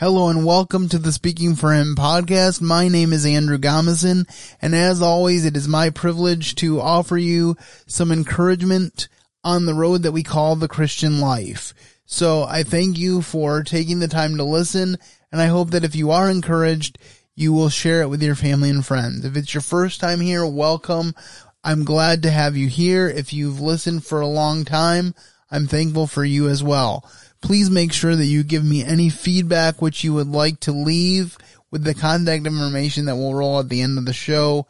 Hello 0.00 0.28
and 0.28 0.46
welcome 0.46 0.88
to 0.90 0.98
the 1.00 1.10
Speaking 1.10 1.56
for 1.56 1.72
Him 1.72 1.96
podcast. 1.96 2.60
My 2.60 2.86
name 2.86 3.12
is 3.12 3.26
Andrew 3.26 3.58
Gomison, 3.58 4.28
and 4.62 4.72
as 4.72 5.02
always, 5.02 5.44
it 5.44 5.56
is 5.56 5.66
my 5.66 5.90
privilege 5.90 6.54
to 6.54 6.80
offer 6.80 7.18
you 7.18 7.56
some 7.88 8.12
encouragement 8.12 9.08
on 9.42 9.66
the 9.66 9.74
road 9.74 10.04
that 10.04 10.12
we 10.12 10.22
call 10.22 10.54
the 10.54 10.68
Christian 10.68 11.20
life. 11.20 11.74
So 12.06 12.44
I 12.44 12.62
thank 12.62 12.96
you 12.96 13.22
for 13.22 13.64
taking 13.64 13.98
the 13.98 14.06
time 14.06 14.36
to 14.36 14.44
listen, 14.44 14.98
and 15.32 15.40
I 15.40 15.46
hope 15.46 15.70
that 15.70 15.82
if 15.82 15.96
you 15.96 16.12
are 16.12 16.30
encouraged, 16.30 17.00
you 17.34 17.52
will 17.52 17.68
share 17.68 18.00
it 18.02 18.08
with 18.08 18.22
your 18.22 18.36
family 18.36 18.70
and 18.70 18.86
friends. 18.86 19.24
If 19.24 19.36
it's 19.36 19.52
your 19.52 19.62
first 19.62 19.98
time 19.98 20.20
here, 20.20 20.46
welcome. 20.46 21.12
I'm 21.64 21.84
glad 21.84 22.22
to 22.22 22.30
have 22.30 22.56
you 22.56 22.68
here. 22.68 23.08
If 23.08 23.32
you've 23.32 23.60
listened 23.60 24.04
for 24.04 24.20
a 24.20 24.28
long 24.28 24.64
time, 24.64 25.16
I'm 25.50 25.66
thankful 25.66 26.06
for 26.06 26.24
you 26.24 26.48
as 26.48 26.62
well 26.62 27.04
please 27.40 27.70
make 27.70 27.92
sure 27.92 28.16
that 28.16 28.26
you 28.26 28.42
give 28.42 28.64
me 28.64 28.84
any 28.84 29.08
feedback 29.08 29.80
which 29.80 30.04
you 30.04 30.14
would 30.14 30.28
like 30.28 30.60
to 30.60 30.72
leave 30.72 31.36
with 31.70 31.84
the 31.84 31.94
contact 31.94 32.46
information 32.46 33.06
that 33.06 33.16
will 33.16 33.34
roll 33.34 33.60
at 33.60 33.68
the 33.68 33.82
end 33.82 33.98
of 33.98 34.04
the 34.04 34.12
show. 34.12 34.66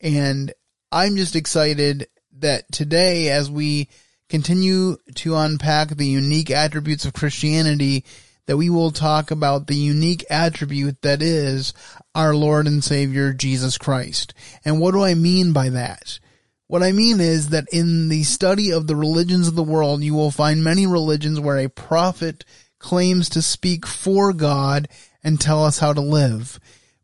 And 0.00 0.52
I'm 0.90 1.16
just 1.16 1.36
excited 1.36 2.08
that 2.38 2.70
today, 2.72 3.28
as 3.30 3.50
we 3.50 3.88
continue 4.28 4.96
to 5.16 5.36
unpack 5.36 5.90
the 5.90 6.06
unique 6.06 6.50
attributes 6.50 7.04
of 7.04 7.12
Christianity, 7.12 8.04
that 8.46 8.56
we 8.56 8.68
will 8.68 8.90
talk 8.90 9.30
about 9.30 9.66
the 9.66 9.76
unique 9.76 10.24
attribute 10.28 11.02
that 11.02 11.22
is 11.22 11.72
our 12.14 12.34
Lord 12.34 12.66
and 12.66 12.82
Savior 12.82 13.32
Jesus 13.32 13.78
Christ. 13.78 14.34
And 14.64 14.80
what 14.80 14.92
do 14.92 15.02
I 15.02 15.14
mean 15.14 15.52
by 15.52 15.68
that? 15.68 16.18
What 16.72 16.82
I 16.82 16.92
mean 16.92 17.20
is 17.20 17.50
that 17.50 17.68
in 17.70 18.08
the 18.08 18.22
study 18.22 18.72
of 18.72 18.86
the 18.86 18.96
religions 18.96 19.46
of 19.46 19.56
the 19.56 19.62
world, 19.62 20.02
you 20.02 20.14
will 20.14 20.30
find 20.30 20.64
many 20.64 20.86
religions 20.86 21.38
where 21.38 21.58
a 21.58 21.68
prophet 21.68 22.46
claims 22.78 23.28
to 23.28 23.42
speak 23.42 23.86
for 23.86 24.32
God 24.32 24.88
and 25.22 25.38
tell 25.38 25.62
us 25.66 25.80
how 25.80 25.92
to 25.92 26.00
live. 26.00 26.58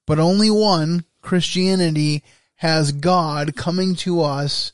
But 0.06 0.19
only 0.19 0.50
one, 0.50 1.05
Christianity, 1.20 2.25
has 2.55 2.92
God 2.92 3.56
coming 3.56 3.94
to 3.97 4.22
us, 4.22 4.72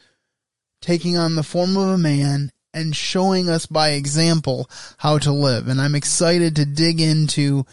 taking 0.81 1.19
on 1.19 1.34
the 1.34 1.42
form 1.42 1.77
of 1.77 1.89
a 1.89 1.98
man 1.98 2.53
and 2.73 2.95
showing 2.95 3.48
us 3.48 3.67
by 3.67 3.91
example 3.95 4.70
how 4.98 5.19
to 5.19 5.33
live. 5.33 5.67
And 5.67 5.81
I'm 5.81 5.97
excited 5.97 6.55
to 6.55 6.64
dig 6.64 7.01
into 7.01 7.67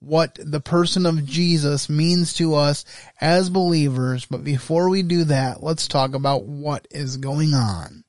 what 0.00 0.38
the 0.40 0.60
person 0.60 1.06
of 1.06 1.24
Jesus 1.24 1.88
means 1.88 2.34
to 2.34 2.54
us 2.54 2.84
as 3.20 3.50
believers. 3.50 4.26
But 4.26 4.44
before 4.44 4.88
we 4.88 5.02
do 5.02 5.24
that, 5.24 5.62
let's 5.62 5.88
talk 5.88 6.14
about 6.14 6.44
what 6.44 6.86
is 6.90 7.16
going 7.16 7.54
on. 7.54 8.04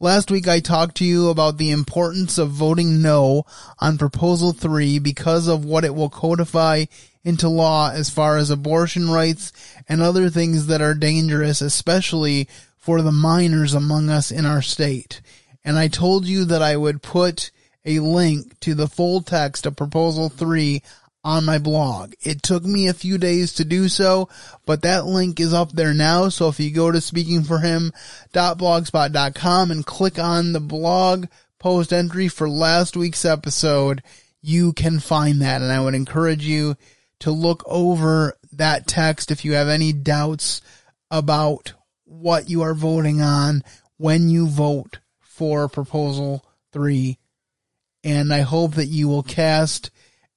Last 0.00 0.30
week 0.30 0.46
I 0.46 0.60
talked 0.60 0.98
to 0.98 1.04
you 1.04 1.30
about 1.30 1.56
the 1.56 1.70
importance 1.70 2.36
of 2.36 2.50
voting 2.50 3.00
no 3.00 3.44
on 3.80 3.96
proposal 3.96 4.52
three 4.52 4.98
because 4.98 5.48
of 5.48 5.64
what 5.64 5.84
it 5.84 5.94
will 5.94 6.10
codify 6.10 6.84
into 7.24 7.48
law 7.48 7.90
as 7.90 8.10
far 8.10 8.36
as 8.36 8.50
abortion 8.50 9.08
rights 9.08 9.50
and 9.88 10.02
other 10.02 10.28
things 10.28 10.66
that 10.66 10.82
are 10.82 10.94
dangerous, 10.94 11.62
especially 11.62 12.48
for 12.76 13.00
the 13.00 13.12
minors 13.12 13.72
among 13.72 14.10
us 14.10 14.30
in 14.30 14.44
our 14.44 14.60
state 14.60 15.22
and 15.64 15.78
I 15.78 15.88
told 15.88 16.26
you 16.26 16.44
that 16.46 16.62
I 16.62 16.76
would 16.76 17.02
put 17.02 17.50
a 17.84 17.98
link 18.00 18.58
to 18.60 18.74
the 18.74 18.88
full 18.88 19.20
text 19.22 19.66
of 19.66 19.76
proposal 19.76 20.28
three 20.28 20.82
on 21.22 21.44
my 21.44 21.58
blog. 21.58 22.14
It 22.20 22.42
took 22.42 22.64
me 22.64 22.86
a 22.86 22.94
few 22.94 23.18
days 23.18 23.52
to 23.54 23.64
do 23.64 23.88
so, 23.88 24.28
but 24.66 24.82
that 24.82 25.06
link 25.06 25.40
is 25.40 25.54
up 25.54 25.72
there 25.72 25.94
now. 25.94 26.28
So 26.28 26.48
if 26.48 26.60
you 26.60 26.70
go 26.70 26.92
to 26.92 26.98
speakingforhim.blogspot.com 26.98 29.70
and 29.70 29.86
click 29.86 30.18
on 30.18 30.52
the 30.52 30.60
blog 30.60 31.26
post 31.58 31.94
entry 31.94 32.28
for 32.28 32.48
last 32.48 32.96
week's 32.96 33.24
episode, 33.24 34.02
you 34.42 34.74
can 34.74 35.00
find 35.00 35.40
that. 35.40 35.62
And 35.62 35.72
I 35.72 35.80
would 35.80 35.94
encourage 35.94 36.44
you 36.44 36.76
to 37.20 37.30
look 37.30 37.62
over 37.66 38.36
that 38.52 38.86
text 38.86 39.30
if 39.30 39.46
you 39.46 39.54
have 39.54 39.68
any 39.68 39.94
doubts 39.94 40.60
about 41.10 41.72
what 42.04 42.50
you 42.50 42.60
are 42.62 42.74
voting 42.74 43.22
on 43.22 43.64
when 43.96 44.28
you 44.28 44.46
vote 44.46 44.98
for 45.34 45.68
proposal 45.68 46.44
three. 46.72 47.18
And 48.02 48.32
I 48.32 48.40
hope 48.40 48.74
that 48.74 48.86
you 48.86 49.08
will 49.08 49.22
cast 49.22 49.90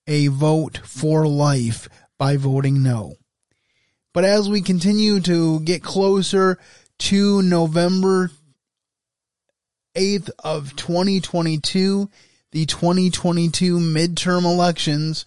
a 0.07 0.27
vote 0.27 0.79
for 0.83 1.27
life 1.27 1.87
by 2.17 2.37
voting 2.37 2.81
no. 2.81 3.15
But 4.13 4.23
as 4.23 4.49
we 4.49 4.61
continue 4.61 5.19
to 5.21 5.59
get 5.59 5.83
closer 5.83 6.57
to 6.99 7.41
November 7.43 8.31
8th 9.95 10.31
of 10.43 10.75
2022, 10.75 12.09
the 12.51 12.65
2022 12.65 13.77
midterm 13.77 14.45
elections, 14.45 15.25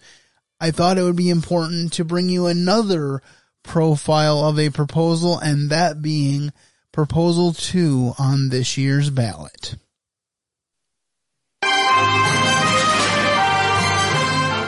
I 0.59 0.71
thought 0.71 0.97
it 0.97 1.03
would 1.03 1.15
be 1.15 1.29
important 1.29 1.93
to 1.93 2.03
bring 2.03 2.27
you 2.27 2.47
another 2.47 3.21
profile 3.63 4.43
of 4.43 4.59
a 4.59 4.71
proposal 4.71 5.37
and 5.39 5.69
that 5.69 6.01
being 6.01 6.51
Proposal 6.93 7.53
2 7.53 8.15
on 8.19 8.49
this 8.49 8.77
year's 8.77 9.09
ballot. 9.09 9.75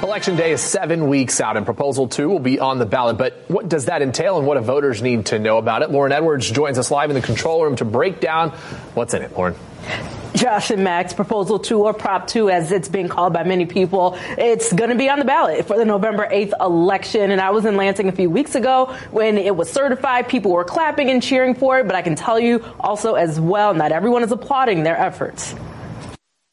Election 0.02 0.38
day 0.38 0.54
is 0.54 0.62
seven 0.62 1.10
weeks 1.10 1.42
out, 1.42 1.58
and 1.58 1.66
Proposal 1.66 2.08
2 2.08 2.30
will 2.30 2.40
be 2.40 2.62
on 2.62 2.80
the 2.80 2.86
ballot. 2.86 3.18
But 3.18 3.44
what 3.50 3.68
does 3.68 3.88
that 3.88 4.02
entail, 4.02 4.38
and 4.38 4.48
what 4.48 4.58
do 4.58 4.62
voters 4.62 5.02
need 5.02 5.26
to 5.28 5.40
know 5.40 5.58
about 5.58 5.82
it? 5.82 5.92
Lauren 5.92 6.14
Edwards 6.14 6.50
joins 6.50 6.80
us 6.80 6.90
live 6.92 7.10
in 7.10 7.16
the 7.16 7.22
control 7.22 7.62
room 7.62 7.76
to 7.76 7.84
break 7.84 8.22
down 8.22 8.52
what's 8.94 9.14
in 9.14 9.22
it. 9.22 9.36
Lauren. 9.36 9.56
Josh 10.36 10.72
and 10.72 10.84
Max 10.84 11.14
Proposal 11.14 11.60
2 11.60 11.84
or 11.84 11.94
Prop 11.94 12.28
2 12.28 12.50
as 12.50 12.72
it's 12.72 12.90
been 12.90 13.08
called 13.08 13.34
by 13.34 13.44
many 13.44 13.66
people. 13.66 14.18
It's 14.38 14.74
going 14.74 14.90
to 14.90 14.96
be 14.96 15.10
on 15.10 15.20
the 15.20 15.26
ballot 15.26 15.66
for 15.68 15.78
the 15.78 15.86
November 15.86 16.28
8th 16.28 16.54
election. 16.60 17.32
And 17.32 17.40
I 17.40 17.52
was 17.52 17.66
in 17.66 17.78
Lansing 17.78 18.10
a 18.10 18.12
few 18.12 18.30
weeks 18.30 18.56
ago 18.56 18.96
when 19.12 19.38
it 19.38 19.56
was 19.56 19.72
certified. 19.72 20.28
People 20.28 20.52
were 20.52 20.64
clapping 20.64 21.10
and 21.10 21.22
cheering 21.22 21.54
for 21.54 21.80
it. 21.80 21.86
But 21.86 21.96
I 21.96 22.02
can 22.02 22.16
tell 22.16 22.40
you 22.40 22.66
also 22.80 23.14
as 23.14 23.40
well, 23.40 23.74
not 23.74 23.92
everyone 23.92 24.24
is 24.24 24.32
applauding 24.32 24.84
their 24.84 24.98
efforts. 24.98 25.56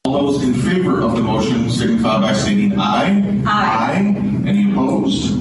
All 0.05 0.33
those 0.33 0.43
in 0.43 0.55
favor 0.55 1.01
of 1.01 1.17
the 1.17 1.23
motion 1.23 1.71
signify 1.71 2.21
by 2.21 2.33
stating 2.33 2.79
aye. 2.79 3.43
Aye. 3.47 3.47
aye. 3.47 4.47
Any 4.47 4.71
opposed? 4.71 5.37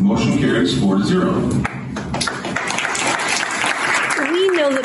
Motion 0.00 0.38
carries 0.38 0.78
4 0.80 0.96
to 0.98 1.04
0. 1.04 1.73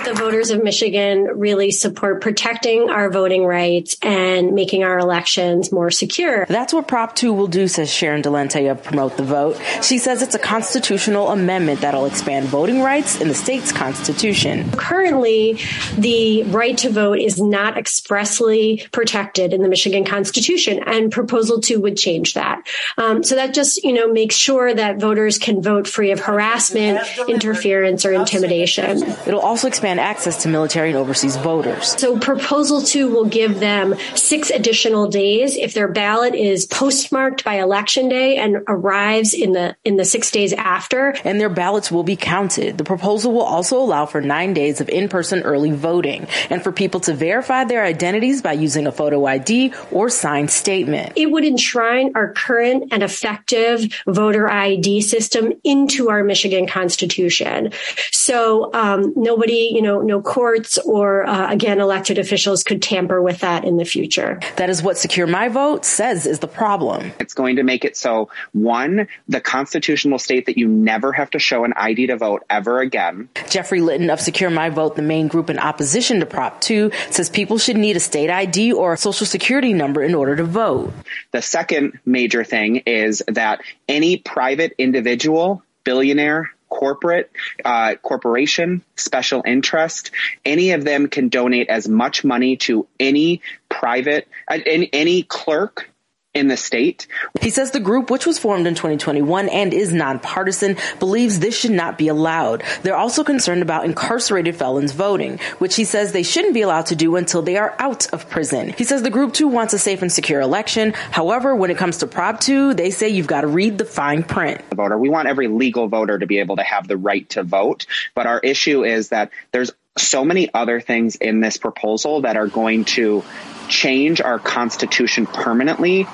The 0.10 0.16
voters 0.16 0.50
of 0.50 0.64
Michigan 0.64 1.26
really 1.36 1.70
support 1.70 2.22
protecting 2.22 2.90
our 2.90 3.12
voting 3.12 3.46
rights 3.46 3.96
and 4.02 4.56
making 4.56 4.84
our 4.84 4.98
elections 4.98 5.72
more 5.72 5.92
secure. 5.92 6.48
That's 6.50 6.74
what 6.74 6.88
Prop 6.88 7.16
2 7.16 7.32
will 7.32 7.46
do, 7.46 7.68
says 7.68 7.94
Sharon 7.94 8.24
Dolente 8.24 8.72
of 8.72 8.84
Promote 8.84 9.18
the 9.18 9.24
Vote. 9.24 9.62
She 9.84 10.00
says 10.00 10.24
it's 10.24 10.34
a 10.34 10.40
constitutional 10.40 11.30
amendment 11.30 11.82
that'll 11.82 12.08
expand 12.08 12.48
voting 12.48 12.82
rights 12.82 13.22
in 13.22 13.28
the 13.28 13.36
state's 13.36 13.72
constitution. 13.72 14.72
Currently, 14.72 15.60
the 15.96 16.42
right 16.46 16.76
to 16.80 16.90
vote 16.90 17.20
is 17.20 17.40
not 17.40 17.78
expressly 17.78 18.88
protected 18.92 19.54
in 19.54 19.62
the 19.62 19.70
Michigan 19.70 20.06
Constitution, 20.06 20.82
and 20.88 21.12
Proposal 21.12 21.62
2 21.62 21.82
would 21.82 21.98
change 21.98 22.34
that. 22.34 22.68
Um, 22.98 23.22
so 23.22 23.36
that 23.36 23.54
just, 23.54 23.84
you 23.84 23.94
know, 23.94 24.12
makes 24.12 24.34
sure 24.34 24.74
that 24.74 25.00
voters 25.00 25.38
can 25.38 25.62
vote 25.62 25.88
free 25.88 26.10
of 26.10 26.20
harassment, 26.20 27.00
interference, 27.28 28.06
or 28.06 28.14
intimidation. 28.14 29.04
It'll 29.28 29.40
also 29.40 29.68
expand 29.68 29.99
access 30.00 30.44
to 30.44 30.50
military 30.50 30.90
and 30.90 30.98
overseas 30.98 31.36
voters. 31.38 31.96
So 32.00 32.18
proposal 32.18 32.82
two 32.82 33.10
will 33.10 33.26
give 33.26 33.60
them 33.60 33.96
six 34.16 34.50
additional 34.50 35.08
days 35.08 35.56
if 35.56 35.74
their 35.74 35.88
ballot 35.88 36.36
is 36.36 36.66
postmarked 36.66 37.44
by 37.44 37.56
election 37.56 38.10
day 38.10 38.38
and 38.38 38.58
arrives 38.68 39.34
in 39.34 39.54
the 39.54 39.76
in 39.84 39.98
the 39.98 40.06
six 40.06 40.32
days 40.32 40.54
after. 40.54 41.16
And 41.24 41.40
their 41.40 41.50
ballots 41.50 41.92
will 41.92 42.04
be 42.04 42.16
counted. 42.16 42.78
The 42.78 42.84
proposal 42.84 43.34
will 43.34 43.44
also 43.44 43.78
allow 43.78 44.06
for 44.06 44.22
nine 44.22 44.54
days 44.54 44.82
of 44.82 44.90
in-person 44.90 45.44
early 45.44 45.72
voting 45.72 46.28
and 46.50 46.64
for 46.64 46.72
people 46.72 47.00
to 47.02 47.14
verify 47.14 47.64
their 47.64 47.84
identities 47.84 48.42
by 48.42 48.54
using 48.54 48.88
a 48.88 48.92
photo 48.92 49.26
ID 49.26 49.74
or 49.92 50.10
signed 50.10 50.50
statement. 50.52 51.14
It 51.16 51.32
would 51.32 51.46
enshrine 51.46 52.14
our 52.16 52.34
current 52.34 52.92
and 52.92 53.04
effective 53.04 53.82
voter 54.08 54.50
ID 54.50 55.02
system 55.02 55.54
into 55.64 56.10
our 56.10 56.24
Michigan 56.24 56.68
Constitution. 56.68 57.72
So 58.12 58.74
um, 58.74 59.14
nobody 59.16 59.70
you 59.74 59.82
know, 59.82 59.89
no 59.98 60.22
courts 60.22 60.78
or 60.78 61.26
uh, 61.26 61.52
again 61.52 61.80
elected 61.80 62.18
officials 62.18 62.64
could 62.64 62.82
tamper 62.82 63.22
with 63.22 63.40
that 63.40 63.66
in 63.66 63.78
the 63.78 63.86
future. 63.86 64.40
That 64.58 64.70
is 64.70 64.84
what 64.84 64.98
Secure 64.98 65.28
My 65.28 65.50
Vote 65.50 65.86
says 65.86 66.26
is 66.26 66.40
the 66.40 66.48
problem. 66.48 67.12
It's 67.20 67.34
going 67.34 67.56
to 67.56 67.64
make 67.64 67.84
it 67.84 67.98
so 67.98 68.30
one, 68.54 69.08
the 69.28 69.42
Constitution 69.42 70.12
will 70.12 70.20
state 70.20 70.46
that 70.46 70.58
you 70.58 70.68
never 70.68 71.12
have 71.12 71.32
to 71.32 71.40
show 71.40 71.64
an 71.64 71.74
ID 71.76 72.08
to 72.08 72.18
vote 72.18 72.44
ever 72.50 72.80
again. 72.80 73.30
Jeffrey 73.50 73.82
Litton 73.82 74.10
of 74.10 74.20
Secure 74.20 74.50
My 74.50 74.70
Vote, 74.70 74.96
the 74.96 75.02
main 75.02 75.28
group 75.28 75.50
in 75.50 75.60
opposition 75.60 76.20
to 76.20 76.26
Prop 76.26 76.62
2, 76.62 76.92
says 77.10 77.30
people 77.30 77.58
should 77.58 77.78
need 77.78 77.96
a 77.96 78.00
state 78.00 78.30
ID 78.30 78.74
or 78.74 78.94
a 78.94 78.98
social 78.98 79.26
security 79.26 79.74
number 79.74 80.04
in 80.04 80.16
order 80.16 80.36
to 80.36 80.44
vote. 80.44 80.94
The 81.32 81.42
second 81.42 82.00
major 82.06 82.44
thing 82.44 82.78
is 82.86 83.24
that 83.28 83.62
any 83.88 84.18
private 84.18 84.74
individual, 84.78 85.64
billionaire, 85.84 86.52
corporate, 86.70 87.32
uh, 87.66 87.96
corporation, 88.02 88.84
special 88.96 89.44
interest, 89.46 90.12
any 90.46 90.72
of 90.72 90.84
them 90.84 91.08
can 91.08 91.30
donate 91.30 91.70
as 91.70 91.88
much 91.88 92.24
money 92.24 92.58
to 92.58 92.88
any 93.00 93.42
private, 93.68 94.28
uh, 94.48 94.60
any, 94.66 94.90
any 94.94 95.24
clerk 95.24 95.89
in 96.36 96.48
the 96.48 96.58
state. 96.58 97.08
He 97.42 97.50
says 97.50 97.72
the 97.72 97.80
group, 97.80 98.12
which 98.12 98.28
was 98.28 98.38
formed 98.38 98.68
in 98.68 98.76
2021 98.76 99.50
and 99.50 99.74
is 99.74 99.92
nonpartisan, 99.92 100.78
believes 101.00 101.40
this 101.40 101.58
should 101.58 101.72
not 101.72 101.98
be 101.98 102.08
allowed. 102.08 102.64
They're 102.84 102.96
also 102.96 103.24
concerned 103.24 103.64
about 103.64 103.86
incarcerated 103.86 104.56
felons 104.56 104.92
voting, 104.92 105.40
which 105.58 105.76
he 105.76 105.86
says 105.86 106.12
they 106.12 106.24
shouldn't 106.24 106.54
be 106.54 106.62
allowed 106.62 106.86
to 106.88 106.96
do 106.96 107.16
until 107.16 107.42
they 107.42 107.58
are 107.58 107.76
out 107.80 108.14
of 108.14 108.30
prison. 108.30 108.74
He 108.78 108.84
says 108.84 109.02
the 109.02 109.10
group 109.10 109.34
too 109.34 109.48
wants 109.48 109.74
a 109.74 109.80
safe 109.80 110.04
and 110.04 110.12
secure 110.12 110.40
election. 110.40 110.94
However, 110.94 111.56
when 111.56 111.72
it 111.72 111.78
comes 111.78 111.98
to 111.98 112.08
Prop 112.08 112.40
2, 112.40 112.76
they 112.76 112.92
say 112.92 113.10
you've 113.10 113.28
got 113.28 113.42
to 113.42 113.48
read 113.48 113.80
the 113.80 113.86
fine 113.86 114.22
print. 114.22 114.62
Voter, 114.76 115.00
we 115.00 115.10
want 115.10 115.28
every 115.28 115.48
legal 115.48 115.88
voter 115.88 116.20
to 116.20 116.28
be 116.28 116.40
able 116.40 116.58
to 116.58 116.64
have 116.64 116.88
the 116.88 116.98
right 116.98 117.28
to 117.30 117.44
vote, 117.44 117.88
but 118.14 118.28
our 118.28 118.40
issue 118.40 118.86
is 118.86 119.10
that 119.10 119.32
there's 119.52 119.72
so 120.02 120.26
many 120.26 120.54
other 120.54 120.82
things 120.82 121.16
in 121.16 121.40
this 121.40 121.58
proposal 121.58 122.22
that 122.22 122.38
are 122.38 122.48
going 122.48 122.86
to 122.86 123.24
change 123.68 124.22
our 124.22 124.40
constitution 124.40 125.26
permanently. 125.26 126.08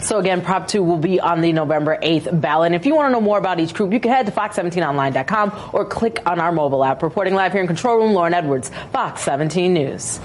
So 0.00 0.18
again, 0.18 0.42
Prop 0.42 0.68
2 0.68 0.82
will 0.82 0.98
be 0.98 1.20
on 1.20 1.40
the 1.40 1.52
November 1.52 1.98
8th 2.02 2.40
ballot. 2.40 2.66
And 2.66 2.74
if 2.74 2.86
you 2.86 2.94
want 2.94 3.08
to 3.08 3.12
know 3.12 3.20
more 3.20 3.38
about 3.38 3.60
each 3.60 3.74
group, 3.74 3.92
you 3.92 4.00
can 4.00 4.10
head 4.10 4.26
to 4.26 4.32
fox17online.com 4.32 5.70
or 5.72 5.84
click 5.84 6.20
on 6.26 6.40
our 6.40 6.52
mobile 6.52 6.84
app. 6.84 7.02
Reporting 7.02 7.34
live 7.34 7.52
here 7.52 7.60
in 7.60 7.66
Control 7.66 7.96
Room, 7.96 8.12
Lauren 8.12 8.34
Edwards, 8.34 8.70
Fox 8.92 9.22
17 9.22 9.72
News. 9.72 10.20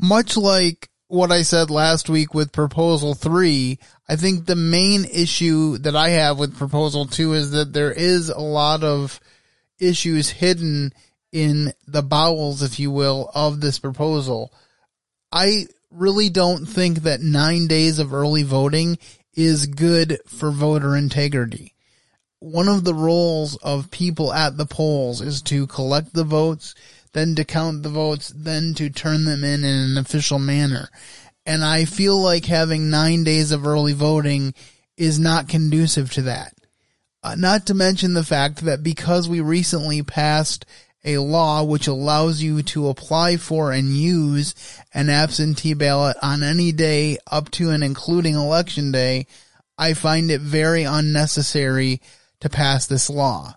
Much 0.00 0.36
like 0.36 0.88
what 1.08 1.30
I 1.30 1.42
said 1.42 1.70
last 1.70 2.08
week 2.08 2.32
with 2.34 2.52
Proposal 2.52 3.14
3, 3.14 3.78
I 4.08 4.16
think 4.16 4.46
the 4.46 4.56
main 4.56 5.04
issue 5.04 5.76
that 5.78 5.96
I 5.96 6.10
have 6.10 6.38
with 6.38 6.56
Proposal 6.56 7.06
2 7.06 7.34
is 7.34 7.50
that 7.50 7.72
there 7.72 7.92
is 7.92 8.28
a 8.28 8.40
lot 8.40 8.82
of 8.82 9.20
issues 9.80 10.30
hidden 10.30 10.92
in 11.32 11.72
the 11.86 12.02
bowels, 12.02 12.62
if 12.62 12.78
you 12.78 12.90
will, 12.90 13.30
of 13.34 13.60
this 13.60 13.78
proposal. 13.78 14.52
I 15.32 15.66
really 15.90 16.28
don't 16.30 16.66
think 16.66 17.00
that 17.00 17.20
nine 17.20 17.66
days 17.66 17.98
of 17.98 18.12
early 18.12 18.42
voting 18.42 18.98
is 19.34 19.66
good 19.66 20.18
for 20.26 20.50
voter 20.50 20.96
integrity. 20.96 21.74
One 22.40 22.68
of 22.68 22.84
the 22.84 22.94
roles 22.94 23.56
of 23.56 23.90
people 23.90 24.32
at 24.32 24.56
the 24.56 24.66
polls 24.66 25.20
is 25.20 25.42
to 25.42 25.66
collect 25.66 26.14
the 26.14 26.24
votes, 26.24 26.74
then 27.12 27.34
to 27.34 27.44
count 27.44 27.82
the 27.82 27.88
votes, 27.90 28.32
then 28.34 28.74
to 28.74 28.88
turn 28.88 29.24
them 29.24 29.44
in 29.44 29.64
in 29.64 29.90
an 29.90 29.98
official 29.98 30.38
manner. 30.38 30.88
And 31.44 31.64
I 31.64 31.84
feel 31.84 32.20
like 32.20 32.46
having 32.46 32.90
nine 32.90 33.24
days 33.24 33.52
of 33.52 33.66
early 33.66 33.92
voting 33.92 34.54
is 34.96 35.18
not 35.18 35.48
conducive 35.48 36.12
to 36.12 36.22
that. 36.22 36.54
Uh, 37.22 37.34
not 37.34 37.66
to 37.66 37.74
mention 37.74 38.14
the 38.14 38.24
fact 38.24 38.64
that 38.64 38.82
because 38.82 39.28
we 39.28 39.40
recently 39.40 40.02
passed 40.02 40.64
a 41.04 41.18
law 41.18 41.62
which 41.62 41.86
allows 41.86 42.42
you 42.42 42.62
to 42.62 42.88
apply 42.88 43.36
for 43.36 43.72
and 43.72 43.96
use 43.96 44.54
an 44.92 45.08
absentee 45.08 45.74
ballot 45.74 46.16
on 46.22 46.42
any 46.42 46.72
day 46.72 47.18
up 47.30 47.50
to 47.50 47.70
and 47.70 47.82
including 47.82 48.34
election 48.34 48.92
day, 48.92 49.26
I 49.78 49.94
find 49.94 50.30
it 50.30 50.40
very 50.40 50.84
unnecessary 50.84 52.00
to 52.40 52.48
pass 52.48 52.86
this 52.86 53.08
law. 53.08 53.54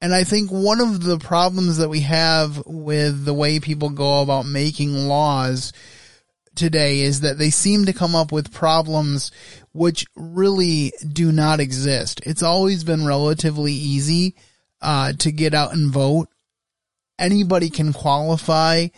And 0.00 0.14
I 0.14 0.24
think 0.24 0.50
one 0.50 0.80
of 0.80 1.02
the 1.02 1.18
problems 1.18 1.78
that 1.78 1.88
we 1.88 2.00
have 2.00 2.62
with 2.66 3.24
the 3.24 3.34
way 3.34 3.60
people 3.60 3.90
go 3.90 4.20
about 4.20 4.44
making 4.46 4.94
laws 5.08 5.72
today 6.54 7.00
is 7.00 7.20
that 7.20 7.38
they 7.38 7.50
seem 7.50 7.86
to 7.86 7.92
come 7.92 8.14
up 8.14 8.32
with 8.32 8.52
problems 8.52 9.30
which 9.76 10.06
really 10.16 10.92
do 11.12 11.32
not 11.32 11.60
exist. 11.60 12.20
It's 12.24 12.42
always 12.42 12.84
been 12.84 13.06
relatively 13.06 13.72
easy 13.72 14.34
uh, 14.80 15.12
to 15.14 15.32
get 15.32 15.54
out 15.54 15.72
and 15.72 15.90
vote 15.90 16.28
anybody 17.18 17.70
can 17.70 17.92
qualify 17.92 18.88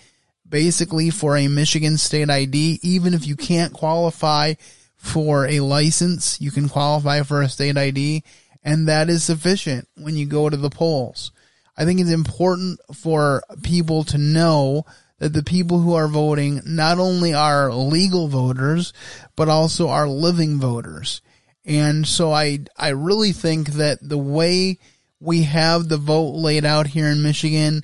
basically 0.49 1.11
for 1.11 1.37
a 1.37 1.49
Michigan 1.49 1.99
state 1.99 2.31
ID. 2.31 2.81
Even 2.83 3.15
if 3.15 3.27
you 3.27 3.37
can't 3.37 3.73
qualify 3.73 4.55
for 4.97 5.47
a 5.47 5.61
license, 5.61 6.41
you 6.41 6.51
can 6.51 6.69
qualify 6.69 7.23
for 7.23 7.43
a 7.43 7.49
state 7.49 7.77
ID 7.77 8.25
and 8.65 8.89
that 8.89 9.09
is 9.09 9.25
sufficient 9.25 9.89
when 9.97 10.17
you 10.17 10.27
go 10.27 10.49
to 10.49 10.57
the 10.57 10.71
polls. 10.71 11.33
I 11.77 11.85
think 11.85 12.01
it's 12.01 12.11
important 12.11 12.81
for 12.93 13.43
people 13.63 14.05
to 14.05 14.19
know 14.19 14.85
that 15.19 15.33
the 15.33 15.43
people 15.43 15.81
who 15.81 15.95
are 15.95 16.09
voting 16.09 16.61
not 16.65 16.99
only 16.99 17.35
are 17.35 17.73
legal 17.73 18.29
voters, 18.29 18.93
but 19.37 19.49
also 19.49 19.89
are 19.89 20.09
living 20.09 20.59
voters. 20.59 21.21
And 21.65 22.07
so 22.07 22.33
I, 22.33 22.61
I 22.77 22.91
really 22.91 23.33
think 23.33 23.71
that 23.73 23.99
the 24.01 24.19
way 24.19 24.79
we 25.21 25.43
have 25.43 25.89
the 25.89 25.99
vote 25.99 26.31
laid 26.31 26.65
out 26.65 26.87
here 26.87 27.09
in 27.09 27.23
Michigan 27.23 27.83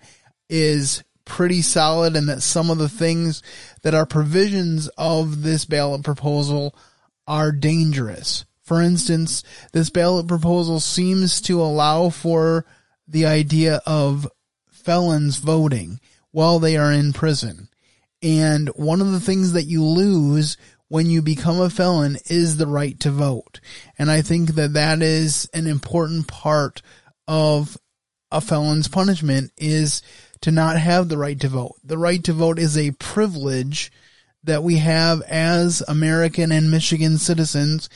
is 0.49 1.03
pretty 1.25 1.63
solid 1.63 2.17
and 2.17 2.29
that 2.29 2.43
some 2.43 2.71
of 2.71 2.79
the 2.79 2.89
things 2.89 3.43
that 3.83 3.95
are 3.95 4.07
provisions 4.07 4.89
of 4.97 5.43
this 5.43 5.65
ballot 5.65 6.05
proposal 6.05 6.75
are 7.27 7.51
dangerous. 7.51 8.45
For 8.63 8.81
instance, 8.81 9.43
this 9.73 9.91
ballot 9.91 10.29
proposal 10.29 10.81
seems 10.81 11.41
to 11.43 11.61
allow 11.61 12.09
for 12.09 12.65
the 13.07 13.27
idea 13.27 13.81
of 13.87 14.29
felons 14.71 15.37
voting 15.37 16.01
while 16.35 16.59
they 16.59 16.77
are 16.77 16.91
in 16.91 17.13
prison. 17.13 17.69
And 18.21 18.69
one 18.71 19.01
of 19.01 19.13
the 19.13 19.21
things 19.21 19.53
that 19.53 19.67
you 19.67 19.85
lose 19.85 20.57
when 20.89 21.07
you 21.07 21.23
become 21.23 21.61
a 21.61 21.71
felon 21.71 22.19
is 22.27 22.57
the 22.57 22.67
right 22.67 22.99
to 23.01 23.13
vote. 23.13 23.61
And 24.01 24.11
I 24.11 24.21
think 24.21 24.57
that 24.57 24.73
that 24.73 25.01
is 25.01 25.49
an 25.55 25.69
important 25.69 26.27
part 26.27 26.83
of 27.29 27.79
a 28.33 28.41
felon's 28.41 28.89
punishment 28.89 29.53
is 29.57 30.03
to 30.41 30.51
not 30.51 30.77
have 30.77 31.09
the 31.09 31.19
right 31.19 31.39
to 31.39 31.49
vote. 31.49 31.77
The 31.85 31.99
right 31.99 32.23
to 32.25 32.33
vote 32.33 32.59
is 32.59 32.77
a 32.77 32.91
privilege 32.91 33.93
that 34.43 34.65
we 34.65 34.79
have 34.79 35.23
as 35.23 35.85
American 35.87 36.51
and 36.51 36.69
Michigan 36.69 37.19
citizens. 37.19 37.89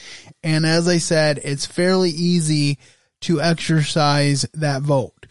And 0.44 0.64
as 0.64 0.86
I 0.86 0.98
said, 0.98 1.40
it's 1.42 1.66
fairly 1.66 2.10
easy 2.10 2.78
to 3.22 3.40
exercise 3.40 4.46
that 4.54 4.82
vote. 4.82 5.26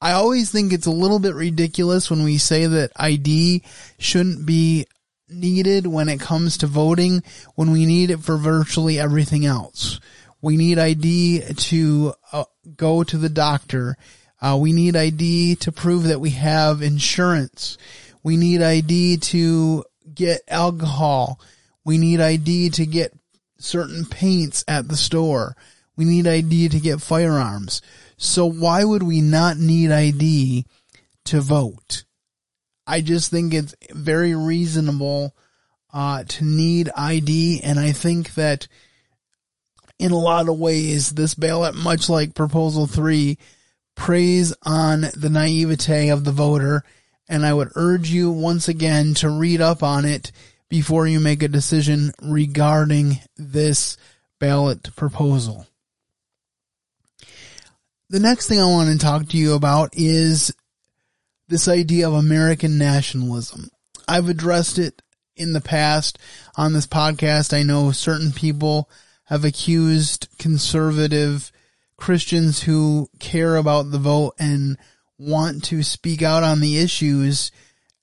I 0.00 0.12
always 0.12 0.50
think 0.50 0.72
it's 0.72 0.86
a 0.86 0.90
little 0.90 1.18
bit 1.18 1.34
ridiculous 1.34 2.10
when 2.10 2.22
we 2.24 2.38
say 2.38 2.66
that 2.66 2.92
ID 2.96 3.62
shouldn't 3.98 4.46
be 4.46 4.86
needed 5.28 5.86
when 5.86 6.08
it 6.08 6.20
comes 6.20 6.58
to 6.58 6.66
voting 6.66 7.22
when 7.54 7.70
we 7.70 7.86
need 7.86 8.10
it 8.10 8.20
for 8.20 8.36
virtually 8.36 8.98
everything 8.98 9.44
else. 9.44 10.00
We 10.40 10.56
need 10.56 10.78
ID 10.78 11.54
to 11.54 12.14
uh, 12.32 12.44
go 12.76 13.04
to 13.04 13.18
the 13.18 13.28
doctor. 13.28 13.96
Uh, 14.40 14.56
we 14.58 14.72
need 14.72 14.96
ID 14.96 15.56
to 15.56 15.72
prove 15.72 16.04
that 16.04 16.20
we 16.20 16.30
have 16.30 16.80
insurance. 16.80 17.76
We 18.22 18.38
need 18.38 18.62
ID 18.62 19.18
to 19.18 19.84
get 20.14 20.40
alcohol. 20.48 21.40
We 21.84 21.98
need 21.98 22.20
ID 22.20 22.70
to 22.70 22.86
get 22.86 23.12
certain 23.58 24.06
paints 24.06 24.64
at 24.66 24.88
the 24.88 24.96
store. 24.96 25.56
We 25.94 26.06
need 26.06 26.26
ID 26.26 26.70
to 26.70 26.80
get 26.80 27.02
firearms. 27.02 27.82
So 28.22 28.44
why 28.44 28.84
would 28.84 29.02
we 29.02 29.22
not 29.22 29.56
need 29.56 29.90
ID 29.90 30.66
to 31.24 31.40
vote? 31.40 32.04
I 32.86 33.00
just 33.00 33.30
think 33.30 33.54
it's 33.54 33.74
very 33.92 34.34
reasonable 34.34 35.34
uh, 35.90 36.24
to 36.24 36.44
need 36.44 36.90
ID, 36.94 37.62
and 37.64 37.80
I 37.80 37.92
think 37.92 38.34
that 38.34 38.68
in 39.98 40.12
a 40.12 40.18
lot 40.18 40.50
of 40.50 40.58
ways, 40.58 41.12
this 41.12 41.34
ballot, 41.34 41.74
much 41.74 42.10
like 42.10 42.34
Proposal 42.34 42.86
3, 42.86 43.38
preys 43.96 44.54
on 44.64 45.06
the 45.16 45.30
naivete 45.30 46.10
of 46.10 46.24
the 46.24 46.32
voter, 46.32 46.84
and 47.26 47.46
I 47.46 47.54
would 47.54 47.70
urge 47.74 48.10
you 48.10 48.30
once 48.30 48.68
again 48.68 49.14
to 49.14 49.30
read 49.30 49.62
up 49.62 49.82
on 49.82 50.04
it 50.04 50.30
before 50.68 51.06
you 51.06 51.20
make 51.20 51.42
a 51.42 51.48
decision 51.48 52.12
regarding 52.20 53.18
this 53.38 53.96
ballot 54.38 54.94
proposal. 54.94 55.66
The 58.10 58.18
next 58.18 58.48
thing 58.48 58.60
I 58.60 58.64
want 58.64 58.90
to 58.90 58.98
talk 58.98 59.28
to 59.28 59.36
you 59.36 59.54
about 59.54 59.90
is 59.92 60.52
this 61.46 61.68
idea 61.68 62.08
of 62.08 62.14
American 62.14 62.76
nationalism. 62.76 63.70
I've 64.08 64.28
addressed 64.28 64.80
it 64.80 65.00
in 65.36 65.52
the 65.52 65.60
past 65.60 66.18
on 66.56 66.72
this 66.72 66.88
podcast. 66.88 67.56
I 67.56 67.62
know 67.62 67.92
certain 67.92 68.32
people 68.32 68.90
have 69.26 69.44
accused 69.44 70.26
conservative 70.40 71.52
Christians 71.96 72.64
who 72.64 73.08
care 73.20 73.54
about 73.54 73.92
the 73.92 74.00
vote 74.00 74.34
and 74.40 74.76
want 75.16 75.62
to 75.66 75.84
speak 75.84 76.20
out 76.20 76.42
on 76.42 76.58
the 76.58 76.78
issues 76.78 77.52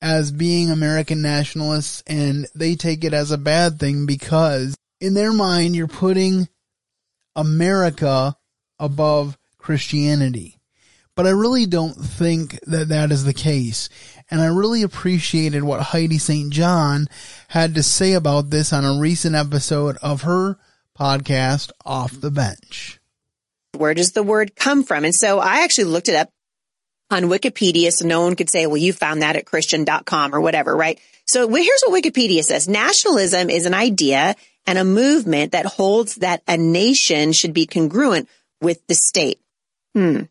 as 0.02 0.32
being 0.32 0.72
American 0.72 1.22
nationalists 1.22 2.02
and 2.08 2.48
they 2.56 2.76
take 2.76 3.04
it 3.04 3.14
as 3.14 3.32
a 3.32 3.38
bad 3.38 3.78
thing 3.78 4.06
because 4.06 4.78
in 5.02 5.16
their 5.16 5.34
mind 5.34 5.76
you're 5.76 5.86
putting 5.86 6.48
America 7.36 8.38
above 8.80 9.38
Christianity. 9.68 10.62
But 11.14 11.28
I 11.28 11.32
really 11.32 11.66
don't 11.66 11.96
think 11.96 12.58
that 12.68 12.88
that 12.88 13.12
is 13.12 13.26
the 13.26 13.34
case. 13.34 13.90
And 14.32 14.40
I 14.40 14.46
really 14.46 14.82
appreciated 14.82 15.62
what 15.62 15.82
Heidi 15.82 16.20
St. 16.20 16.54
John 16.54 17.08
had 17.50 17.76
to 17.76 17.84
say 17.84 18.14
about 18.14 18.50
this 18.50 18.72
on 18.72 18.86
a 18.86 18.98
recent 18.98 19.36
episode 19.36 19.98
of 20.02 20.22
her 20.22 20.58
podcast, 20.98 21.72
Off 21.86 22.14
the 22.22 22.32
Bench. 22.32 23.02
Where 23.76 23.94
does 23.94 24.14
the 24.14 24.24
word 24.24 24.56
come 24.56 24.86
from? 24.86 25.04
And 25.04 25.14
so 25.14 25.40
I 25.40 25.66
actually 25.66 25.92
looked 25.92 26.08
it 26.08 26.16
up 26.16 26.30
on 27.12 27.24
Wikipedia 27.24 27.92
so 27.92 28.08
no 28.08 28.22
one 28.22 28.38
could 28.38 28.50
say, 28.50 28.68
well, 28.68 28.78
you 28.78 28.94
found 28.94 29.22
that 29.22 29.36
at 29.36 29.46
christian.com 29.46 30.34
or 30.34 30.40
whatever, 30.40 30.74
right? 30.74 30.98
So 31.26 31.46
here's 31.54 31.84
what 31.86 32.02
Wikipedia 32.02 32.42
says. 32.42 32.70
Nationalism 32.70 33.50
is 33.50 33.66
an 33.66 33.74
idea 33.74 34.34
and 34.66 34.78
a 34.78 34.86
movement 34.86 35.52
that 35.52 35.66
holds 35.66 36.16
that 36.16 36.42
a 36.48 36.56
nation 36.56 37.34
should 37.34 37.54
be 37.54 37.66
congruent 37.66 38.30
with 38.62 38.80
the 38.88 38.96
state. 38.96 39.42
Hmm. 39.96 40.24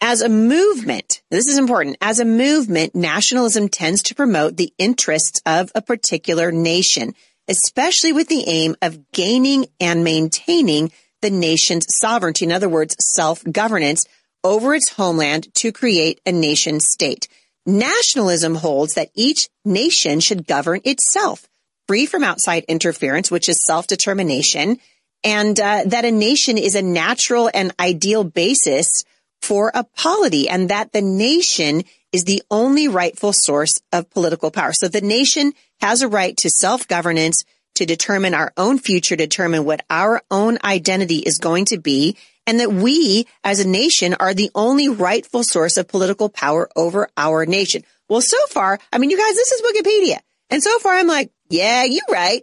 As 0.00 0.20
a 0.20 0.28
movement, 0.28 1.22
this 1.30 1.48
is 1.48 1.58
important. 1.58 1.96
As 2.00 2.20
a 2.20 2.24
movement, 2.24 2.94
nationalism 2.94 3.68
tends 3.68 4.02
to 4.04 4.14
promote 4.14 4.56
the 4.56 4.72
interests 4.78 5.40
of 5.44 5.72
a 5.74 5.82
particular 5.82 6.52
nation, 6.52 7.14
especially 7.48 8.12
with 8.12 8.28
the 8.28 8.44
aim 8.46 8.76
of 8.80 9.10
gaining 9.10 9.66
and 9.80 10.04
maintaining 10.04 10.92
the 11.20 11.30
nation's 11.30 11.86
sovereignty. 11.88 12.44
In 12.44 12.52
other 12.52 12.68
words, 12.68 12.96
self-governance 13.00 14.06
over 14.44 14.72
its 14.74 14.92
homeland 14.92 15.52
to 15.54 15.72
create 15.72 16.20
a 16.24 16.30
nation 16.30 16.78
state. 16.78 17.26
Nationalism 17.66 18.54
holds 18.54 18.94
that 18.94 19.10
each 19.14 19.48
nation 19.64 20.20
should 20.20 20.46
govern 20.46 20.80
itself, 20.84 21.48
free 21.88 22.06
from 22.06 22.22
outside 22.22 22.64
interference, 22.68 23.30
which 23.32 23.48
is 23.48 23.66
self-determination, 23.66 24.78
and 25.24 25.58
uh, 25.58 25.84
that 25.86 26.04
a 26.04 26.10
nation 26.10 26.58
is 26.58 26.74
a 26.74 26.82
natural 26.82 27.50
and 27.52 27.74
ideal 27.80 28.24
basis 28.24 29.04
for 29.42 29.70
a 29.74 29.84
polity 29.84 30.48
and 30.48 30.68
that 30.68 30.92
the 30.92 31.02
nation 31.02 31.84
is 32.12 32.24
the 32.24 32.42
only 32.50 32.88
rightful 32.88 33.32
source 33.32 33.80
of 33.92 34.10
political 34.10 34.50
power. 34.50 34.72
So 34.72 34.88
the 34.88 35.00
nation 35.00 35.52
has 35.80 36.02
a 36.02 36.08
right 36.08 36.36
to 36.38 36.50
self-governance 36.50 37.44
to 37.76 37.86
determine 37.86 38.34
our 38.34 38.52
own 38.56 38.78
future, 38.78 39.14
determine 39.14 39.64
what 39.64 39.84
our 39.88 40.22
own 40.30 40.58
identity 40.64 41.18
is 41.18 41.38
going 41.38 41.66
to 41.66 41.78
be, 41.78 42.16
and 42.46 42.60
that 42.60 42.72
we 42.72 43.26
as 43.44 43.60
a 43.60 43.68
nation 43.68 44.14
are 44.14 44.34
the 44.34 44.50
only 44.54 44.88
rightful 44.88 45.44
source 45.44 45.76
of 45.76 45.86
political 45.86 46.28
power 46.28 46.68
over 46.74 47.08
our 47.16 47.46
nation. 47.46 47.84
Well, 48.08 48.22
so 48.22 48.38
far, 48.48 48.78
I 48.92 48.98
mean, 48.98 49.10
you 49.10 49.18
guys, 49.18 49.34
this 49.34 49.52
is 49.52 49.62
Wikipedia. 49.62 50.18
And 50.50 50.62
so 50.62 50.78
far 50.78 50.94
I'm 50.94 51.06
like, 51.06 51.30
yeah, 51.50 51.84
you're 51.84 52.02
right. 52.10 52.42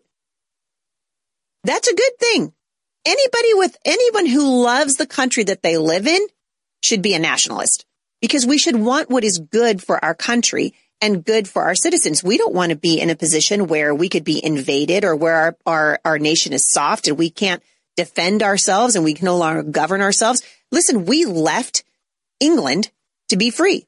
That's 1.63 1.87
a 1.87 1.95
good 1.95 2.19
thing. 2.19 2.53
Anybody 3.05 3.53
with 3.53 3.77
anyone 3.85 4.25
who 4.25 4.63
loves 4.63 4.95
the 4.95 5.05
country 5.05 5.43
that 5.43 5.61
they 5.61 5.77
live 5.77 6.07
in 6.07 6.25
should 6.81 7.01
be 7.01 7.13
a 7.13 7.19
nationalist 7.19 7.85
because 8.19 8.47
we 8.47 8.57
should 8.57 8.75
want 8.75 9.09
what 9.09 9.23
is 9.23 9.39
good 9.39 9.83
for 9.83 10.03
our 10.03 10.15
country 10.15 10.73
and 11.01 11.23
good 11.23 11.47
for 11.47 11.63
our 11.63 11.75
citizens. 11.75 12.23
We 12.23 12.37
don't 12.37 12.55
want 12.55 12.71
to 12.71 12.75
be 12.75 12.99
in 12.99 13.11
a 13.11 13.15
position 13.15 13.67
where 13.67 13.93
we 13.93 14.09
could 14.09 14.23
be 14.23 14.43
invaded 14.43 15.03
or 15.03 15.15
where 15.15 15.35
our, 15.35 15.57
our, 15.65 15.99
our 16.03 16.19
nation 16.19 16.51
is 16.51 16.69
soft 16.69 17.07
and 17.07 17.17
we 17.17 17.29
can't 17.29 17.61
defend 17.95 18.41
ourselves 18.41 18.95
and 18.95 19.05
we 19.05 19.13
can 19.13 19.25
no 19.25 19.37
longer 19.37 19.63
govern 19.63 20.01
ourselves. 20.01 20.41
Listen, 20.71 21.05
we 21.05 21.25
left 21.25 21.83
England 22.39 22.89
to 23.29 23.37
be 23.37 23.51
free. 23.51 23.85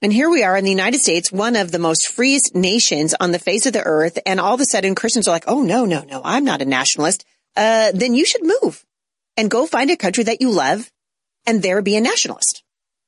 And 0.00 0.12
here 0.12 0.30
we 0.30 0.44
are 0.44 0.56
in 0.56 0.64
the 0.64 0.70
United 0.70 1.00
States, 1.00 1.32
one 1.32 1.56
of 1.56 1.72
the 1.72 1.78
most 1.78 2.08
freest 2.08 2.54
nations 2.54 3.14
on 3.18 3.32
the 3.32 3.38
face 3.38 3.66
of 3.66 3.72
the 3.72 3.82
earth. 3.82 4.18
And 4.24 4.38
all 4.38 4.54
of 4.54 4.60
a 4.60 4.64
sudden 4.64 4.94
Christians 4.94 5.26
are 5.26 5.32
like, 5.32 5.48
Oh, 5.48 5.62
no, 5.62 5.84
no, 5.84 6.02
no, 6.04 6.22
I'm 6.24 6.44
not 6.44 6.62
a 6.62 6.64
nationalist. 6.64 7.24
Uh, 7.58 7.90
then 7.92 8.14
you 8.14 8.24
should 8.24 8.44
move 8.44 8.86
and 9.36 9.50
go 9.50 9.66
find 9.66 9.90
a 9.90 9.96
country 9.96 10.22
that 10.22 10.40
you 10.40 10.48
love 10.48 10.88
and 11.44 11.60
there 11.60 11.82
be 11.82 11.96
a 11.96 12.00
nationalist. 12.00 12.62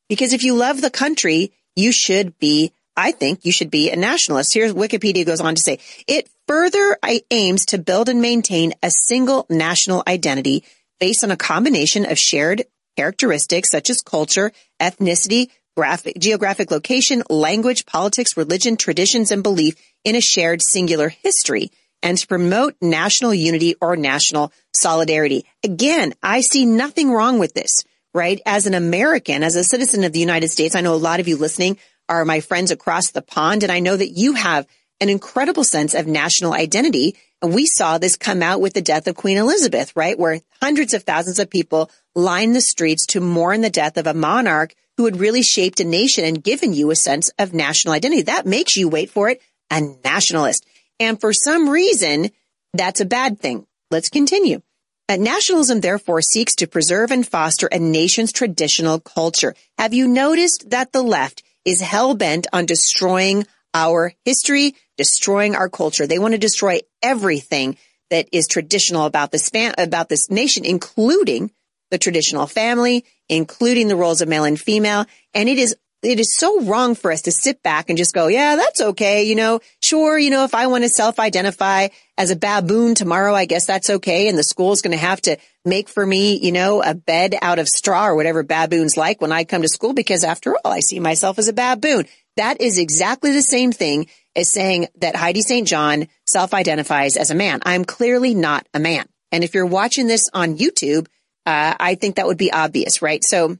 Because 0.09 0.33
if 0.33 0.43
you 0.43 0.57
love 0.57 0.81
the 0.81 0.91
country, 0.91 1.53
you 1.77 1.93
should 1.93 2.37
be, 2.41 2.73
I 2.97 3.13
think 3.13 3.45
you 3.45 3.53
should 3.53 3.71
be 3.71 3.91
a 3.91 3.97
nationalist. 3.97 4.53
Here's 4.53 4.75
Wikipedia 4.75 5.25
goes 5.25 5.41
on 5.41 5.55
to 5.55 5.61
say, 5.61 5.79
it 6.09 6.29
further 6.49 6.99
aims 7.31 7.67
to 7.67 7.79
build 7.79 8.09
and 8.09 8.21
maintain 8.21 8.75
a 8.83 8.91
single 8.91 9.47
national 9.49 10.03
identity 10.09 10.65
based 10.99 11.23
on 11.23 11.31
a 11.31 11.37
combination 11.37 12.05
of 12.05 12.19
shared 12.19 12.65
characteristics 12.97 13.71
such 13.71 13.89
as 13.89 14.03
culture, 14.03 14.51
ethnicity, 14.81 15.49
graphic, 15.77 16.19
geographic 16.19 16.73
location, 16.73 17.23
language, 17.31 17.87
politics, 17.87 18.37
religion, 18.37 18.77
traditions, 18.77 19.31
and 19.31 19.45
belief 19.45 19.77
in 20.03 20.17
a 20.17 20.21
shared 20.21 20.61
singular 20.61 21.09
history 21.09 21.71
and 22.03 22.17
to 22.19 22.27
promote 22.27 22.77
national 22.81 23.35
unity 23.35 23.75
or 23.81 23.97
national 23.97 24.53
solidarity. 24.75 25.45
Again, 25.63 26.15
I 26.23 26.41
see 26.41 26.67
nothing 26.67 27.11
wrong 27.11 27.39
with 27.39 27.55
this 27.55 27.85
right? 28.15 28.41
As 28.47 28.67
an 28.67 28.75
American, 28.75 29.43
as 29.43 29.57
a 29.57 29.65
citizen 29.65 30.05
of 30.05 30.13
the 30.13 30.19
United 30.19 30.49
States, 30.49 30.75
I 30.75 30.81
know 30.81 30.95
a 30.95 30.97
lot 30.97 31.21
of 31.21 31.29
you 31.29 31.37
listening 31.37 31.79
are 32.09 32.25
my 32.25 32.41
friends 32.41 32.71
across 32.71 33.11
the 33.11 33.23
pond, 33.23 33.63
and 33.63 33.71
I 33.71 33.81
know 33.81 33.97
that 33.97 34.11
you 34.11 34.33
have 34.35 34.67
an 35.01 35.09
incredible 35.09 35.65
sense 35.65 35.95
of 35.95 36.07
national 36.07 36.53
identity. 36.53 37.17
And 37.41 37.55
we 37.55 37.67
saw 37.67 37.97
this 37.97 38.17
come 38.17 38.43
out 38.43 38.61
with 38.61 38.75
the 38.75 38.83
death 38.83 39.07
of 39.07 39.15
Queen 39.15 39.39
Elizabeth, 39.39 39.95
right? 39.97 40.19
Where 40.19 40.41
hundreds 40.61 40.93
of 40.93 41.05
thousands 41.05 41.39
of 41.39 41.49
people 41.49 41.91
lined 42.15 42.55
the 42.55 42.61
streets 42.61 43.07
to 43.07 43.21
mourn 43.21 43.61
the 43.61 43.71
death 43.71 43.97
of 43.97 44.07
a 44.07 44.13
monarch 44.13 44.75
who 44.97 45.07
had 45.07 45.19
really 45.19 45.43
shaped 45.43 45.81
a 45.81 45.85
nation 45.85 46.25
and 46.25 46.45
given 46.45 46.75
you 46.75 46.91
a 46.91 46.97
sense 46.97 47.31
of 47.39 47.55
national 47.55 47.95
identity. 47.95 48.23
That 48.23 48.45
makes 48.45 48.77
you, 48.77 48.89
wait 48.89 49.11
for 49.11 49.31
it, 49.31 49.41
a 49.71 49.81
nationalist. 50.05 50.67
And 51.01 51.21
for 51.21 51.33
some 51.33 51.69
reason, 51.69 52.31
that's 52.75 53.01
a 53.01 53.07
bad 53.07 53.41
thing. 53.41 53.67
Let's 53.91 54.11
continue. 54.11 54.61
Uh, 55.09 55.17
nationalism 55.17 55.81
therefore 55.81 56.23
seeks 56.23 56.55
to 56.57 56.69
preserve 56.69 57.11
and 57.11 57.27
foster 57.27 57.67
a 57.67 57.81
nation's 57.81 58.31
traditional 58.31 59.01
culture. 59.01 59.57
Have 59.77 59.93
you 59.93 60.07
noticed 60.07 60.71
that 60.71 60.93
the 60.93 61.03
left 61.03 61.43
is 61.65 61.81
hell 61.81 62.15
bent 62.15 62.47
on 62.53 62.67
destroying 62.67 63.47
our 63.75 64.13
history, 64.25 64.77
destroying 64.97 65.57
our 65.57 65.69
culture? 65.69 66.07
They 66.07 66.21
want 66.21 66.35
to 66.35 66.39
destroy 66.39 66.81
everything 67.03 67.77
that 68.11 68.29
is 68.31 68.47
traditional 68.47 69.07
about 69.07 69.33
this 69.33 69.49
fan, 69.49 69.75
about 69.79 70.09
this 70.09 70.31
nation, 70.31 70.65
including 70.65 71.51
the 71.91 71.99
traditional 71.99 72.47
family, 72.47 73.05
including 73.29 73.89
the 73.89 73.97
roles 73.97 74.21
of 74.21 74.29
male 74.29 74.45
and 74.45 74.61
female. 74.61 75.07
And 75.35 75.49
it 75.49 75.59
is 75.59 75.77
it 76.03 76.19
is 76.19 76.35
so 76.37 76.63
wrong 76.63 76.95
for 76.95 77.13
us 77.13 77.23
to 77.23 77.33
sit 77.33 77.63
back 77.63 77.89
and 77.89 77.99
just 77.99 78.15
go, 78.15 78.27
yeah, 78.27 78.57
that's 78.57 78.81
okay. 78.81 79.25
You 79.25 79.35
know, 79.35 79.61
sure. 79.81 80.19
You 80.19 80.31
know, 80.31 80.45
if 80.45 80.55
I 80.55 80.67
want 80.67 80.85
to 80.85 80.89
self-identify 80.89 81.89
as 82.17 82.31
a 82.31 82.37
baboon 82.37 82.95
tomorrow, 82.95 83.35
I 83.35 83.45
guess 83.45 83.67
that's 83.67 83.91
okay. 83.91 84.29
And 84.29 84.39
the 84.39 84.43
school's 84.43 84.81
going 84.81 84.93
to 84.93 85.05
have 85.05 85.21
to 85.23 85.37
make 85.65 85.89
for 85.89 86.05
me, 86.05 86.39
you 86.39 86.53
know, 86.53 86.83
a 86.83 86.95
bed 86.95 87.35
out 87.43 87.59
of 87.59 87.69
straw 87.69 88.07
or 88.07 88.15
whatever 88.15 88.43
baboons 88.43 88.97
like 88.97 89.21
when 89.21 89.33
I 89.33 89.45
come 89.45 89.63
to 89.63 89.69
school, 89.69 89.93
because 89.93 90.25
after 90.25 90.57
all, 90.57 90.73
I 90.73 90.81
see 90.81 91.01
myself 91.01 91.39
as 91.39 91.49
a 91.49 91.53
baboon. 91.53 92.07
That 92.37 92.61
is 92.61 92.79
exactly 92.79 93.33
the 93.33 93.43
same 93.43 93.73
thing 93.73 94.09
as 94.35 94.51
saying 94.51 94.89
that 95.01 95.17
Heidi 95.17 95.43
St. 95.43 95.69
John 95.69 96.09
self-identifies 96.27 97.17
as 97.17 97.31
a 97.31 97.35
man. 97.35 97.61
I'm 97.65 97.85
clearly 97.85 98.35
not 98.35 98.67
a 98.73 98.79
man. 98.79 99.07
And 99.33 99.45
if 99.45 99.55
you're 99.55 99.67
watching 99.67 100.07
this 100.07 100.31
on 100.33 100.57
YouTube, 100.57 101.07
uh, 101.45 101.75
I 101.79 101.95
think 101.95 102.17
that 102.17 102.27
would 102.27 102.39
be 102.39 102.53
obvious, 102.53 103.03
right? 103.03 103.23
So 103.23 103.59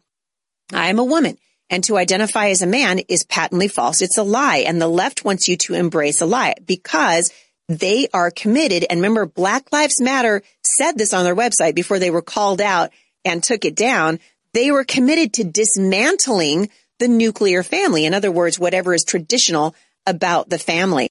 I'm 0.73 0.99
a 0.99 1.05
woman. 1.05 1.37
And 1.71 1.85
to 1.85 1.97
identify 1.97 2.49
as 2.49 2.63
a 2.63 2.67
man 2.67 2.99
is 3.09 3.25
patently 3.25 3.69
false. 3.69 4.03
It's 4.03 4.19
a 4.19 4.25
lie. 4.25 4.65
And 4.67 4.83
the 4.83 4.89
left 4.89 5.25
wants 5.25 5.49
you 5.49 5.57
to 5.59 5.75
embrace 5.75 6.21
a 6.21 6.27
lie 6.27 6.57
because 6.67 7.33
they 7.69 8.09
are 8.13 8.33
committed. 8.33 8.85
And 8.91 8.99
remember, 8.99 9.25
Black 9.25 9.73
Lives 9.73 10.01
Matter 10.01 10.43
said 10.65 10.99
this 10.99 11.15
on 11.15 11.23
their 11.23 11.37
website 11.37 11.77
before 11.77 12.01
they 12.01 12.11
were 12.11 12.23
called 12.23 12.61
out 12.61 12.91
and 13.25 13.43
took 13.43 13.65
it 13.65 13.77
down. 13.77 14.19
They 14.53 14.73
were 14.73 14.85
committed 14.85 15.35
to 15.35 15.45
dismantling 15.45 16.71
the 16.99 17.07
nuclear 17.07 17.63
family. 17.63 18.05
In 18.05 18.15
other 18.15 18.33
words, 18.33 18.59
whatever 18.59 18.93
is 18.93 19.05
traditional 19.05 19.77
about 20.07 20.51
the 20.51 20.59
family. 20.59 21.09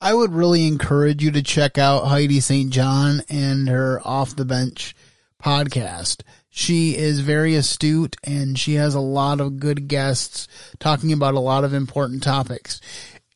I 0.00 0.14
would 0.14 0.32
really 0.32 0.66
encourage 0.66 1.22
you 1.22 1.30
to 1.32 1.42
check 1.42 1.78
out 1.78 2.06
Heidi 2.06 2.40
St. 2.40 2.70
John 2.70 3.22
and 3.28 3.68
her 3.68 4.00
Off 4.04 4.36
the 4.36 4.44
Bench 4.44 4.94
podcast. 5.42 6.22
She 6.56 6.96
is 6.96 7.18
very 7.18 7.56
astute 7.56 8.14
and 8.22 8.56
she 8.56 8.74
has 8.74 8.94
a 8.94 9.00
lot 9.00 9.40
of 9.40 9.58
good 9.58 9.88
guests 9.88 10.46
talking 10.78 11.12
about 11.12 11.34
a 11.34 11.40
lot 11.40 11.64
of 11.64 11.74
important 11.74 12.22
topics. 12.22 12.80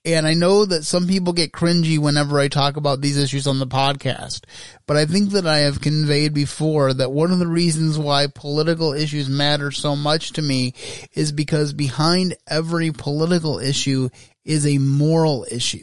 And 0.04 0.24
I 0.24 0.34
know 0.34 0.64
that 0.64 0.84
some 0.84 1.08
people 1.08 1.32
get 1.32 1.50
cringy 1.50 1.98
whenever 1.98 2.38
I 2.38 2.46
talk 2.46 2.76
about 2.76 3.00
these 3.00 3.18
issues 3.18 3.48
on 3.48 3.58
the 3.58 3.66
podcast, 3.66 4.44
but 4.86 4.96
I 4.96 5.04
think 5.04 5.30
that 5.30 5.48
I 5.48 5.58
have 5.58 5.80
conveyed 5.80 6.32
before 6.32 6.94
that 6.94 7.10
one 7.10 7.32
of 7.32 7.40
the 7.40 7.48
reasons 7.48 7.98
why 7.98 8.28
political 8.28 8.92
issues 8.92 9.28
matter 9.28 9.72
so 9.72 9.96
much 9.96 10.34
to 10.34 10.40
me 10.42 10.74
is 11.12 11.32
because 11.32 11.72
behind 11.72 12.36
every 12.46 12.92
political 12.92 13.58
issue 13.58 14.10
is 14.44 14.64
a 14.64 14.78
moral 14.78 15.44
issue. 15.50 15.82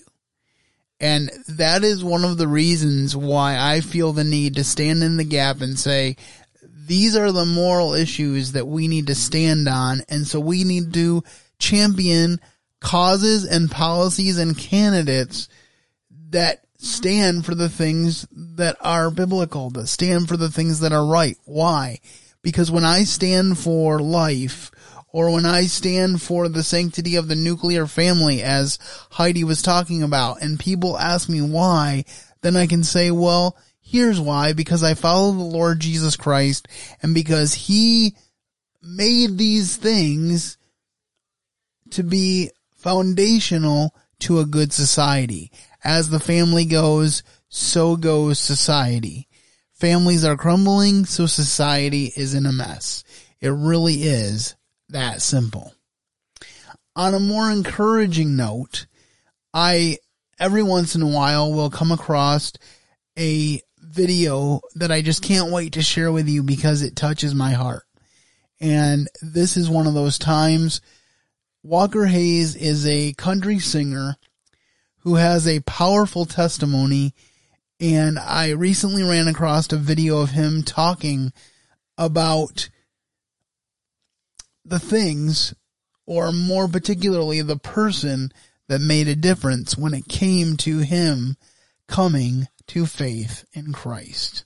And 1.01 1.29
that 1.49 1.83
is 1.83 2.01
one 2.01 2.23
of 2.23 2.37
the 2.37 2.47
reasons 2.47 3.13
why 3.13 3.57
I 3.59 3.81
feel 3.81 4.13
the 4.13 4.23
need 4.23 4.55
to 4.55 4.63
stand 4.63 5.03
in 5.03 5.17
the 5.17 5.25
gap 5.25 5.59
and 5.59 5.77
say, 5.77 6.15
these 6.85 7.15
are 7.15 7.31
the 7.31 7.45
moral 7.45 7.93
issues 7.93 8.53
that 8.53 8.67
we 8.67 8.87
need 8.87 9.07
to 9.07 9.15
stand 9.15 9.67
on. 9.67 10.01
And 10.09 10.25
so 10.25 10.39
we 10.39 10.63
need 10.63 10.93
to 10.93 11.23
champion 11.59 12.39
causes 12.79 13.45
and 13.45 13.71
policies 13.71 14.37
and 14.37 14.57
candidates 14.57 15.49
that 16.29 16.63
stand 16.77 17.45
for 17.45 17.55
the 17.55 17.69
things 17.69 18.27
that 18.31 18.77
are 18.81 19.09
biblical, 19.09 19.69
that 19.71 19.87
stand 19.87 20.27
for 20.27 20.37
the 20.37 20.51
things 20.51 20.81
that 20.81 20.91
are 20.91 21.05
right. 21.05 21.37
Why? 21.45 21.99
Because 22.41 22.69
when 22.69 22.85
I 22.85 23.03
stand 23.03 23.57
for 23.57 23.99
life, 23.99 24.71
or 25.07 25.31
when 25.31 25.45
I 25.45 25.63
stand 25.63 26.21
for 26.21 26.49
the 26.49 26.61
sanctity 26.61 27.15
of 27.15 27.29
the 27.29 27.35
nuclear 27.35 27.87
family, 27.87 28.43
as 28.43 28.77
Heidi 29.11 29.45
was 29.45 29.61
talking 29.61 30.03
about, 30.03 30.41
and 30.41 30.59
people 30.59 30.97
ask 30.97 31.29
me 31.29 31.41
why, 31.41 32.03
then 32.41 32.57
I 32.57 32.67
can 32.67 32.83
say, 32.83 33.11
well, 33.11 33.57
Here's 33.87 34.19
why, 34.19 34.53
because 34.53 34.83
I 34.83 34.95
follow 34.95 35.31
the 35.31 35.43
Lord 35.43 35.79
Jesus 35.79 36.17
Christ 36.17 36.67
and 37.03 37.13
because 37.13 37.53
he 37.53 38.15
made 38.81 39.37
these 39.37 39.75
things 39.75 40.57
to 41.91 42.01
be 42.01 42.49
foundational 42.75 43.95
to 44.21 44.39
a 44.39 44.45
good 44.45 44.73
society. 44.73 45.51
As 45.83 46.09
the 46.09 46.19
family 46.19 46.65
goes, 46.65 47.21
so 47.47 47.95
goes 47.95 48.39
society. 48.39 49.27
Families 49.73 50.25
are 50.25 50.35
crumbling, 50.35 51.05
so 51.05 51.27
society 51.27 52.11
is 52.15 52.33
in 52.33 52.47
a 52.47 52.51
mess. 52.51 53.03
It 53.39 53.49
really 53.49 54.03
is 54.03 54.55
that 54.89 55.21
simple. 55.21 55.73
On 56.95 57.13
a 57.13 57.19
more 57.19 57.51
encouraging 57.51 58.35
note, 58.35 58.87
I 59.53 59.99
every 60.39 60.63
once 60.63 60.95
in 60.95 61.03
a 61.03 61.07
while 61.07 61.53
will 61.53 61.69
come 61.69 61.91
across 61.91 62.51
a 63.17 63.61
video 63.95 64.61
that 64.75 64.91
I 64.91 65.01
just 65.01 65.23
can't 65.23 65.51
wait 65.51 65.73
to 65.73 65.81
share 65.81 66.11
with 66.11 66.27
you 66.27 66.43
because 66.43 66.81
it 66.81 66.95
touches 66.95 67.33
my 67.33 67.53
heart. 67.53 67.83
And 68.59 69.07
this 69.21 69.57
is 69.57 69.69
one 69.69 69.87
of 69.87 69.93
those 69.93 70.19
times. 70.19 70.81
Walker 71.63 72.05
Hayes 72.05 72.55
is 72.55 72.85
a 72.85 73.13
country 73.13 73.59
singer 73.59 74.17
who 74.99 75.15
has 75.15 75.47
a 75.47 75.61
powerful 75.61 76.25
testimony. 76.25 77.13
And 77.79 78.19
I 78.19 78.49
recently 78.49 79.03
ran 79.03 79.27
across 79.27 79.71
a 79.71 79.77
video 79.77 80.19
of 80.19 80.31
him 80.31 80.61
talking 80.63 81.31
about 81.97 82.69
the 84.65 84.79
things, 84.79 85.53
or 86.05 86.31
more 86.31 86.67
particularly 86.67 87.41
the 87.41 87.57
person 87.57 88.31
that 88.67 88.81
made 88.81 89.07
a 89.07 89.15
difference 89.15 89.77
when 89.77 89.93
it 89.93 90.07
came 90.07 90.57
to 90.57 90.79
him 90.79 91.37
coming 91.87 92.47
to 92.67 92.85
faith 92.85 93.45
in 93.53 93.73
Christ. 93.73 94.45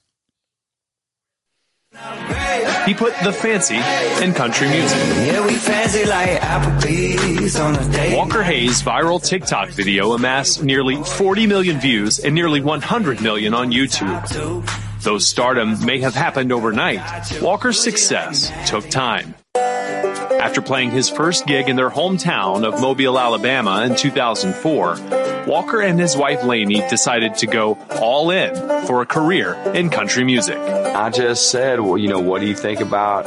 He 2.86 2.94
put 2.94 3.14
the 3.24 3.34
fancy 3.34 3.78
in 4.24 4.34
country 4.34 4.70
music. 4.70 4.98
Yeah, 4.98 5.46
we 5.46 5.56
fancy 5.56 6.06
like 6.06 6.40
Applebee's 6.40 7.56
on 7.60 7.76
a 7.76 7.92
date. 7.92 8.16
Walker 8.16 8.44
Hayes' 8.44 8.82
viral 8.82 9.24
TikTok 9.24 9.70
video 9.70 10.14
amassed 10.14 10.64
nearly 10.64 10.96
40 11.04 11.48
million 11.48 11.80
views 11.80 12.20
and 12.20 12.36
nearly 12.36 12.62
100 12.62 13.22
million 13.22 13.54
on 13.54 13.72
YouTube. 13.72 15.02
Though 15.02 15.18
stardom 15.18 15.84
may 15.86 16.00
have 16.00 16.14
happened 16.14 16.52
overnight, 16.52 17.02
Walker's 17.42 17.80
success 17.80 18.52
took 18.70 18.88
time. 18.90 19.34
After 20.40 20.62
playing 20.62 20.92
his 20.92 21.10
first 21.10 21.46
gig 21.46 21.70
in 21.70 21.76
their 21.76 21.90
hometown 21.90 22.66
of 22.66 22.82
Mobile, 22.82 23.20
Alabama 23.20 23.84
in 23.84 23.96
2004, 23.96 25.46
Walker 25.46 25.82
and 25.82 26.00
his 26.00 26.16
wife 26.16 26.44
Laney 26.44 26.82
decided 26.90 27.36
to 27.36 27.48
go 27.48 27.78
all 28.00 28.32
in 28.32 28.56
for 28.86 29.02
a 29.02 29.06
career 29.06 29.54
in 29.74 29.90
country 29.90 30.24
music. 30.24 30.58
I 30.58 31.10
just 31.10 31.52
said, 31.52 31.80
well, 31.82 31.98
you 31.98 32.08
know, 32.08 32.20
what 32.20 32.42
do 32.42 32.48
you 32.48 32.56
think 32.56 32.80
about 32.80 33.26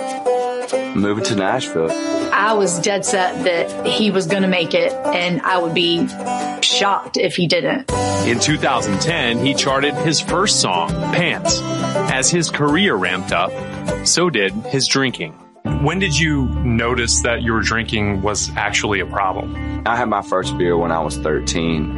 moving 0.97 1.25
to 1.25 1.35
Nashville? 1.35 1.91
I 2.33 2.55
was 2.55 2.81
dead 2.81 3.05
set 3.05 3.45
that 3.45 3.87
he 3.87 4.11
was 4.11 4.27
going 4.27 4.43
to 4.43 4.49
make 4.49 4.75
it 4.75 4.93
and 4.93 5.43
I 5.43 5.59
would 5.59 5.75
be 5.75 6.09
shocked 6.63 7.17
if 7.19 7.37
he 7.37 7.47
didn't. 7.47 7.91
In 8.27 8.41
2010, 8.41 9.45
he 9.45 9.55
charted 9.55 9.95
his 9.95 10.21
first 10.21 10.61
song, 10.61 10.91
Pants. 11.13 11.61
As 11.61 12.31
his 12.31 12.51
career 12.51 12.95
ramped 12.95 13.33
up, 13.33 13.53
so 14.07 14.31
did 14.31 14.53
his 14.53 14.87
drinking. 14.87 15.37
When 15.65 16.01
did 16.01 16.19
you 16.19 16.47
notice 16.65 17.21
that 17.21 17.43
your 17.43 17.61
drinking 17.61 18.23
was 18.23 18.51
actually 18.57 18.99
a 18.99 19.07
problem? 19.07 19.83
I 19.87 19.97
had 19.97 20.09
my 20.09 20.23
first 20.23 20.59
beer 20.59 20.77
when 20.77 20.91
I 20.91 21.01
was 21.01 21.17
13 21.17 21.97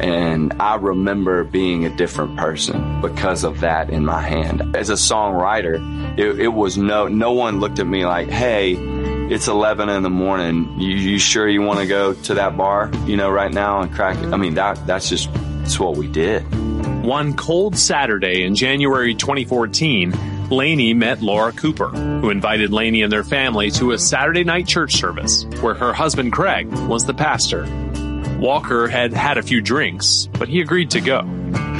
and 0.00 0.52
I 0.60 0.76
remember 0.76 1.42
being 1.42 1.84
a 1.84 1.90
different 1.96 2.36
person 2.36 3.00
because 3.00 3.42
of 3.42 3.60
that 3.60 3.90
in 3.90 4.04
my 4.04 4.20
hand. 4.20 4.76
As 4.76 4.90
a 4.90 4.94
songwriter, 4.94 6.18
it, 6.18 6.38
it 6.38 6.48
was 6.48 6.78
no, 6.78 7.08
no 7.08 7.32
one 7.32 7.58
looked 7.58 7.80
at 7.80 7.86
me 7.86 8.06
like, 8.06 8.28
Hey, 8.28 8.74
it's 8.74 9.48
11 9.48 9.88
in 9.88 10.04
the 10.04 10.10
morning. 10.10 10.78
You, 10.78 10.94
you 10.94 11.18
sure 11.18 11.48
you 11.48 11.62
want 11.62 11.80
to 11.80 11.86
go 11.86 12.14
to 12.14 12.34
that 12.34 12.56
bar, 12.56 12.92
you 13.06 13.16
know, 13.16 13.30
right 13.30 13.52
now 13.52 13.80
and 13.80 13.92
crack 13.92 14.18
it? 14.18 14.32
I 14.32 14.36
mean, 14.36 14.54
that, 14.54 14.86
that's 14.86 15.08
just, 15.08 15.32
that's 15.62 15.80
what 15.80 15.96
we 15.96 16.06
did. 16.06 16.42
One 17.04 17.34
cold 17.34 17.76
Saturday 17.76 18.44
in 18.44 18.54
January 18.54 19.14
2014, 19.14 20.12
Laney 20.50 20.94
met 20.94 21.22
Laura 21.22 21.52
Cooper, 21.52 21.88
who 21.88 22.30
invited 22.30 22.72
Laney 22.72 23.02
and 23.02 23.12
their 23.12 23.22
family 23.22 23.70
to 23.72 23.92
a 23.92 23.98
Saturday 23.98 24.42
night 24.42 24.66
church 24.66 24.94
service 24.94 25.44
where 25.60 25.74
her 25.74 25.92
husband 25.92 26.32
Craig 26.32 26.66
was 26.88 27.06
the 27.06 27.14
pastor. 27.14 27.66
Walker 28.38 28.88
had 28.88 29.12
had 29.12 29.38
a 29.38 29.42
few 29.42 29.60
drinks, 29.60 30.28
but 30.32 30.48
he 30.48 30.60
agreed 30.60 30.90
to 30.90 31.00
go. 31.00 31.22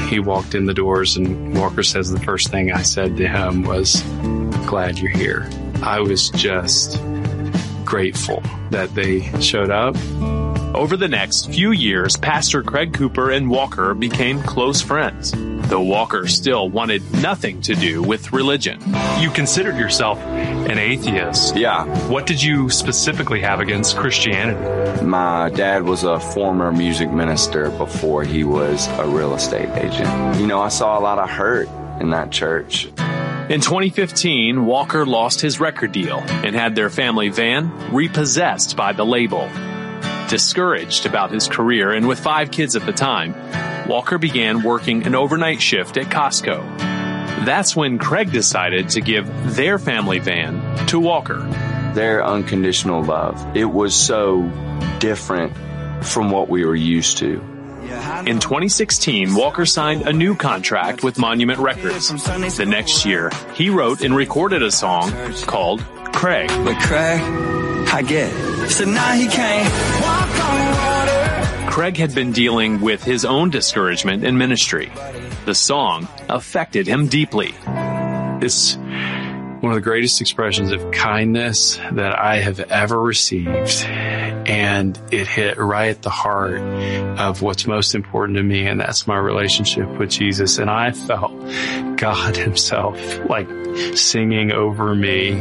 He 0.09 0.21
walked 0.21 0.55
in 0.55 0.67
the 0.67 0.75
doors 0.75 1.17
and 1.17 1.57
Walker 1.59 1.83
says 1.83 2.11
the 2.11 2.21
first 2.21 2.49
thing 2.49 2.73
I 2.73 2.83
said 2.83 3.17
to 3.17 3.27
him 3.27 3.63
was, 3.63 4.03
glad 4.67 4.99
you're 4.99 5.11
here. 5.11 5.49
I 5.83 6.01
was 6.01 6.31
just 6.31 7.01
grateful 7.85 8.43
that 8.71 8.95
they 8.95 9.23
showed 9.41 9.71
up. 9.71 9.97
Over 10.75 10.97
the 10.97 11.09
next 11.09 11.51
few 11.51 11.73
years, 11.73 12.17
Pastor 12.17 12.63
Craig 12.63 12.95
Cooper 12.95 13.31
and 13.31 13.51
Walker 13.51 13.93
became 13.93 14.41
close 14.41 14.81
friends, 14.81 15.35
though 15.69 15.83
Walker 15.83 16.29
still 16.29 16.69
wanted 16.69 17.03
nothing 17.21 17.61
to 17.63 17.75
do 17.75 18.03
with 18.03 18.33
religion. 18.33 18.81
You 19.19 19.31
considered 19.31 19.77
yourself 19.77 20.19
an 20.21 20.79
atheist. 20.79 21.57
Yeah. 21.57 21.87
What 22.09 22.25
did 22.25 22.41
you 22.41 22.71
specifically 22.71 23.41
have 23.41 23.59
against 23.59 23.97
Christianity? 23.97 25.05
My 25.05 25.51
dad 25.51 25.83
was 25.83 26.05
a 26.05 26.21
former 26.21 26.71
music 26.71 27.11
minister 27.11 27.71
before 27.71 28.23
he 28.23 28.45
was 28.45 28.87
a 28.99 29.07
real 29.07 29.35
estate 29.35 29.71
agent. 29.71 30.41
You 30.41 30.47
know, 30.47 30.61
I 30.61 30.69
saw 30.69 30.97
a 30.97 31.01
lot 31.01 31.19
of 31.19 31.29
hurt 31.29 31.69
in 32.01 32.11
that 32.11 32.31
church. 32.31 32.87
In 33.51 33.61
2015, 33.61 34.65
Walker 34.65 35.05
lost 35.05 35.41
his 35.41 35.59
record 35.59 35.91
deal 35.91 36.19
and 36.21 36.55
had 36.55 36.77
their 36.77 36.91
family 36.91 37.29
van 37.29 37.93
repossessed 37.93 38.77
by 38.77 38.93
the 38.93 39.05
label. 39.05 39.51
Discouraged 40.31 41.07
about 41.07 41.33
his 41.33 41.49
career 41.49 41.91
and 41.91 42.07
with 42.07 42.21
five 42.21 42.53
kids 42.53 42.77
at 42.77 42.87
the 42.87 42.93
time, 42.93 43.35
Walker 43.89 44.17
began 44.17 44.63
working 44.63 45.05
an 45.05 45.17
overnight 45.17 45.61
shift 45.61 45.97
at 45.97 46.07
Costco. 46.07 46.79
That's 47.45 47.75
when 47.75 47.99
Craig 47.99 48.31
decided 48.31 48.91
to 48.91 49.01
give 49.01 49.27
their 49.57 49.77
family 49.77 50.21
van 50.21 50.87
to 50.87 51.01
Walker. 51.01 51.41
Their 51.95 52.25
unconditional 52.25 53.03
love. 53.03 53.57
It 53.57 53.65
was 53.65 53.93
so 53.95 54.43
different 55.01 55.53
from 56.05 56.31
what 56.31 56.49
we 56.49 56.65
were 56.65 56.77
used 56.77 57.19
to. 57.19 57.43
In 58.25 58.39
2016, 58.39 59.35
Walker 59.35 59.67
signed 59.67 60.03
a 60.03 60.13
new 60.13 60.37
contract 60.37 61.03
with 61.03 61.19
Monument 61.19 61.59
Records. 61.59 62.09
The 62.09 62.67
next 62.67 63.05
year, 63.05 63.31
he 63.55 63.69
wrote 63.69 64.01
and 64.03 64.15
recorded 64.15 64.63
a 64.63 64.71
song 64.71 65.11
called 65.47 65.81
Craig. 66.13 66.49
But 66.49 66.81
Craig, 66.83 67.21
I 67.93 68.03
get. 68.03 68.31
So 68.71 68.85
now 68.85 69.13
he 69.15 69.27
can't 69.27 69.65
walk 69.65 69.79
on 69.81 70.03
water. 70.03 70.10
Craig 71.71 71.97
had 71.97 72.15
been 72.15 72.33
dealing 72.33 72.81
with 72.81 73.03
his 73.03 73.25
own 73.25 73.51
discouragement 73.51 74.25
in 74.25 74.37
ministry. 74.37 74.93
The 75.47 75.55
song 75.55 76.09
affected 76.29 76.87
him 76.87 77.09
deeply. 77.09 77.55
It's 78.43 78.77
one 79.61 79.73
of 79.73 79.75
the 79.75 79.81
greatest 79.83 80.21
expressions 80.21 80.73
of 80.73 80.91
kindness 80.91 81.77
that 81.93 82.19
I 82.19 82.37
have 82.37 82.61
ever 82.61 83.01
received. 83.01 83.85
And 83.87 84.99
it 85.11 85.27
hit 85.27 85.59
right 85.59 85.91
at 85.91 86.03
the 86.03 86.11
heart 86.11 86.61
of 87.19 87.43
what's 87.43 87.67
most 87.67 87.95
important 87.95 88.37
to 88.37 88.43
me. 88.43 88.67
And 88.67 88.81
that's 88.81 89.07
my 89.07 89.19
relationship 89.19 89.89
with 89.99 90.11
Jesus. 90.11 90.59
And 90.59 90.71
I 90.71 90.93
felt 90.93 91.33
God 91.97 92.37
himself 92.37 92.99
like 93.29 93.49
singing 93.97 94.51
over 94.51 94.95
me 94.95 95.37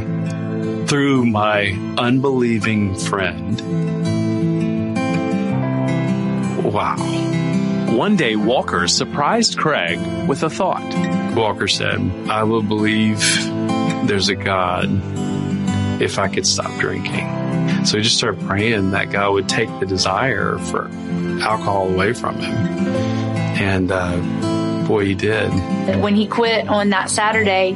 through 0.86 1.26
my 1.26 1.72
unbelieving 1.98 2.96
friend. 2.96 3.99
Wow. 6.70 6.98
One 7.96 8.16
day, 8.16 8.36
Walker 8.36 8.88
surprised 8.88 9.58
Craig 9.58 10.00
with 10.28 10.44
a 10.44 10.50
thought. 10.52 10.84
Walker 11.36 11.68
said, 11.68 12.00
I 12.30 12.44
will 12.44 12.62
believe 12.62 13.20
there's 14.08 14.30
a 14.30 14.36
God 14.36 14.88
if 16.00 16.20
I 16.20 16.28
could 16.28 16.46
stop 16.46 16.80
drinking. 16.80 17.26
So 17.86 17.98
he 17.98 18.04
just 18.04 18.18
started 18.18 18.46
praying 18.46 18.92
that 18.92 19.12
God 19.12 19.34
would 19.34 19.50
take 19.50 19.68
the 19.80 19.88
desire 19.88 20.60
for 20.60 20.90
alcohol 21.42 21.90
away 21.90 22.14
from 22.14 22.36
him. 22.36 22.56
And 22.56 23.92
uh, 23.92 24.88
boy, 24.88 25.06
he 25.06 25.16
did. 25.16 25.50
When 26.02 26.14
he 26.14 26.28
quit 26.28 26.70
on 26.70 26.90
that 26.92 27.10
Saturday, 27.10 27.76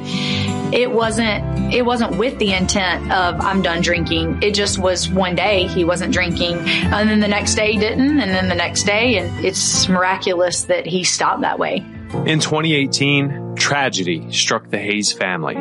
it 0.74 0.92
wasn't 0.92 1.74
it 1.74 1.86
wasn't 1.86 2.18
with 2.18 2.40
the 2.40 2.54
intent 2.54 3.12
of 3.12 3.40
I'm 3.40 3.62
done 3.62 3.82
drinking. 3.82 4.42
It 4.42 4.56
just 4.56 4.80
was 4.80 5.08
one 5.08 5.36
day 5.36 5.68
he 5.68 5.84
wasn't 5.84 6.14
drinking, 6.14 6.58
and 6.58 7.08
then 7.08 7.20
the 7.20 7.28
next 7.28 7.56
day 7.56 7.74
he 7.74 7.80
didn't, 7.80 8.20
and 8.20 8.32
then 8.32 8.50
the 8.50 8.56
next 8.56 8.84
day, 8.84 9.18
and 9.18 9.46
it's 9.46 9.88
miraculous 9.88 10.64
that 10.64 10.88
he 10.88 11.04
stopped 11.04 11.42
that 11.42 11.60
way. 11.60 11.86
In 12.26 12.40
2018, 12.40 13.56
tragedy 13.56 14.32
struck 14.32 14.70
the 14.70 14.80
Hayes 14.80 15.12
family 15.12 15.56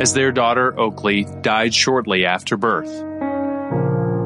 as 0.00 0.14
their 0.14 0.32
daughter 0.32 0.78
Oakley 0.78 1.26
died 1.42 1.74
shortly 1.74 2.24
after 2.24 2.56
birth. 2.56 2.90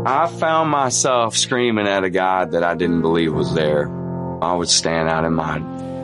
I 0.06 0.28
found 0.28 0.70
myself 0.70 1.36
screaming 1.36 1.86
at 1.86 2.04
a 2.04 2.10
God 2.10 2.52
that 2.52 2.64
I 2.64 2.74
didn't 2.74 3.02
believe 3.02 3.34
was 3.34 3.52
there. 3.54 3.88
I 4.42 4.54
would 4.54 4.68
stand 4.68 5.08
out 5.08 5.24
in 5.24 5.34
my 5.34 5.58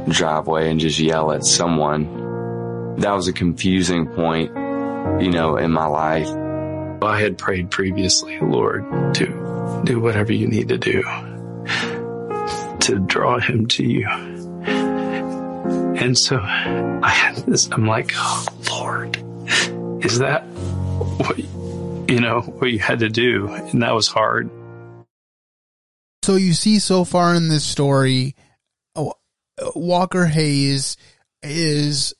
driveway 0.08 0.70
and 0.70 0.78
just 0.78 0.98
yell 0.98 1.32
at 1.32 1.44
someone. 1.44 2.25
That 2.98 3.12
was 3.12 3.28
a 3.28 3.32
confusing 3.32 4.06
point, 4.06 4.50
you 5.22 5.30
know, 5.30 5.56
in 5.56 5.70
my 5.70 5.86
life. 5.86 6.28
I 7.02 7.20
had 7.20 7.38
prayed 7.38 7.70
previously, 7.70 8.38
Lord, 8.40 9.14
to 9.14 9.82
do 9.84 10.00
whatever 10.00 10.32
you 10.32 10.46
need 10.46 10.68
to 10.68 10.78
do 10.78 11.02
to 12.80 12.98
draw 13.00 13.38
him 13.38 13.66
to 13.66 13.84
you. 13.84 14.08
And 15.96 16.16
so 16.16 16.38
I 16.38 17.08
had 17.08 17.36
this, 17.46 17.68
I'm 17.72 17.86
like, 17.86 18.12
oh, 18.14 18.46
Lord, 18.70 19.16
is 20.04 20.18
that 20.20 20.42
what, 20.42 21.38
you 21.38 22.20
know, 22.20 22.42
what 22.42 22.70
you 22.70 22.78
had 22.78 23.00
to 23.00 23.08
do? 23.08 23.48
And 23.48 23.82
that 23.82 23.94
was 23.94 24.06
hard. 24.06 24.50
So 26.22 26.36
you 26.36 26.54
see 26.54 26.78
so 26.78 27.04
far 27.04 27.34
in 27.34 27.48
this 27.48 27.64
story, 27.64 28.34
uh, 28.94 29.10
Walker 29.74 30.26
Hayes 30.26 30.96
is 31.42 32.14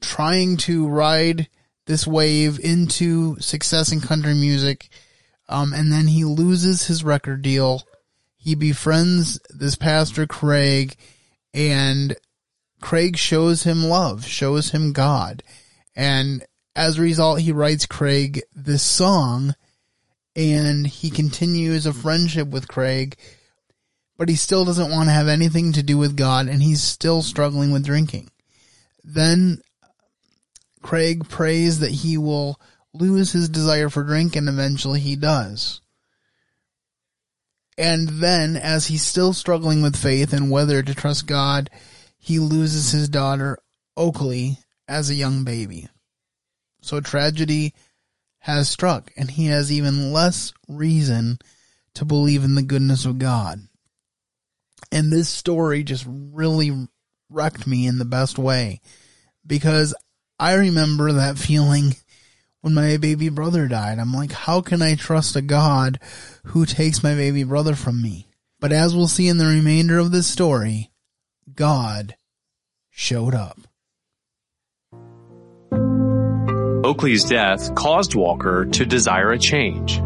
trying 0.00 0.56
to 0.58 0.88
ride 0.88 1.48
this 1.86 2.06
wave 2.06 2.60
into 2.60 3.38
success 3.40 3.92
in 3.92 4.00
country 4.00 4.34
music. 4.34 4.88
Um, 5.48 5.72
and 5.72 5.92
then 5.92 6.06
he 6.06 6.24
loses 6.24 6.86
his 6.86 7.02
record 7.02 7.42
deal. 7.42 7.82
He 8.36 8.54
befriends 8.54 9.40
this 9.50 9.74
pastor 9.74 10.26
Craig 10.26 10.96
and 11.52 12.16
Craig 12.80 13.16
shows 13.16 13.64
him 13.64 13.84
love, 13.84 14.24
shows 14.24 14.70
him 14.70 14.92
God. 14.92 15.42
And 15.96 16.44
as 16.76 16.96
a 16.96 17.02
result, 17.02 17.40
he 17.40 17.52
writes 17.52 17.86
Craig 17.86 18.42
this 18.54 18.82
song 18.82 19.54
and 20.36 20.86
he 20.86 21.10
continues 21.10 21.86
a 21.86 21.92
friendship 21.92 22.48
with 22.48 22.68
Craig, 22.68 23.16
but 24.16 24.28
he 24.28 24.36
still 24.36 24.64
doesn't 24.64 24.90
want 24.90 25.08
to 25.08 25.12
have 25.12 25.28
anything 25.28 25.72
to 25.72 25.82
do 25.82 25.98
with 25.98 26.16
God 26.16 26.46
and 26.46 26.62
he's 26.62 26.82
still 26.82 27.22
struggling 27.22 27.72
with 27.72 27.84
drinking. 27.84 28.30
Then 29.02 29.60
Craig 30.82 31.28
prays 31.28 31.80
that 31.80 31.90
he 31.90 32.16
will 32.16 32.60
lose 32.92 33.32
his 33.32 33.48
desire 33.48 33.88
for 33.88 34.02
drink 34.02 34.36
and 34.36 34.48
eventually 34.48 35.00
he 35.00 35.16
does. 35.16 35.80
And 37.78 38.08
then 38.08 38.56
as 38.56 38.86
he's 38.86 39.02
still 39.02 39.32
struggling 39.32 39.82
with 39.82 39.96
faith 39.96 40.32
and 40.32 40.50
whether 40.50 40.82
to 40.82 40.94
trust 40.94 41.26
God, 41.26 41.70
he 42.18 42.38
loses 42.38 42.92
his 42.92 43.08
daughter, 43.08 43.58
Oakley, 43.96 44.58
as 44.86 45.08
a 45.08 45.14
young 45.14 45.44
baby. 45.44 45.88
So 46.82 47.00
tragedy 47.00 47.74
has 48.40 48.68
struck, 48.68 49.12
and 49.16 49.30
he 49.30 49.46
has 49.46 49.70
even 49.70 50.12
less 50.12 50.52
reason 50.68 51.38
to 51.94 52.04
believe 52.04 52.42
in 52.42 52.54
the 52.54 52.62
goodness 52.62 53.04
of 53.04 53.18
God. 53.18 53.60
And 54.90 55.12
this 55.12 55.28
story 55.28 55.82
just 55.82 56.06
really 56.08 56.88
wrecked 57.28 57.66
me 57.66 57.86
in 57.86 57.98
the 57.98 58.04
best 58.04 58.38
way 58.38 58.80
because 59.46 59.94
I 60.40 60.54
remember 60.54 61.12
that 61.12 61.36
feeling 61.36 61.96
when 62.62 62.72
my 62.72 62.96
baby 62.96 63.28
brother 63.28 63.68
died. 63.68 63.98
I'm 63.98 64.14
like, 64.14 64.32
how 64.32 64.62
can 64.62 64.80
I 64.80 64.94
trust 64.94 65.36
a 65.36 65.42
God 65.42 66.00
who 66.44 66.64
takes 66.64 67.02
my 67.02 67.14
baby 67.14 67.44
brother 67.44 67.74
from 67.74 68.00
me? 68.00 68.26
But 68.58 68.72
as 68.72 68.96
we'll 68.96 69.06
see 69.06 69.28
in 69.28 69.36
the 69.36 69.44
remainder 69.44 69.98
of 69.98 70.12
this 70.12 70.26
story, 70.26 70.92
God 71.54 72.16
showed 72.88 73.34
up. 73.34 73.58
Oakley's 76.86 77.24
death 77.24 77.74
caused 77.74 78.14
Walker 78.14 78.64
to 78.64 78.86
desire 78.86 79.32
a 79.32 79.38
change. 79.38 79.98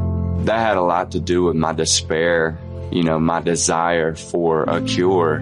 That 0.46 0.58
had 0.58 0.76
a 0.76 0.82
lot 0.82 1.12
to 1.12 1.20
do 1.20 1.44
with 1.44 1.54
my 1.54 1.72
despair, 1.74 2.58
you 2.90 3.04
know, 3.04 3.20
my 3.20 3.40
desire 3.40 4.16
for 4.16 4.64
a 4.64 4.82
cure 4.82 5.40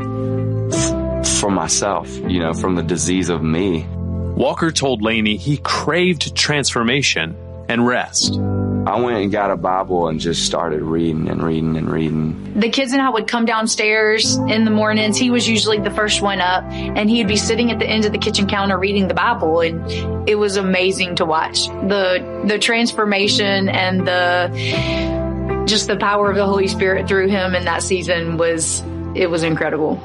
f- 0.71 1.41
for 1.41 1.51
myself, 1.51 2.15
you 2.15 2.41
know, 2.41 2.53
from 2.53 2.75
the 2.75 2.83
disease 2.83 3.31
of 3.31 3.43
me. 3.43 3.87
Walker 4.35 4.71
told 4.71 5.03
Laney 5.03 5.37
he 5.37 5.59
craved 5.59 6.35
transformation 6.35 7.37
and 7.69 7.87
rest. 7.87 8.39
I 8.85 9.01
went 9.01 9.19
and 9.19 9.31
got 9.31 9.53
a 9.53 9.57
Bible 9.57 10.09
and 10.09 10.19
just 10.19 10.45
started 10.45 10.83
reading 10.83 11.29
and 11.29 11.41
reading 11.41 11.77
and 11.77 11.89
reading. 11.89 12.59
The 12.59 12.69
kids 12.69 12.93
and 12.93 13.01
I 13.01 13.09
would 13.09 13.29
come 13.29 13.45
downstairs 13.45 14.37
in 14.37 14.65
the 14.65 14.73
mornings. 14.73 15.17
He 15.17 15.31
was 15.31 15.49
usually 15.49 15.79
the 15.79 15.91
first 15.91 16.21
one 16.21 16.41
up 16.41 16.65
and 16.65 17.09
he'd 17.09 17.29
be 17.29 17.37
sitting 17.37 17.71
at 17.71 17.79
the 17.79 17.87
end 17.87 18.07
of 18.07 18.13
the 18.13 18.19
kitchen 18.19 18.49
counter 18.49 18.77
reading 18.77 19.07
the 19.07 19.15
Bible 19.15 19.61
and 19.61 20.29
it 20.29 20.35
was 20.35 20.57
amazing 20.57 21.17
to 21.17 21.25
watch. 21.25 21.67
The, 21.67 22.45
the 22.47 22.59
transformation 22.59 23.69
and 23.69 24.07
the, 24.07 25.65
just 25.69 25.87
the 25.87 25.97
power 25.97 26.29
of 26.29 26.37
the 26.37 26.47
Holy 26.47 26.67
Spirit 26.67 27.07
through 27.07 27.29
him 27.29 27.55
in 27.55 27.67
that 27.67 27.85
season 27.85 28.37
was, 28.37 28.83
it 29.15 29.31
was 29.31 29.45
incredible. 29.45 30.01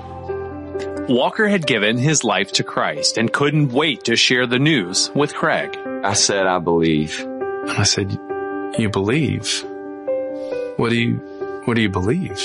Walker 1.10 1.48
had 1.48 1.66
given 1.66 1.98
his 1.98 2.26
life 2.26 2.52
to 2.54 2.66
Christ 2.66 3.18
and 3.18 3.32
couldn't 3.32 3.72
wait 3.72 4.04
to 4.06 4.18
share 4.18 4.46
the 4.46 4.60
news 4.60 5.10
with 5.16 5.34
Craig. 5.34 5.78
I 6.04 6.12
said, 6.12 6.46
I 6.48 6.60
believe. 6.60 7.22
And 7.22 7.72
I 7.72 7.84
said, 7.84 8.12
you 8.78 8.90
believe? 8.92 9.64
What 10.76 10.90
do 10.90 10.98
you, 10.98 11.16
what 11.64 11.76
do 11.76 11.82
you 11.82 11.90
believe? 11.90 12.38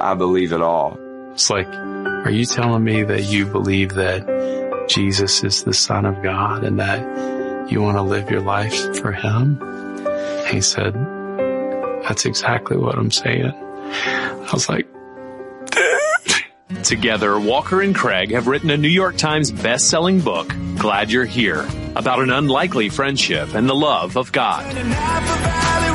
I 0.00 0.14
believe 0.14 0.52
it 0.52 0.62
all. 0.62 0.98
It's 1.32 1.50
like, 1.50 1.68
are 1.68 2.30
you 2.30 2.46
telling 2.46 2.82
me 2.84 3.02
that 3.02 3.24
you 3.24 3.44
believe 3.44 3.92
that 3.94 4.86
Jesus 4.88 5.44
is 5.44 5.64
the 5.64 5.74
son 5.74 6.06
of 6.06 6.22
God 6.22 6.64
and 6.64 6.80
that 6.80 7.70
you 7.70 7.82
want 7.82 7.98
to 7.98 8.02
live 8.02 8.30
your 8.30 8.40
life 8.40 8.98
for 8.98 9.12
him? 9.12 9.60
He 10.46 10.62
said, 10.62 10.94
that's 12.08 12.24
exactly 12.24 12.78
what 12.78 12.96
I'm 12.96 13.10
saying. 13.10 13.52
I 13.52 14.48
was 14.54 14.70
like, 14.70 14.86
Together, 16.86 17.40
Walker 17.40 17.82
and 17.82 17.92
Craig 17.92 18.30
have 18.30 18.46
written 18.46 18.70
a 18.70 18.76
New 18.76 18.86
York 18.86 19.16
Times 19.16 19.50
best-selling 19.50 20.20
book, 20.20 20.54
Glad 20.78 21.10
You're 21.10 21.24
Here, 21.24 21.66
about 21.96 22.20
an 22.20 22.30
unlikely 22.30 22.90
friendship 22.90 23.54
and 23.54 23.68
the 23.68 23.74
love 23.74 24.16
of 24.16 24.30
God. 24.30 24.64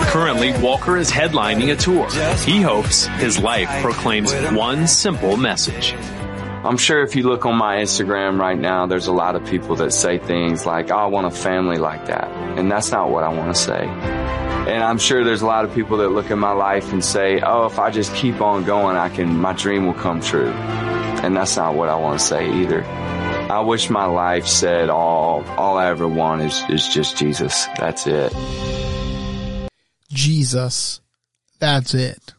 Currently, 0.10 0.52
Walker 0.62 0.98
is 0.98 1.10
headlining 1.10 1.72
a 1.72 1.78
tour. 1.78 2.10
He 2.40 2.62
hopes 2.62 3.06
his 3.06 3.40
life 3.40 3.70
proclaims 3.82 4.34
one 4.52 4.86
simple 4.86 5.38
message. 5.38 5.94
I'm 5.94 6.78
sure 6.78 7.02
if 7.04 7.16
you 7.16 7.24
look 7.24 7.46
on 7.46 7.56
my 7.56 7.78
Instagram 7.78 8.38
right 8.38 8.60
now, 8.60 8.86
there's 8.86 9.08
a 9.08 9.14
lot 9.14 9.38
of 9.38 9.46
people 9.46 9.78
that 9.78 9.94
say 9.94 10.18
things 10.20 10.66
like, 10.66 10.92
oh, 10.92 10.98
I 10.98 11.06
want 11.06 11.26
a 11.26 11.32
family 11.32 11.78
like 11.78 12.08
that. 12.08 12.28
And 12.58 12.70
that's 12.70 12.92
not 12.92 13.10
what 13.10 13.24
I 13.24 13.30
want 13.30 13.56
to 13.56 13.62
say. 13.62 14.21
And 14.68 14.84
I'm 14.84 15.00
sure 15.00 15.24
there's 15.24 15.42
a 15.42 15.48
lot 15.48 15.66
of 15.66 15.74
people 15.74 15.98
that 15.98 16.10
look 16.10 16.30
at 16.30 16.38
my 16.38 16.52
life 16.52 16.94
and 16.94 17.04
say, 17.04 17.42
oh, 17.42 17.66
if 17.66 17.80
I 17.80 17.90
just 17.90 18.14
keep 18.14 18.42
on 18.42 18.64
going, 18.64 18.96
I 18.96 19.10
can, 19.10 19.38
my 19.38 19.54
dream 19.54 19.88
will 19.88 19.96
come 19.96 20.22
true. 20.22 20.52
And 20.52 21.36
that's 21.36 21.58
not 21.58 21.74
what 21.74 21.90
I 21.90 21.96
want 21.96 22.20
to 22.20 22.26
say 22.26 22.48
either. 22.62 22.84
I 22.84 23.60
wish 23.62 23.90
my 23.90 24.06
life 24.06 24.48
said 24.48 24.90
all, 24.90 25.44
all 25.58 25.78
I 25.78 25.88
ever 25.88 26.08
want 26.08 26.44
is, 26.44 26.64
is 26.70 26.88
just 26.88 27.18
Jesus. 27.18 27.66
That's 27.78 28.06
it. 28.06 28.34
Jesus. 30.10 31.02
That's 31.60 31.94
it. 31.94 32.34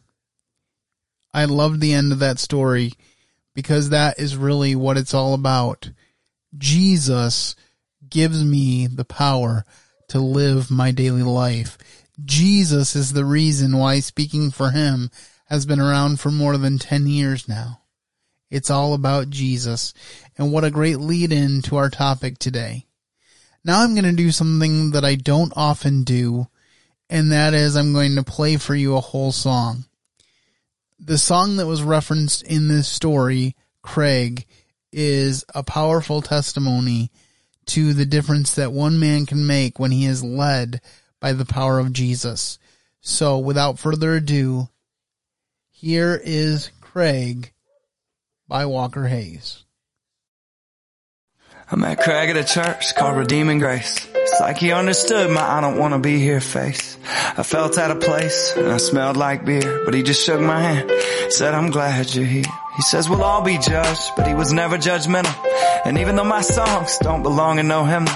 I 1.33 1.45
loved 1.45 1.81
the 1.81 1.93
end 1.93 2.13
of 2.13 2.19
that 2.19 2.39
story 2.39 2.93
because 3.53 3.89
that 3.89 4.17
is 4.17 4.37
really 4.37 4.75
what 4.75 4.97
it's 4.97 5.13
all 5.13 5.33
about. 5.33 5.91
Jesus 6.57 7.55
gives 8.09 8.43
me 8.43 8.87
the 8.87 9.05
power 9.05 9.65
to 10.09 10.19
live 10.19 10.69
my 10.69 10.91
daily 10.91 11.23
life. 11.23 11.77
Jesus 12.23 12.95
is 12.95 13.13
the 13.13 13.25
reason 13.25 13.77
why 13.77 13.99
speaking 13.99 14.51
for 14.51 14.71
him 14.71 15.09
has 15.45 15.65
been 15.65 15.79
around 15.79 16.19
for 16.19 16.31
more 16.31 16.57
than 16.57 16.77
10 16.77 17.07
years 17.07 17.47
now. 17.47 17.81
It's 18.51 18.69
all 18.69 18.93
about 18.93 19.31
Jesus. 19.31 19.93
And 20.37 20.51
what 20.51 20.63
a 20.63 20.71
great 20.71 20.99
lead 20.99 21.31
in 21.31 21.63
to 21.63 21.75
our 21.77 21.89
topic 21.89 22.37
today. 22.37 22.85
Now 23.65 23.81
I'm 23.81 23.95
going 23.95 24.03
to 24.03 24.11
do 24.11 24.31
something 24.31 24.91
that 24.91 25.03
I 25.03 25.15
don't 25.15 25.53
often 25.55 26.03
do, 26.03 26.47
and 27.09 27.31
that 27.31 27.53
is 27.53 27.75
I'm 27.75 27.93
going 27.93 28.15
to 28.15 28.23
play 28.23 28.57
for 28.57 28.75
you 28.75 28.95
a 28.95 29.01
whole 29.01 29.31
song. 29.31 29.85
The 30.99 31.17
song 31.17 31.57
that 31.57 31.65
was 31.65 31.81
referenced 31.81 32.43
in 32.43 32.67
this 32.67 32.87
story, 32.87 33.55
Craig, 33.81 34.45
is 34.91 35.43
a 35.55 35.63
powerful 35.63 36.21
testimony 36.21 37.11
to 37.67 37.93
the 37.93 38.05
difference 38.05 38.55
that 38.55 38.71
one 38.71 38.99
man 38.99 39.25
can 39.25 39.47
make 39.47 39.79
when 39.79 39.91
he 39.91 40.05
is 40.05 40.23
led 40.23 40.81
by 41.23 41.31
the 41.31 41.45
power 41.45 41.79
of 41.79 41.93
Jesus. 41.93 42.59
So 42.99 43.39
without 43.39 43.79
further 43.79 44.15
ado, 44.15 44.67
here 45.71 46.19
is 46.21 46.69
Craig 46.81 47.53
by 48.45 48.65
Walker 48.65 49.07
Hayes. 49.07 49.63
I 51.71 51.77
met 51.77 52.01
Craig 52.01 52.29
at 52.29 52.35
a 52.35 52.43
church 52.43 52.93
called 52.97 53.15
Redeeming 53.15 53.59
Grace. 53.59 54.05
It's 54.33 54.41
like 54.41 54.57
he 54.57 54.71
understood 54.71 55.29
my 55.29 55.43
I 55.43 55.61
don't 55.61 55.77
want 55.77 55.93
to 55.93 55.99
be 55.99 56.17
here 56.17 56.41
face. 56.41 56.97
I 57.37 57.43
felt 57.43 57.77
out 57.77 57.91
of 57.91 57.99
place 57.99 58.55
and 58.57 58.67
I 58.67 58.77
smelled 58.77 59.15
like 59.15 59.45
beer, 59.45 59.83
but 59.85 59.93
he 59.93 60.01
just 60.01 60.25
shook 60.25 60.41
my 60.41 60.59
hand, 60.59 60.91
said 61.29 61.53
I'm 61.53 61.69
glad 61.69 62.15
you're 62.15 62.25
here. 62.25 62.51
He 62.75 62.81
says 62.81 63.07
we'll 63.07 63.23
all 63.23 63.43
be 63.43 63.59
judged, 63.59 64.11
but 64.17 64.25
he 64.25 64.33
was 64.33 64.51
never 64.51 64.79
judgmental. 64.79 65.35
And 65.85 65.99
even 65.99 66.15
though 66.15 66.23
my 66.23 66.41
songs 66.41 66.97
don't 66.97 67.21
belong 67.21 67.59
in 67.59 67.67
no 67.67 67.85
hymn, 67.85 68.07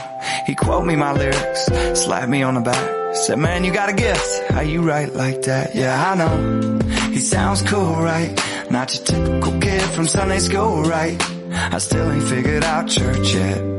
he 0.47 0.55
quote 0.55 0.87
me 0.87 0.95
my 0.95 1.11
lyrics, 1.11 1.65
slapped 1.93 2.29
me 2.29 2.41
on 2.41 2.55
the 2.55 2.61
back, 2.61 3.15
said 3.15 3.37
man 3.37 3.63
you 3.63 3.71
got 3.71 3.89
a 3.89 3.93
gift, 3.93 4.49
how 4.49 4.61
you 4.61 4.81
write 4.81 5.13
like 5.13 5.43
that? 5.43 5.75
Yeah 5.75 6.11
I 6.11 6.15
know, 6.15 6.79
he 7.11 7.19
sounds 7.19 7.61
cool 7.61 7.93
right, 7.93 8.33
not 8.71 8.91
your 8.91 9.03
typical 9.05 9.59
kid 9.61 9.83
from 9.83 10.07
Sunday 10.07 10.39
school 10.39 10.81
right. 10.81 11.21
I 11.51 11.77
still 11.77 12.11
ain't 12.11 12.23
figured 12.23 12.63
out 12.63 12.87
church 12.87 13.35
yet. 13.35 13.77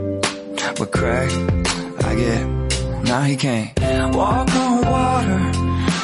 But 0.79 0.93
Craig, 0.93 1.67
I 2.09 2.15
get, 2.15 2.47
now 3.05 3.21
he 3.21 3.37
can't 3.37 4.17
walk 4.17 4.49
on 4.55 4.81
water 4.81 5.43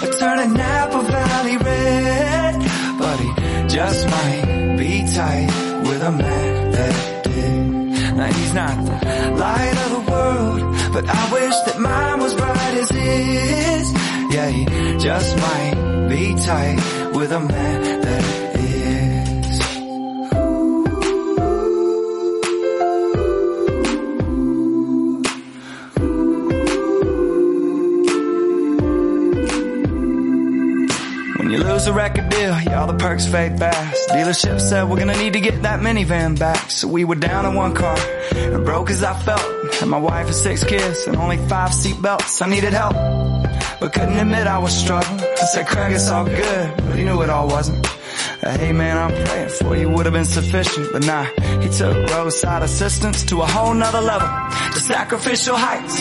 or 0.03 0.13
turn 0.19 0.39
a 0.39 0.47
Napa 0.49 1.01
Valley 1.03 1.57
red. 1.57 2.55
But 2.99 3.17
he 3.21 3.31
just 3.75 4.07
might 4.07 4.77
be 4.77 5.01
tight 5.15 5.49
with 5.89 6.03
a 6.03 6.13
man 6.13 6.71
that 6.73 7.25
did. 7.25 8.17
Now 8.19 8.27
he's 8.27 8.53
not 8.53 8.85
the 8.85 8.97
light 9.45 9.77
of 9.85 9.91
the 9.97 10.11
world, 10.13 10.93
but 10.93 11.05
I 11.09 11.33
wish 11.33 11.57
that 11.67 11.79
mine 11.81 12.21
was 12.21 12.35
bright 12.35 12.75
as 12.83 12.91
his. 12.91 13.93
Yeah, 14.35 14.49
he 14.51 14.99
just 14.99 15.35
might 15.39 16.09
be 16.11 16.35
tight 16.35 17.15
with 17.17 17.33
a 17.33 17.41
man 17.41 18.01
that 18.03 18.44
You 31.85 31.91
a 31.91 31.95
record 31.95 32.31
deal, 32.31 32.59
yeah, 32.63 32.81
all 32.81 32.87
the 32.87 32.95
perks 32.95 33.27
fade 33.27 33.59
fast. 33.59 34.09
Dealership 34.09 34.59
said 34.59 34.85
we're 34.85 34.99
gonna 34.99 35.19
need 35.19 35.35
to 35.35 35.41
get 35.41 35.63
that 35.63 35.81
minivan 35.81 36.39
back. 36.39 36.71
So 36.71 36.89
we 36.89 37.05
were 37.05 37.15
down 37.15 37.45
in 37.45 37.55
one 37.55 37.75
car, 37.75 37.99
and 38.33 38.65
broke 38.65 38.89
as 38.89 39.05
I 39.05 39.13
felt. 39.13 39.83
And 39.83 39.91
my 39.91 39.99
wife 39.99 40.27
and 40.27 40.35
six 40.35 40.65
kids, 40.65 41.07
and 41.07 41.17
only 41.17 41.37
five 41.47 41.75
seat 41.75 42.01
belts. 42.01 42.41
I 42.41 42.49
needed 42.49 42.73
help, 42.73 42.95
but 43.81 43.93
couldn't 43.93 44.17
admit 44.17 44.47
I 44.47 44.59
was 44.59 44.75
struggling. 44.75 45.21
I 45.21 45.45
said, 45.53 45.67
Craig, 45.67 45.93
it's 45.93 46.09
all 46.09 46.25
good, 46.25 46.77
but 46.77 46.97
he 46.97 47.05
knew 47.05 47.21
it 47.21 47.29
all 47.29 47.49
wasn't. 47.49 47.87
Hey 48.45 48.73
man, 48.73 48.99
I'm 48.99 49.25
praying 49.25 49.49
for 49.49 49.75
you 49.75 49.89
would 49.89 50.05
have 50.05 50.13
been 50.13 50.27
sufficient, 50.27 50.93
but 50.93 51.07
nah, 51.07 51.25
he 51.63 51.69
took 51.71 52.11
roadside 52.11 52.63
assistance 52.63 53.25
to 53.25 53.41
a 53.41 53.47
whole 53.47 53.73
nother 53.73 54.03
level, 54.03 54.29
to 54.75 54.81
sacrificial 54.81 55.57
heights. 55.57 55.99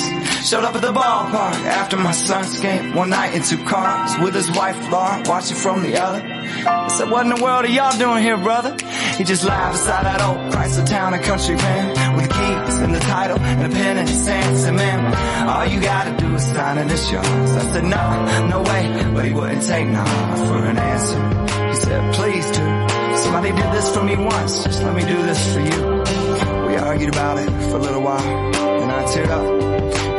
Showed 0.49 0.65
up 0.65 0.75
at 0.75 0.81
the 0.81 0.91
ballpark 0.91 1.55
after 1.65 1.95
my 1.95 2.11
son's 2.11 2.59
game 2.59 2.93
one 2.93 3.11
night 3.11 3.33
in 3.33 3.43
two 3.43 3.63
cars 3.63 4.17
with 4.21 4.35
his 4.35 4.51
wife 4.51 4.77
Laura 4.91 5.23
watching 5.25 5.55
from 5.55 5.83
the 5.83 5.97
other. 5.97 6.19
I 6.65 6.87
said, 6.89 7.09
what 7.09 7.25
in 7.25 7.33
the 7.33 7.41
world 7.43 7.65
are 7.65 7.69
y'all 7.69 7.97
doing 7.97 8.23
here, 8.23 8.37
brother? 8.37 8.75
He 9.17 9.23
just 9.23 9.43
laughed 9.43 9.73
beside 9.73 10.05
that 10.05 10.21
old 10.21 10.37
Chrysler 10.53 10.87
Town 10.87 11.13
and 11.13 11.23
Country 11.23 11.55
van 11.55 12.15
with 12.15 12.27
the 12.27 12.33
keys 12.33 12.75
and 12.81 12.93
the 12.93 12.99
title 12.99 13.39
and 13.39 13.71
a 13.71 13.75
pen 13.75 13.97
and 13.97 14.09
his 14.09 14.27
hand. 14.27 14.57
Said, 14.57 14.73
man, 14.73 15.47
all 15.47 15.65
you 15.65 15.81
gotta 15.81 16.17
do 16.17 16.35
is 16.35 16.43
sign 16.43 16.77
it, 16.77 16.91
it's 16.91 17.11
yours. 17.11 17.25
I 17.25 17.61
said, 17.73 17.83
nah, 17.83 18.47
no 18.47 18.61
way, 18.61 19.11
but 19.13 19.25
he 19.25 19.33
wouldn't 19.33 19.63
take 19.63 19.87
no 19.87 20.05
for 20.47 20.65
an 20.65 20.77
answer. 20.77 21.69
He 21.69 21.75
said, 21.75 22.13
please 22.15 22.45
do. 22.51 22.87
Somebody 23.17 23.51
did 23.51 23.71
this 23.73 23.95
for 23.95 24.03
me 24.03 24.15
once, 24.17 24.63
just 24.63 24.83
let 24.83 24.95
me 24.95 25.01
do 25.01 25.21
this 25.23 25.53
for 25.53 25.59
you. 25.59 26.67
We 26.67 26.75
argued 26.77 27.13
about 27.13 27.37
it 27.37 27.49
for 27.69 27.77
a 27.77 27.81
little 27.81 28.01
while, 28.01 28.19
and 28.19 28.91
I 28.91 29.03
teared 29.05 29.29
up. 29.29 29.63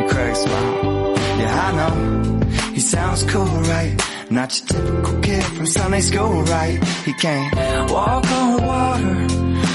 And 0.01 0.11
Craig 0.11 0.37
smiled. 0.37 1.19
Yeah, 1.39 1.67
I 1.67 1.73
know. 1.77 2.41
He 2.73 2.81
sounds 2.81 3.25
cool, 3.25 3.45
right? 3.45 4.14
Not 4.31 4.59
your 4.59 4.67
typical 4.69 5.21
kid 5.21 5.45
from 5.45 5.67
Sunday 5.67 6.01
school, 6.01 6.43
right? 6.45 6.83
He 7.05 7.13
can't 7.13 7.91
walk 7.91 8.27
on 8.27 8.65
water 8.67 9.27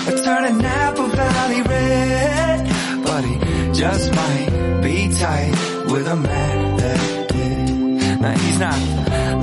or 0.07 0.23
turn 0.23 0.45
a 0.45 0.51
Napa 0.53 1.07
Valley 1.07 1.61
red. 1.61 3.03
But 3.03 3.23
he 3.25 3.35
just 3.73 4.11
might 4.13 4.81
be 4.81 5.09
tight 5.13 5.51
with 5.91 6.07
a 6.07 6.15
man 6.15 6.77
that 6.77 7.29
did. 7.29 8.21
Now 8.21 8.31
he's 8.31 8.59
not 8.59 8.79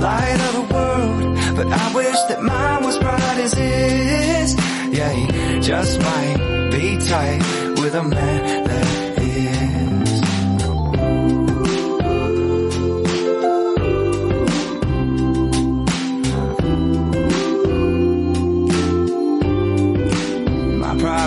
light 0.01 0.39
of 0.47 0.53
the 0.53 0.73
world, 0.73 1.55
but 1.55 1.67
I 1.67 1.93
wish 1.95 2.19
that 2.29 2.43
mine 2.43 2.83
was 2.83 2.97
bright 2.99 3.37
as 3.39 3.53
his. 3.53 4.55
Yeah, 4.97 5.11
he 5.11 5.59
just 5.61 5.99
might 5.99 6.69
be 6.71 6.97
tight 6.97 7.39
with 7.81 7.95
a 7.95 8.03
man 8.03 8.63
that 8.65 9.06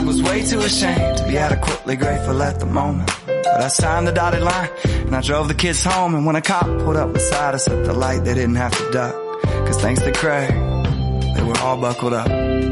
Was 0.06 0.22
way 0.22 0.44
too 0.44 0.58
ashamed 0.60 1.18
to 1.18 1.24
be 1.28 1.36
adequately 1.36 1.94
grateful 1.94 2.42
at 2.42 2.58
the 2.58 2.66
moment. 2.66 3.08
But 3.26 3.60
I 3.60 3.68
signed 3.68 4.08
the 4.08 4.12
dotted 4.12 4.42
line 4.42 4.68
and 4.84 5.14
I 5.14 5.20
drove 5.20 5.46
the 5.46 5.54
kids 5.54 5.84
home. 5.84 6.16
And 6.16 6.26
when 6.26 6.34
a 6.34 6.40
cop 6.42 6.66
pulled 6.66 6.96
up 6.96 7.12
beside 7.12 7.54
us 7.54 7.68
at 7.68 7.84
the 7.84 7.92
light, 7.92 8.24
they 8.24 8.34
didn't 8.34 8.56
have 8.56 8.76
to 8.76 8.90
duck. 8.90 9.14
Cause 9.66 9.80
thanks 9.80 10.02
to 10.02 10.10
Craig, 10.12 10.50
they 11.36 11.42
were 11.44 11.58
all 11.58 11.76
buckled 11.76 12.14
up. 12.14 12.69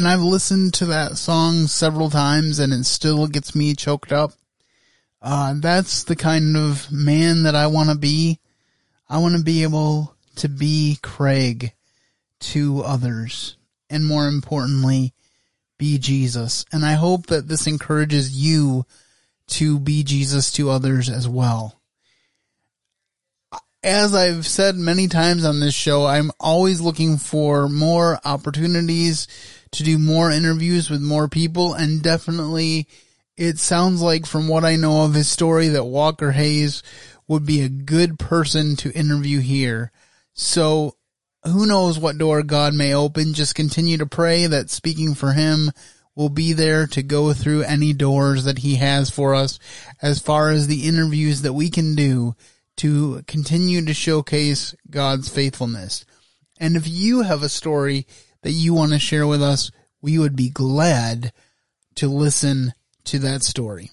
And 0.00 0.08
I've 0.08 0.22
listened 0.22 0.72
to 0.74 0.86
that 0.86 1.18
song 1.18 1.66
several 1.66 2.08
times 2.08 2.58
and 2.58 2.72
it 2.72 2.86
still 2.86 3.26
gets 3.26 3.54
me 3.54 3.74
choked 3.74 4.12
up. 4.12 4.32
Uh, 5.20 5.52
that's 5.58 6.04
the 6.04 6.16
kind 6.16 6.56
of 6.56 6.90
man 6.90 7.42
that 7.42 7.54
I 7.54 7.66
want 7.66 7.90
to 7.90 7.98
be. 7.98 8.38
I 9.10 9.18
want 9.18 9.36
to 9.36 9.42
be 9.42 9.62
able 9.62 10.16
to 10.36 10.48
be 10.48 10.96
Craig 11.02 11.74
to 12.38 12.80
others 12.82 13.58
and 13.90 14.06
more 14.06 14.26
importantly, 14.26 15.12
be 15.76 15.98
Jesus. 15.98 16.64
And 16.72 16.82
I 16.82 16.94
hope 16.94 17.26
that 17.26 17.48
this 17.48 17.66
encourages 17.66 18.34
you 18.34 18.86
to 19.48 19.78
be 19.78 20.02
Jesus 20.02 20.50
to 20.52 20.70
others 20.70 21.10
as 21.10 21.28
well. 21.28 21.78
As 23.82 24.14
I've 24.14 24.46
said 24.46 24.76
many 24.76 25.08
times 25.08 25.44
on 25.44 25.60
this 25.60 25.74
show, 25.74 26.06
I'm 26.06 26.30
always 26.40 26.80
looking 26.80 27.18
for 27.18 27.68
more 27.68 28.18
opportunities 28.24 29.28
to 29.72 29.82
do 29.82 29.98
more 29.98 30.30
interviews 30.30 30.90
with 30.90 31.00
more 31.00 31.28
people 31.28 31.74
and 31.74 32.02
definitely 32.02 32.88
it 33.36 33.58
sounds 33.58 34.02
like 34.02 34.26
from 34.26 34.48
what 34.48 34.64
I 34.64 34.76
know 34.76 35.04
of 35.04 35.14
his 35.14 35.28
story 35.28 35.68
that 35.68 35.84
Walker 35.84 36.32
Hayes 36.32 36.82
would 37.26 37.46
be 37.46 37.62
a 37.62 37.68
good 37.68 38.18
person 38.18 38.76
to 38.76 38.92
interview 38.92 39.40
here. 39.40 39.92
So 40.34 40.96
who 41.44 41.66
knows 41.66 41.98
what 41.98 42.18
door 42.18 42.42
God 42.42 42.74
may 42.74 42.92
open. 42.92 43.32
Just 43.32 43.54
continue 43.54 43.96
to 43.98 44.06
pray 44.06 44.46
that 44.46 44.68
speaking 44.68 45.14
for 45.14 45.32
him 45.32 45.70
will 46.14 46.28
be 46.28 46.52
there 46.52 46.86
to 46.88 47.02
go 47.02 47.32
through 47.32 47.62
any 47.62 47.92
doors 47.92 48.44
that 48.44 48.58
he 48.58 48.74
has 48.76 49.08
for 49.08 49.34
us 49.34 49.58
as 50.02 50.18
far 50.18 50.50
as 50.50 50.66
the 50.66 50.86
interviews 50.86 51.42
that 51.42 51.54
we 51.54 51.70
can 51.70 51.94
do 51.94 52.34
to 52.76 53.22
continue 53.26 53.84
to 53.84 53.94
showcase 53.94 54.74
God's 54.90 55.28
faithfulness. 55.28 56.04
And 56.58 56.76
if 56.76 56.86
you 56.86 57.22
have 57.22 57.42
a 57.42 57.48
story 57.48 58.06
that 58.42 58.52
you 58.52 58.74
want 58.74 58.92
to 58.92 58.98
share 58.98 59.26
with 59.26 59.42
us, 59.42 59.70
we 60.02 60.18
would 60.18 60.36
be 60.36 60.48
glad 60.48 61.32
to 61.96 62.08
listen 62.08 62.72
to 63.04 63.18
that 63.18 63.42
story. 63.42 63.90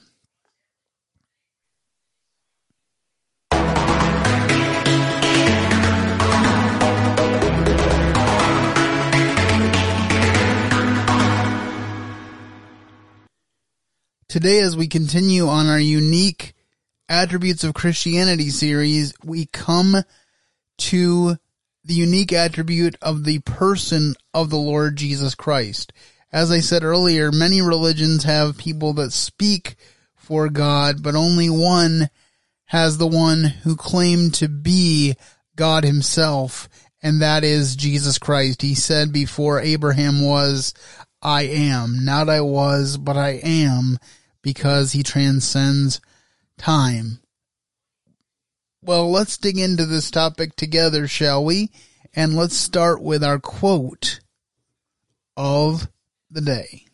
Today, 14.29 14.59
as 14.59 14.77
we 14.77 14.87
continue 14.87 15.47
on 15.47 15.67
our 15.67 15.79
unique 15.79 16.53
attributes 17.09 17.63
of 17.63 17.73
Christianity 17.73 18.49
series, 18.49 19.13
we 19.23 19.45
come 19.47 20.03
to 20.77 21.37
the 21.87 21.93
unique 21.93 22.33
attribute 22.33 22.97
of 23.01 23.23
the 23.23 23.39
person 23.39 24.13
of 24.33 24.49
the 24.49 24.57
Lord 24.57 24.97
Jesus 24.97 25.35
Christ. 25.35 25.93
As 26.33 26.51
I 26.51 26.59
said 26.59 26.83
earlier, 26.83 27.31
many 27.31 27.61
religions 27.61 28.25
have 28.25 28.57
people 28.57 28.91
that 28.93 29.13
speak 29.13 29.77
for 30.15 30.49
God, 30.49 31.01
but 31.01 31.15
only 31.15 31.49
one 31.49 32.09
has 32.65 32.97
the 32.97 33.07
one 33.07 33.45
who 33.45 33.77
claimed 33.77 34.33
to 34.33 34.49
be 34.49 35.15
God 35.55 35.85
himself, 35.85 36.67
and 37.01 37.21
that 37.21 37.45
is 37.45 37.77
Jesus 37.77 38.19
Christ. 38.19 38.61
He 38.61 38.75
said 38.75 39.13
before 39.13 39.61
Abraham 39.61 40.21
was, 40.21 40.73
I 41.21 41.43
am. 41.43 42.03
Not 42.03 42.27
I 42.27 42.41
was, 42.41 42.97
but 42.97 43.15
I 43.15 43.39
am, 43.41 43.97
because 44.41 44.91
he 44.91 45.03
transcends 45.03 46.01
time. 46.57 47.19
Well, 48.87 49.11
let's 49.11 49.37
dig 49.37 49.59
into 49.59 49.85
this 49.85 50.09
topic 50.09 50.55
together, 50.55 51.09
shall 51.09 51.43
we? 51.43 51.71
And 52.15 52.37
let's 52.37 52.55
start 52.55 53.01
with 53.01 53.21
our 53.21 53.37
quote 53.37 54.21
of 55.35 55.89
the 56.31 56.39
day. 56.39 56.85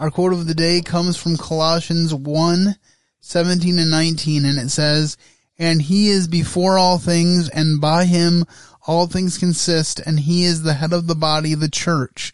Our 0.00 0.10
quote 0.10 0.32
of 0.32 0.48
the 0.48 0.54
day 0.54 0.80
comes 0.80 1.16
from 1.16 1.36
Colossians 1.36 2.12
1, 2.12 2.74
17 3.20 3.78
and 3.78 3.90
19, 3.92 4.44
and 4.44 4.58
it 4.58 4.70
says, 4.70 5.16
And 5.56 5.80
he 5.80 6.08
is 6.08 6.26
before 6.26 6.78
all 6.78 6.98
things, 6.98 7.48
and 7.48 7.80
by 7.80 8.06
him 8.06 8.44
all 8.88 9.06
things 9.06 9.38
consist, 9.38 10.00
and 10.00 10.18
he 10.18 10.42
is 10.42 10.62
the 10.64 10.74
head 10.74 10.92
of 10.92 11.06
the 11.06 11.14
body, 11.14 11.54
the 11.54 11.70
church, 11.70 12.32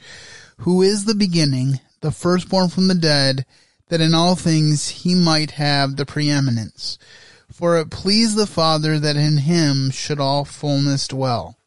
who 0.62 0.82
is 0.82 1.04
the 1.04 1.14
beginning, 1.14 1.80
the 2.00 2.10
firstborn 2.10 2.68
from 2.68 2.88
the 2.88 2.94
dead, 2.94 3.44
that 3.88 4.00
in 4.00 4.14
all 4.14 4.36
things 4.36 4.88
he 4.88 5.14
might 5.14 5.52
have 5.52 5.96
the 5.96 6.06
preeminence. 6.06 6.98
For 7.52 7.78
it 7.78 7.90
pleased 7.90 8.36
the 8.36 8.46
Father 8.46 8.98
that 8.98 9.16
in 9.16 9.38
him 9.38 9.90
should 9.90 10.20
all 10.20 10.44
fullness 10.44 11.08
dwell. 11.08 11.58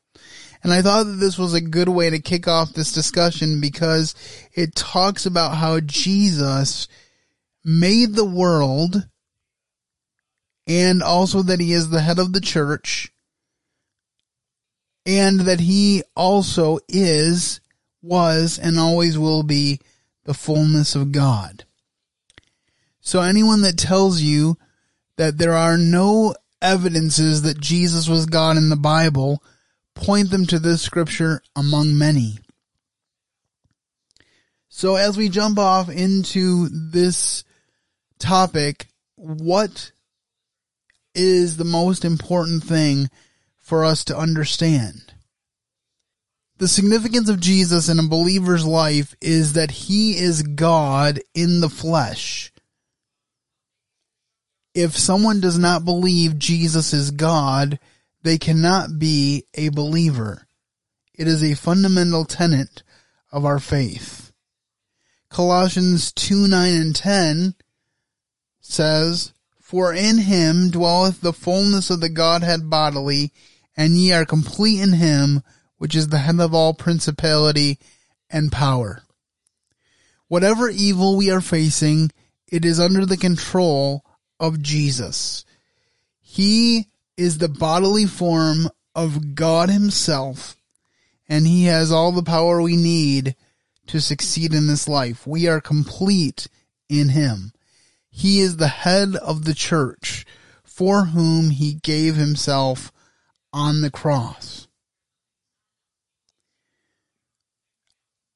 And 0.63 0.73
I 0.73 0.81
thought 0.81 1.03
that 1.03 1.19
this 1.19 1.38
was 1.38 1.53
a 1.53 1.62
good 1.62 1.89
way 1.89 2.10
to 2.10 2.19
kick 2.19 2.47
off 2.47 2.73
this 2.73 2.91
discussion 2.91 3.62
because 3.62 4.15
it 4.53 4.75
talks 4.75 5.25
about 5.25 5.58
how 5.58 5.79
Jesus 5.81 6.88
made 7.63 8.15
the 8.15 8.25
world 8.25 9.08
and 10.67 11.03
also 11.03 11.41
that 11.43 11.60
he 11.60 11.73
is 11.73 11.89
the 11.89 12.01
head 12.01 12.17
of 12.17 12.34
the 12.34 12.41
church 12.41 13.12
and 15.05 15.41
that 15.41 15.60
he 15.60 16.01
also 16.15 16.79
is, 16.88 17.60
was, 18.05 18.59
and 18.59 18.79
always 18.79 19.17
will 19.17 19.43
be 19.43 19.79
the 20.23 20.33
fullness 20.33 20.95
of 20.95 21.11
God. 21.11 21.65
So 23.01 23.21
anyone 23.21 23.61
that 23.61 23.77
tells 23.77 24.21
you 24.21 24.57
that 25.17 25.37
there 25.37 25.53
are 25.53 25.77
no 25.77 26.35
evidences 26.61 27.43
that 27.43 27.59
Jesus 27.59 28.07
was 28.07 28.25
God 28.25 28.57
in 28.57 28.69
the 28.69 28.75
Bible, 28.75 29.43
point 29.93 30.29
them 30.29 30.45
to 30.47 30.59
this 30.59 30.81
scripture 30.81 31.41
among 31.55 31.97
many. 31.97 32.37
So 34.69 34.95
as 34.95 35.15
we 35.15 35.29
jump 35.29 35.57
off 35.57 35.89
into 35.89 36.67
this 36.69 37.43
topic, 38.19 38.87
what 39.15 39.91
is 41.13 41.57
the 41.57 41.63
most 41.63 42.03
important 42.03 42.63
thing 42.63 43.09
for 43.57 43.85
us 43.85 44.03
to 44.05 44.17
understand? 44.17 45.13
The 46.57 46.67
significance 46.69 47.27
of 47.27 47.41
Jesus 47.41 47.89
in 47.89 47.99
a 47.99 48.07
believer's 48.07 48.65
life 48.65 49.13
is 49.19 49.53
that 49.53 49.71
he 49.71 50.17
is 50.17 50.41
God 50.41 51.19
in 51.33 51.59
the 51.59 51.69
flesh. 51.69 52.51
If 54.73 54.97
someone 54.97 55.41
does 55.41 55.59
not 55.59 55.83
believe 55.83 56.39
Jesus 56.39 56.93
is 56.93 57.11
God, 57.11 57.77
they 58.23 58.37
cannot 58.37 58.97
be 58.97 59.45
a 59.53 59.69
believer. 59.69 60.47
It 61.13 61.27
is 61.27 61.43
a 61.43 61.55
fundamental 61.55 62.23
tenet 62.23 62.83
of 63.33 63.43
our 63.43 63.59
faith. 63.59 64.31
Colossians 65.29 66.13
2 66.13 66.47
9 66.47 66.73
and 66.73 66.95
10 66.95 67.55
says, 68.61 69.33
For 69.59 69.93
in 69.93 70.19
him 70.19 70.71
dwelleth 70.71 71.19
the 71.19 71.33
fullness 71.33 71.89
of 71.89 71.99
the 71.99 72.09
Godhead 72.09 72.69
bodily, 72.69 73.33
and 73.75 73.97
ye 73.97 74.13
are 74.13 74.25
complete 74.25 74.79
in 74.79 74.93
him, 74.93 75.43
which 75.77 75.95
is 75.95 76.09
the 76.09 76.19
head 76.19 76.39
of 76.39 76.53
all 76.53 76.73
principality 76.73 77.79
and 78.29 78.51
power. 78.51 79.03
Whatever 80.27 80.69
evil 80.69 81.17
we 81.17 81.29
are 81.29 81.41
facing, 81.41 82.11
it 82.47 82.65
is 82.65 82.79
under 82.79 83.05
the 83.05 83.17
control 83.17 84.03
of 84.39 84.61
Jesus. 84.61 85.45
He 86.19 86.88
is 87.17 87.38
the 87.38 87.49
bodily 87.49 88.05
form 88.05 88.69
of 88.93 89.35
God 89.35 89.69
himself, 89.69 90.55
and 91.27 91.45
he 91.45 91.65
has 91.65 91.91
all 91.91 92.11
the 92.11 92.23
power 92.23 92.61
we 92.61 92.75
need 92.75 93.35
to 93.88 94.01
succeed 94.01 94.53
in 94.53 94.67
this 94.67 94.88
life. 94.88 95.27
We 95.27 95.47
are 95.47 95.61
complete 95.61 96.47
in 96.89 97.09
him. 97.09 97.51
He 98.09 98.39
is 98.39 98.57
the 98.57 98.67
head 98.67 99.15
of 99.15 99.45
the 99.45 99.53
church 99.53 100.25
for 100.63 101.05
whom 101.05 101.51
he 101.51 101.75
gave 101.75 102.15
himself 102.15 102.91
on 103.53 103.81
the 103.81 103.91
cross. 103.91 104.64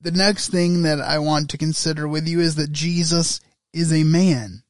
The 0.02 0.12
next 0.12 0.50
thing 0.50 0.84
that 0.84 1.02
I 1.02 1.20
want 1.20 1.50
to 1.50 1.58
consider 1.58 2.08
with 2.08 2.28
you 2.28 2.40
is 2.40 2.56
that 2.56 2.72
Jesus 2.72 3.42
is 3.74 3.92
a 3.92 4.04
man. 4.04 4.64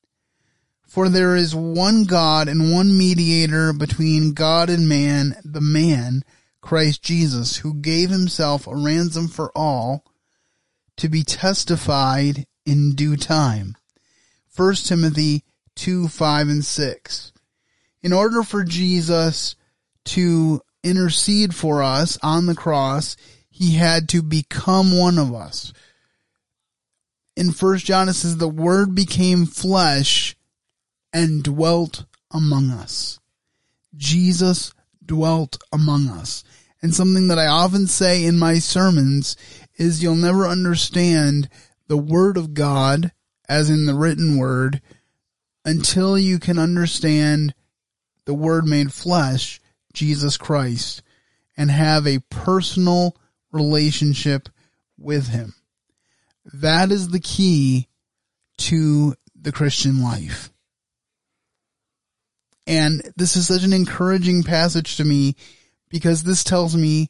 For 0.88 1.08
there 1.08 1.36
is 1.36 1.54
one 1.54 2.06
God 2.06 2.48
and 2.48 2.74
one 2.74 2.98
mediator 2.98 3.72
between 3.72 4.34
God 4.34 4.72
and 4.72 4.90
man, 4.90 5.36
the 5.44 5.62
man, 5.62 6.24
Christ 6.62 7.04
Jesus, 7.04 7.58
who 7.58 7.76
gave 7.76 8.10
himself 8.10 8.66
a 8.66 8.76
ransom 8.76 9.28
for 9.28 9.52
all 9.56 10.04
to 10.98 11.08
be 11.08 11.24
testified 11.24 12.48
in 12.66 12.96
due 12.96 13.16
time. 13.16 13.78
1 14.56 14.76
Timothy 14.76 15.44
2, 15.76 16.08
5, 16.08 16.50
and 16.50 16.66
6. 16.66 17.34
In 18.02 18.12
order 18.12 18.42
for 18.42 18.64
Jesus 18.64 19.56
to 20.06 20.62
intercede 20.84 21.54
for 21.54 21.84
us 21.84 22.18
on 22.24 22.48
the 22.48 22.56
cross, 22.56 23.16
he 23.60 23.76
had 23.76 24.08
to 24.08 24.22
become 24.22 24.98
one 24.98 25.18
of 25.18 25.34
us. 25.36 25.74
In 27.36 27.50
1 27.50 27.78
John 27.80 28.08
it 28.08 28.14
says, 28.14 28.38
the 28.38 28.48
word 28.48 28.96
became 28.96 29.46
flesh 29.46 30.38
and 31.12 31.44
dwelt 31.44 32.06
among 32.32 32.70
us. 32.70 33.20
Jesus 33.98 34.74
dwelt 35.06 35.62
among 35.74 36.08
us. 36.08 36.46
And 36.82 36.96
something 36.96 37.28
that 37.28 37.38
I 37.38 37.48
often 37.48 37.88
say 37.88 38.24
in 38.24 38.40
my 38.40 38.60
sermons 38.60 39.36
is 39.76 40.02
you'll 40.02 40.16
never 40.16 40.48
understand 40.48 41.50
the 41.90 41.98
word 41.98 42.38
of 42.38 42.54
God, 42.54 43.12
as 43.50 43.70
in 43.70 43.88
the 43.88 43.94
written 43.94 44.38
word, 44.38 44.82
until 45.66 46.18
you 46.18 46.40
can 46.40 46.58
understand 46.58 47.54
the 48.24 48.34
word 48.34 48.66
made 48.66 48.94
flesh, 48.94 49.60
Jesus 49.92 50.38
Christ, 50.38 51.02
and 51.58 51.70
have 51.70 52.08
a 52.08 52.24
personal 52.30 53.18
relationship 53.52 54.50
with 54.98 55.28
him. 55.28 55.54
That 56.54 56.92
is 56.92 57.10
the 57.10 57.20
key 57.20 57.88
to 58.58 59.16
the 59.40 59.52
Christian 59.52 60.04
life. 60.04 60.52
And 62.68 63.02
this 63.16 63.36
is 63.36 63.48
such 63.48 63.64
an 63.64 63.74
encouraging 63.74 64.44
passage 64.44 64.98
to 64.98 65.04
me 65.04 65.36
because 65.90 66.24
this 66.24 66.44
tells 66.44 66.76
me 66.76 67.10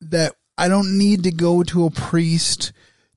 that 0.00 0.34
I 0.56 0.68
don't 0.68 0.96
need 0.96 1.24
to 1.24 1.30
go 1.30 1.62
to 1.64 1.84
a 1.84 1.90
priest 1.90 2.72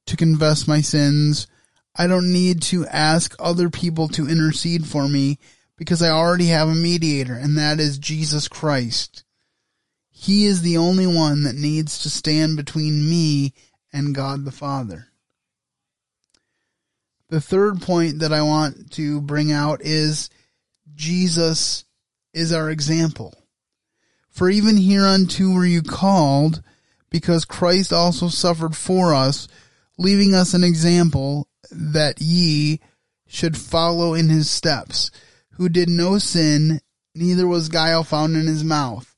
to 0.07 0.17
confess 0.17 0.67
my 0.67 0.81
sins. 0.81 1.47
I 1.95 2.07
don't 2.07 2.33
need 2.33 2.61
to 2.63 2.85
ask 2.87 3.33
other 3.39 3.69
people 3.69 4.09
to 4.09 4.27
intercede 4.27 4.85
for 4.85 5.07
me 5.07 5.39
because 5.77 6.01
I 6.01 6.09
already 6.09 6.47
have 6.47 6.67
a 6.67 6.75
mediator 6.75 7.33
and 7.33 7.57
that 7.57 7.79
is 7.79 7.97
Jesus 7.97 8.47
Christ. 8.47 9.23
He 10.21 10.47
is 10.47 10.61
the 10.61 10.75
only 10.75 11.07
one 11.07 11.43
that 11.43 11.55
needs 11.55 11.99
to 11.99 12.09
stand 12.09 12.57
between 12.57 13.09
me 13.09 13.53
and 13.93 14.13
God 14.13 14.43
the 14.43 14.51
Father. 14.51 15.07
The 17.29 17.39
third 17.39 17.81
point 17.81 18.19
that 18.19 18.33
I 18.33 18.41
want 18.41 18.91
to 18.91 19.21
bring 19.21 19.49
out 19.53 19.79
is 19.81 20.29
Jesus 20.93 21.85
is 22.33 22.51
our 22.51 22.69
example. 22.69 23.33
For 24.29 24.49
even 24.49 24.75
hereunto 24.75 25.53
were 25.53 25.65
you 25.65 25.81
called, 25.81 26.63
because 27.09 27.45
Christ 27.45 27.93
also 27.93 28.27
suffered 28.27 28.75
for 28.75 29.13
us, 29.13 29.47
leaving 29.97 30.35
us 30.35 30.53
an 30.53 30.65
example 30.65 31.47
that 31.71 32.19
ye 32.19 32.81
should 33.25 33.55
follow 33.55 34.15
in 34.15 34.27
his 34.27 34.49
steps, 34.49 35.11
who 35.51 35.69
did 35.69 35.87
no 35.87 36.17
sin, 36.17 36.81
neither 37.15 37.47
was 37.47 37.69
guile 37.69 38.03
found 38.03 38.35
in 38.35 38.47
his 38.47 38.65
mouth, 38.65 39.08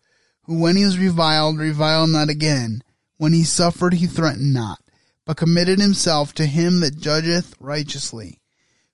when 0.60 0.76
he 0.76 0.86
was 0.86 0.98
reviled, 0.98 1.58
reviled 1.60 2.10
not 2.10 2.30
again, 2.30 2.84
when 3.18 3.34
he 3.34 3.44
suffered, 3.44 3.94
he 3.94 4.08
threatened 4.08 4.54
not, 4.54 4.80
but 5.26 5.38
committed 5.38 5.80
himself 5.80 6.34
to 6.36 6.46
him 6.46 6.80
that 6.82 6.98
judgeth 6.98 7.56
righteously 7.60 8.42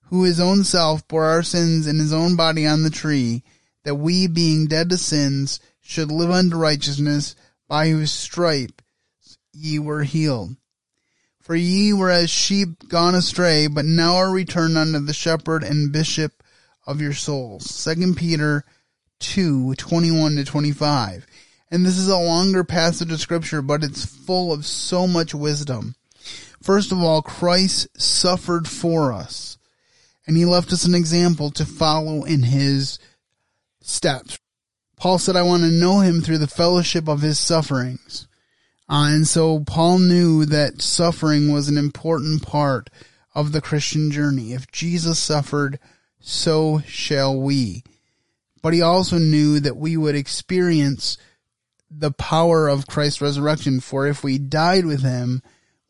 who 0.10 0.24
his 0.24 0.40
own 0.40 0.64
self 0.64 1.08
bore 1.08 1.26
our 1.26 1.44
sins 1.44 1.88
in 1.88 2.00
his 2.00 2.14
own 2.14 2.36
body 2.36 2.66
on 2.66 2.84
the 2.84 2.90
tree, 2.90 3.44
that 3.84 3.96
we, 3.96 4.28
being 4.28 4.68
dead 4.68 4.90
to 4.90 4.98
sins, 4.98 5.60
should 5.82 6.12
live 6.12 6.32
unto 6.32 6.58
righteousness, 6.58 7.36
by 7.68 7.90
whose 7.90 8.12
stripe 8.12 8.82
ye 9.54 9.80
were 9.80 10.04
healed. 10.04 10.56
For 11.42 11.56
ye 11.56 11.94
were 11.94 12.10
as 12.10 12.30
sheep 12.30 12.88
gone 12.90 13.16
astray, 13.16 13.68
but 13.68 13.86
now 13.86 14.16
are 14.16 14.32
returned 14.32 14.78
unto 14.78 15.00
the 15.00 15.14
shepherd 15.14 15.64
and 15.64 15.92
bishop 15.92 16.44
of 16.86 17.02
your 17.02 17.14
souls. 17.14 17.70
Second 17.70 18.16
Peter 18.16 18.66
2, 19.20 19.76
21 19.76 20.36
to 20.38 20.46
25. 20.46 21.26
And 21.70 21.86
this 21.86 21.98
is 21.98 22.08
a 22.08 22.18
longer 22.18 22.64
passage 22.64 23.12
of 23.12 23.20
scripture, 23.20 23.62
but 23.62 23.84
it's 23.84 24.06
full 24.06 24.54
of 24.54 24.66
so 24.66 25.06
much 25.08 25.36
wisdom. 25.36 25.96
First 26.62 26.92
of 26.92 27.00
all, 27.00 27.22
Christ 27.22 27.88
suffered 28.00 28.68
for 28.68 29.12
us 29.12 29.58
and 30.28 30.36
he 30.36 30.46
left 30.46 30.74
us 30.74 30.86
an 30.86 30.94
example 30.94 31.50
to 31.52 31.66
follow 31.66 32.24
in 32.26 32.44
his 32.44 33.00
steps. 33.82 34.38
Paul 34.98 35.18
said, 35.18 35.36
I 35.36 35.44
want 35.44 35.64
to 35.64 35.70
know 35.70 36.02
him 36.02 36.22
through 36.22 36.40
the 36.40 36.48
fellowship 36.48 37.08
of 37.08 37.22
his 37.22 37.40
sufferings. 37.40 38.28
Uh, 38.90 39.10
and 39.12 39.28
so 39.28 39.60
Paul 39.62 40.00
knew 40.00 40.46
that 40.46 40.82
suffering 40.82 41.52
was 41.52 41.70
an 41.70 41.78
important 41.78 42.42
part 42.42 42.90
of 43.34 43.52
the 43.52 43.62
Christian 43.62 44.12
journey. 44.12 44.54
If 44.54 44.72
Jesus 44.72 45.20
suffered, 45.20 45.80
so 46.20 46.82
shall 46.86 47.40
we. 47.40 47.84
But 48.62 48.74
he 48.74 48.82
also 48.82 49.18
knew 49.18 49.60
that 49.60 49.78
we 49.78 49.96
would 49.96 50.16
experience 50.16 51.18
the 51.90 52.12
power 52.12 52.68
of 52.68 52.88
Christ's 52.88 53.22
resurrection. 53.22 53.80
For 53.80 54.08
if 54.08 54.24
we 54.24 54.38
died 54.38 54.86
with 54.86 55.02
him, 55.02 55.42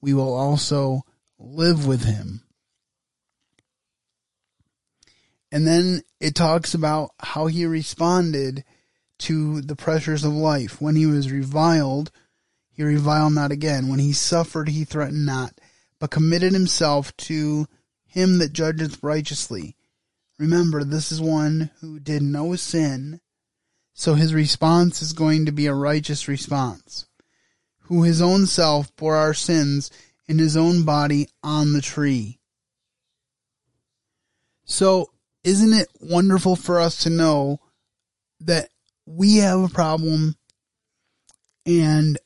we 0.01 0.13
will 0.13 0.33
also 0.33 1.01
live 1.39 1.85
with 1.87 2.03
him. 2.03 2.43
And 5.51 5.65
then 5.65 6.01
it 6.19 6.35
talks 6.35 6.73
about 6.73 7.11
how 7.19 7.47
he 7.47 7.65
responded 7.65 8.63
to 9.19 9.61
the 9.61 9.75
pressures 9.75 10.23
of 10.23 10.33
life. 10.33 10.81
When 10.81 10.95
he 10.95 11.05
was 11.05 11.31
reviled, 11.31 12.11
he 12.69 12.83
reviled 12.83 13.33
not 13.33 13.51
again. 13.51 13.87
When 13.87 13.99
he 13.99 14.13
suffered, 14.13 14.69
he 14.69 14.83
threatened 14.83 15.25
not, 15.25 15.59
but 15.99 16.11
committed 16.11 16.53
himself 16.53 17.15
to 17.17 17.65
him 18.05 18.37
that 18.39 18.53
judgeth 18.53 19.01
righteously. 19.01 19.75
Remember, 20.37 20.83
this 20.83 21.11
is 21.11 21.19
one 21.19 21.71
who 21.79 21.99
did 21.99 22.21
no 22.21 22.55
sin, 22.55 23.19
so 23.99 24.13
his 24.13 24.31
response 24.31 25.01
is 25.01 25.13
going 25.13 25.47
to 25.47 25.51
be 25.51 25.65
a 25.65 25.73
righteous 25.73 26.27
response. 26.27 27.07
Who 27.85 28.03
his 28.03 28.21
own 28.21 28.45
self 28.45 28.95
bore 28.95 29.15
our 29.15 29.33
sins 29.33 29.89
in 30.27 30.37
his 30.37 30.55
own 30.55 30.83
body 30.83 31.29
on 31.41 31.73
the 31.73 31.81
tree. 31.81 32.37
So, 34.65 35.09
isn't 35.43 35.73
it 35.73 35.87
wonderful 35.99 36.55
for 36.55 36.79
us 36.79 37.03
to 37.03 37.09
know 37.09 37.59
that 38.41 38.69
we 39.07 39.37
have 39.37 39.61
a 39.61 39.69
problem 39.69 40.35
and 41.65 42.19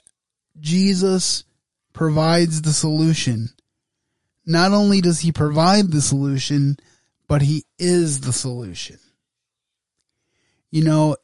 Jesus 0.60 1.46
provides 1.94 2.64
the 2.64 2.74
solution. 2.74 3.50
Not 4.46 4.74
only 4.74 5.00
does 5.00 5.22
he 5.22 5.32
provide 5.32 5.92
the 5.92 6.02
solution, 6.02 6.76
but 7.30 7.42
he 7.42 7.64
is 7.80 8.22
the 8.22 8.34
solution. 8.34 8.98
You 10.70 10.84
know, 10.84 11.16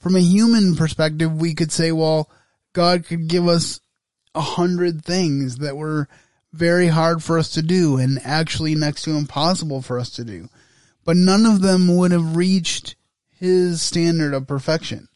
from 0.00 0.16
a 0.16 0.20
human 0.20 0.74
perspective, 0.76 1.40
we 1.40 1.54
could 1.54 1.70
say, 1.70 1.92
well, 1.92 2.30
God 2.72 3.04
could 3.04 3.28
give 3.28 3.46
us 3.46 3.80
a 4.34 4.40
hundred 4.40 5.04
things 5.04 5.58
that 5.58 5.76
were 5.76 6.08
very 6.52 6.88
hard 6.88 7.22
for 7.22 7.38
us 7.38 7.50
to 7.50 7.62
do 7.62 7.96
and 7.96 8.18
actually 8.24 8.74
next 8.74 9.02
to 9.02 9.12
impossible 9.12 9.82
for 9.82 9.98
us 9.98 10.10
to 10.10 10.24
do. 10.24 10.48
But 11.04 11.16
none 11.16 11.46
of 11.46 11.60
them 11.60 11.96
would 11.96 12.12
have 12.12 12.36
reached 12.36 12.96
his 13.30 13.82
standard 13.82 14.34
of 14.34 14.46
perfection. 14.46 15.08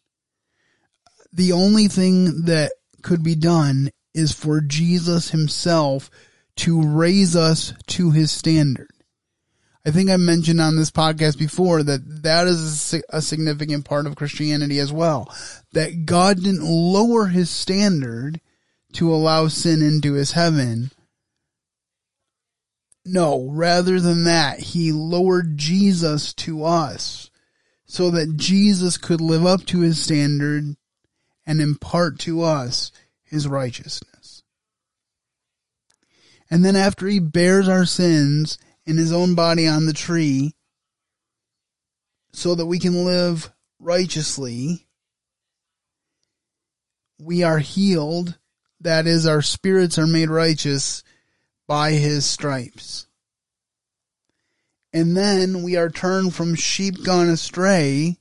The 1.33 1.53
only 1.53 1.89
thing 1.89 2.45
that 2.45 2.73
could 3.03 3.23
be 3.23 3.35
done 3.35 3.91
is 4.15 4.33
for 4.33 4.61
Jesus 4.61 5.31
himself 5.31 6.11
to 6.57 6.81
raise 6.81 7.35
us 7.35 7.75
to 7.89 8.13
his 8.13 8.31
standard. 8.31 8.89
I 9.87 9.91
think 9.91 10.09
I 10.09 10.17
mentioned 10.17 10.61
on 10.61 10.77
this 10.77 10.91
podcast 10.91 11.39
before 11.39 11.83
that 11.83 12.23
that 12.23 12.47
is 12.47 12.95
a 13.11 13.21
significant 13.21 13.85
part 13.85 14.07
of 14.07 14.17
Christianity 14.17 14.79
as 14.79 14.93
well. 14.93 15.33
That 15.73 16.07
God 16.07 16.43
didn't 16.43 16.65
lower 16.65 17.27
his 17.27 17.51
standard 17.51 18.41
to 18.95 19.13
allow 19.13 19.49
sin 19.49 19.83
into 19.83 20.15
his 20.15 20.33
heaven. 20.33 20.91
No, 23.05 23.51
rather 23.51 24.01
than 24.01 24.25
that, 24.25 24.61
he 24.61 24.91
lowered 24.91 25.59
Jesus 25.59 26.33
to 26.35 26.65
us 26.65 27.31
so 27.85 28.11
that 28.11 28.39
Jesus 28.39 28.97
could 28.97 29.21
live 29.21 29.45
up 29.45 29.67
to 29.67 29.81
his 29.81 30.03
standard 30.03 30.77
and 31.47 31.61
impart 31.61 32.19
to 32.21 32.41
us 32.41 32.91
his 33.23 33.47
righteousness. 33.47 34.43
And 36.51 36.65
then 36.65 36.77
after 36.77 37.07
he 37.07 37.19
bears 37.19 37.69
our 37.69 37.85
sins 37.85 38.57
in 38.87 38.97
his 38.97 39.13
own 39.13 39.35
body 39.35 39.67
on 39.67 39.87
the 39.87 39.93
tree, 39.93 40.55
so 42.33 42.55
that 42.55 42.67
we 42.67 42.79
can 42.79 43.05
live 43.05 43.53
righteously, 43.79 44.87
we 47.19 47.43
are 47.43 47.59
healed. 47.59 48.39
That 48.81 49.07
is, 49.07 49.27
our 49.27 49.41
spirits 49.41 49.99
are 49.99 50.07
made 50.07 50.29
righteous 50.29 51.03
by 51.67 51.93
his 51.93 52.27
stripes. 52.27 53.07
And 54.93 55.17
then 55.17 55.63
we 55.63 55.77
are 55.77 55.89
turned 55.89 56.35
from 56.35 56.55
sheep 56.55 57.03
gone 57.03 57.29
astray 57.29 58.19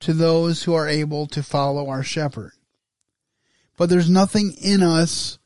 to 0.00 0.12
those 0.12 0.62
who 0.64 0.74
are 0.74 0.88
able 0.88 1.26
to 1.28 1.42
follow 1.42 1.88
our 1.88 2.02
shepherd. 2.02 2.52
But 3.76 3.88
there's 3.88 4.10
nothing 4.10 4.52
in 4.60 4.82
us 4.82 5.38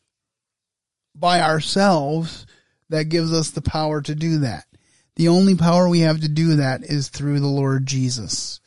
by 1.14 1.40
ourselves 1.40 2.46
that 2.92 3.08
gives 3.08 3.32
us 3.32 3.50
the 3.50 3.62
power 3.62 4.00
to 4.02 4.14
do 4.14 4.38
that. 4.38 4.66
The 5.16 5.28
only 5.28 5.54
power 5.54 5.88
we 5.88 6.00
have 6.00 6.20
to 6.20 6.28
do 6.28 6.56
that 6.56 6.84
is 6.84 7.08
through 7.08 7.40
the 7.40 7.46
Lord 7.46 7.86
Jesus. 7.86 8.60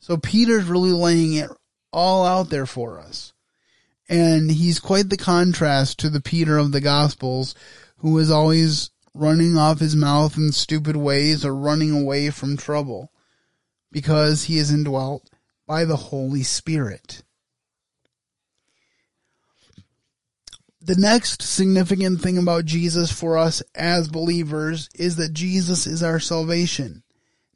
So 0.00 0.16
Peter's 0.16 0.64
really 0.64 0.92
laying 0.92 1.34
it 1.34 1.50
all 1.92 2.24
out 2.24 2.48
there 2.50 2.66
for 2.66 2.98
us. 2.98 3.32
And 4.08 4.50
he's 4.50 4.78
quite 4.78 5.10
the 5.10 5.16
contrast 5.16 5.98
to 5.98 6.10
the 6.10 6.20
Peter 6.20 6.58
of 6.58 6.72
the 6.72 6.80
Gospels 6.80 7.54
who 7.98 8.18
is 8.18 8.30
always 8.30 8.90
running 9.14 9.56
off 9.56 9.80
his 9.80 9.96
mouth 9.96 10.36
in 10.36 10.52
stupid 10.52 10.96
ways 10.96 11.44
or 11.44 11.54
running 11.54 11.90
away 11.90 12.30
from 12.30 12.56
trouble 12.56 13.10
because 13.92 14.44
he 14.44 14.58
is 14.58 14.70
indwelt 14.70 15.28
by 15.66 15.84
the 15.84 15.96
Holy 15.96 16.42
Spirit. 16.42 17.22
The 20.86 20.94
next 20.94 21.42
significant 21.42 22.20
thing 22.20 22.38
about 22.38 22.64
Jesus 22.64 23.10
for 23.10 23.36
us 23.36 23.60
as 23.74 24.06
believers 24.06 24.88
is 24.94 25.16
that 25.16 25.32
Jesus 25.32 25.84
is 25.84 26.00
our 26.00 26.20
salvation. 26.20 27.02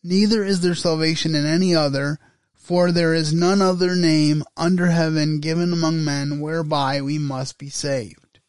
Neither 0.03 0.43
is 0.43 0.63
there 0.63 0.75
salvation 0.75 1.37
in 1.37 1.47
any 1.47 1.73
other, 1.73 2.19
for 2.55 2.91
there 2.91 3.15
is 3.15 3.33
none 3.33 3.63
other 3.63 3.95
name 3.95 4.43
under 4.57 4.87
heaven 4.87 5.39
given 5.39 5.73
among 5.73 6.05
men 6.05 6.41
whereby 6.41 7.03
we 7.03 7.19
must 7.19 7.57
be 7.57 7.69
saved. 7.69 8.41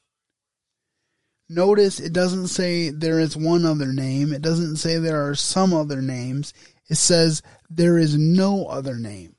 Notice 1.47 1.99
it 1.99 2.11
doesn't 2.11 2.47
say 2.47 2.89
there 2.89 3.19
is 3.19 3.37
one 3.37 3.67
other 3.67 3.93
name. 3.93 4.33
It 4.33 4.41
doesn't 4.41 4.77
say 4.77 4.97
there 4.97 5.29
are 5.29 5.35
some 5.35 5.75
other 5.75 6.01
names. 6.01 6.55
It 6.89 6.95
says 6.95 7.43
there 7.69 7.99
is 7.99 8.17
no 8.17 8.65
other 8.65 8.95
name. 8.95 9.35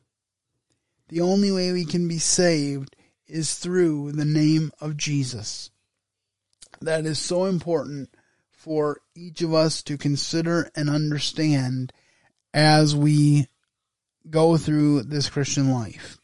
The 1.09 1.20
only 1.20 1.51
way 1.51 1.72
we 1.72 1.84
can 1.84 2.07
be 2.07 2.18
saved 2.18 2.95
is 3.33 3.55
through 3.55 4.12
the 4.12 4.26
name 4.26 4.70
of 4.80 4.97
Jesus. 4.97 5.70
That 6.83 7.07
is 7.07 7.18
so 7.18 7.47
important 7.47 8.14
for 8.51 9.01
each 9.14 9.41
of 9.41 9.55
us 9.55 9.83
to 9.85 9.97
consider 9.97 10.70
and 10.76 10.91
understand 10.91 11.93
as 12.53 12.95
we 12.95 13.47
go 14.28 14.59
through 14.59 15.05
this 15.05 15.30
Christian 15.30 15.72
life. 15.72 16.18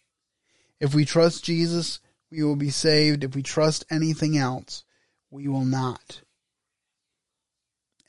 If 0.80 0.94
we 0.94 1.04
trust 1.04 1.44
Jesus, 1.44 2.00
we 2.30 2.42
will 2.44 2.56
be 2.56 2.70
saved. 2.70 3.24
If 3.24 3.34
we 3.34 3.42
trust 3.42 3.86
anything 3.90 4.36
else, 4.36 4.84
we 5.30 5.48
will 5.48 5.64
not. 5.64 6.20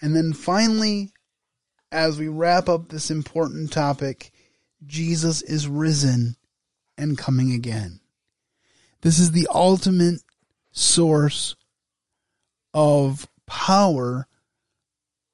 And 0.02 0.16
then 0.16 0.34
finally, 0.34 1.14
as 1.91 2.20
we 2.20 2.28
wrap 2.28 2.68
up 2.68 2.89
this 2.89 3.10
important 3.10 3.72
topic, 3.72 4.32
Jesus 4.86 5.41
is 5.41 5.68
risen 5.68 6.36
and 6.97 7.18
coming 7.18 7.54
again. 7.54 8.02
This 9.02 9.20
is 9.20 9.32
the 9.32 9.47
ultimate 9.54 10.22
source 10.72 11.56
of 12.74 13.28
power 13.45 14.28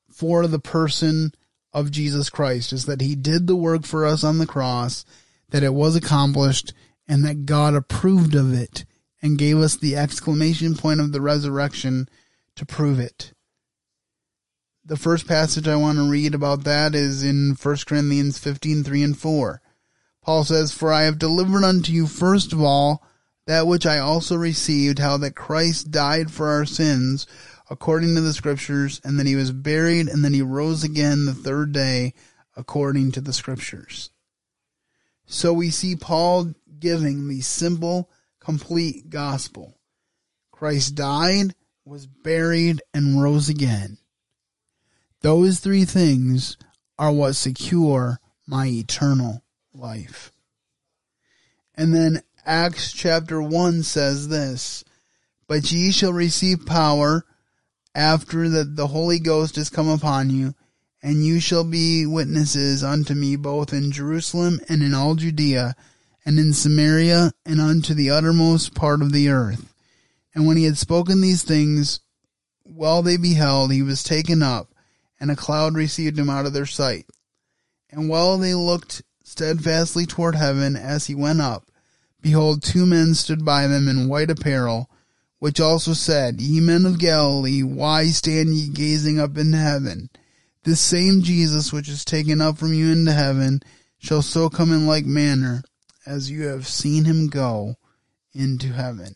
for 0.09 0.47
the 0.47 0.59
person 0.59 1.33
of 1.73 1.91
Jesus 1.91 2.29
Christ 2.29 2.71
is 2.71 2.85
that 2.85 3.01
he 3.01 3.15
did 3.15 3.47
the 3.47 3.55
work 3.55 3.85
for 3.85 4.05
us 4.05 4.23
on 4.23 4.37
the 4.37 4.47
cross, 4.47 5.03
that 5.49 5.63
it 5.63 5.73
was 5.73 5.95
accomplished, 5.95 6.73
and 7.07 7.25
that 7.25 7.45
God 7.45 7.75
approved 7.75 8.33
of 8.33 8.53
it 8.53 8.85
and 9.21 9.37
gave 9.37 9.57
us 9.57 9.75
the 9.75 9.95
exclamation 9.95 10.75
point 10.75 11.01
of 11.01 11.11
the 11.11 11.19
resurrection 11.19 12.07
to 12.55 12.65
prove 12.65 12.99
it. 12.99 13.33
The 14.85 14.95
first 14.95 15.27
passage 15.27 15.67
I 15.67 15.75
want 15.75 15.97
to 15.97 16.09
read 16.09 16.33
about 16.33 16.63
that 16.63 16.95
is 16.95 17.23
in 17.23 17.57
1 17.61 17.77
Corinthians 17.85 18.37
15, 18.37 18.83
3 18.83 19.03
and 19.03 19.17
4. 19.17 19.61
Paul 20.21 20.43
says, 20.43 20.71
For 20.71 20.93
I 20.93 21.03
have 21.03 21.19
delivered 21.19 21.63
unto 21.63 21.91
you 21.91 22.07
first 22.07 22.53
of 22.53 22.61
all 22.61 23.03
that 23.47 23.67
which 23.67 23.85
I 23.85 23.99
also 23.99 24.35
received, 24.35 24.99
how 24.99 25.17
that 25.17 25.35
Christ 25.35 25.91
died 25.91 26.31
for 26.31 26.49
our 26.49 26.65
sins, 26.65 27.27
according 27.69 28.15
to 28.15 28.21
the 28.21 28.33
scriptures, 28.33 28.99
and 29.03 29.19
that 29.19 29.27
he 29.27 29.35
was 29.35 29.51
buried, 29.51 30.07
and 30.07 30.23
that 30.23 30.33
he 30.33 30.41
rose 30.41 30.83
again 30.83 31.25
the 31.25 31.33
third 31.33 31.71
day, 31.71 32.13
according 32.55 33.11
to 33.13 33.21
the 33.21 33.33
scriptures. 33.33 34.09
So 35.25 35.53
we 35.53 35.69
see 35.69 35.95
Paul 35.95 36.53
giving 36.79 37.27
the 37.27 37.41
simple 37.41 38.09
complete 38.39 39.09
gospel. 39.09 39.77
Christ 40.51 40.95
died, 40.95 41.55
was 41.83 42.07
buried, 42.07 42.81
and 42.93 43.21
rose 43.21 43.49
again. 43.49 43.97
Those 45.21 45.59
three 45.59 45.85
things 45.85 46.57
are 46.97 47.11
what 47.11 47.35
secure 47.35 48.19
my 48.47 48.67
eternal 48.67 49.43
life. 49.73 50.31
And 51.73 51.93
then 51.93 52.21
Acts 52.47 52.91
chapter 52.91 53.41
1 53.41 53.81
says 53.81 54.27
this, 54.27 54.83
But 55.47 55.71
ye 55.71 55.91
shall 55.91 56.13
receive 56.13 56.67
power 56.67 57.25
after 57.95 58.47
that 58.49 58.75
the 58.75 58.87
Holy 58.87 59.17
Ghost 59.17 59.57
is 59.57 59.71
come 59.71 59.89
upon 59.89 60.29
you, 60.29 60.53
and 61.01 61.25
you 61.25 61.39
shall 61.39 61.63
be 61.63 62.05
witnesses 62.05 62.83
unto 62.83 63.15
me 63.15 63.35
both 63.35 63.73
in 63.73 63.91
Jerusalem 63.91 64.59
and 64.69 64.83
in 64.83 64.93
all 64.93 65.15
Judea 65.15 65.75
and 66.23 66.37
in 66.37 66.53
Samaria, 66.53 67.31
and 67.45 67.59
unto 67.59 67.95
the 67.95 68.11
uttermost 68.11 68.75
part 68.75 69.01
of 69.01 69.11
the 69.11 69.29
earth. 69.29 69.73
And 70.35 70.45
when 70.45 70.57
he 70.57 70.65
had 70.65 70.77
spoken 70.77 71.21
these 71.21 71.43
things, 71.43 71.99
while 72.63 73.01
they 73.01 73.17
beheld, 73.17 73.71
he 73.71 73.81
was 73.81 74.03
taken 74.03 74.43
up, 74.43 74.73
and 75.19 75.31
a 75.31 75.35
cloud 75.35 75.75
received 75.75 76.17
him 76.17 76.29
out 76.29 76.45
of 76.45 76.53
their 76.53 76.65
sight. 76.65 77.05
And 77.91 78.09
while 78.09 78.37
they 78.37 78.53
looked 78.53 79.03
steadfastly 79.23 80.05
toward 80.05 80.35
heaven 80.35 80.75
as 80.75 81.05
he 81.05 81.13
went 81.13 81.41
up, 81.41 81.65
behold, 82.25 82.63
two 82.63 82.87
men 82.87 83.13
stood 83.13 83.45
by 83.45 83.67
them 83.67 83.87
in 83.87 84.09
white 84.09 84.31
apparel, 84.31 84.89
which 85.37 85.59
also 85.59 85.93
said, 85.93 86.41
Ye 86.41 86.59
men 86.59 86.83
of 86.83 86.97
Galilee, 86.97 87.61
why 87.61 88.07
stand 88.07 88.49
ye 88.49 88.67
gazing 88.67 89.19
up 89.19 89.37
into 89.37 89.59
heaven? 89.59 90.09
This 90.63 90.81
same 90.81 91.21
Jesus 91.21 91.71
which 91.71 91.87
is 91.87 92.03
taken 92.03 92.41
up 92.41 92.57
from 92.57 92.73
you 92.73 92.91
into 92.91 93.11
heaven 93.11 93.61
shall 93.99 94.23
so 94.23 94.49
come 94.49 94.71
in 94.71 94.87
like 94.87 95.05
manner 95.05 95.61
as 96.03 96.31
you 96.31 96.47
have 96.47 96.67
seen 96.67 97.05
him 97.05 97.27
go 97.27 97.75
into 98.33 98.73
heaven. 98.73 99.15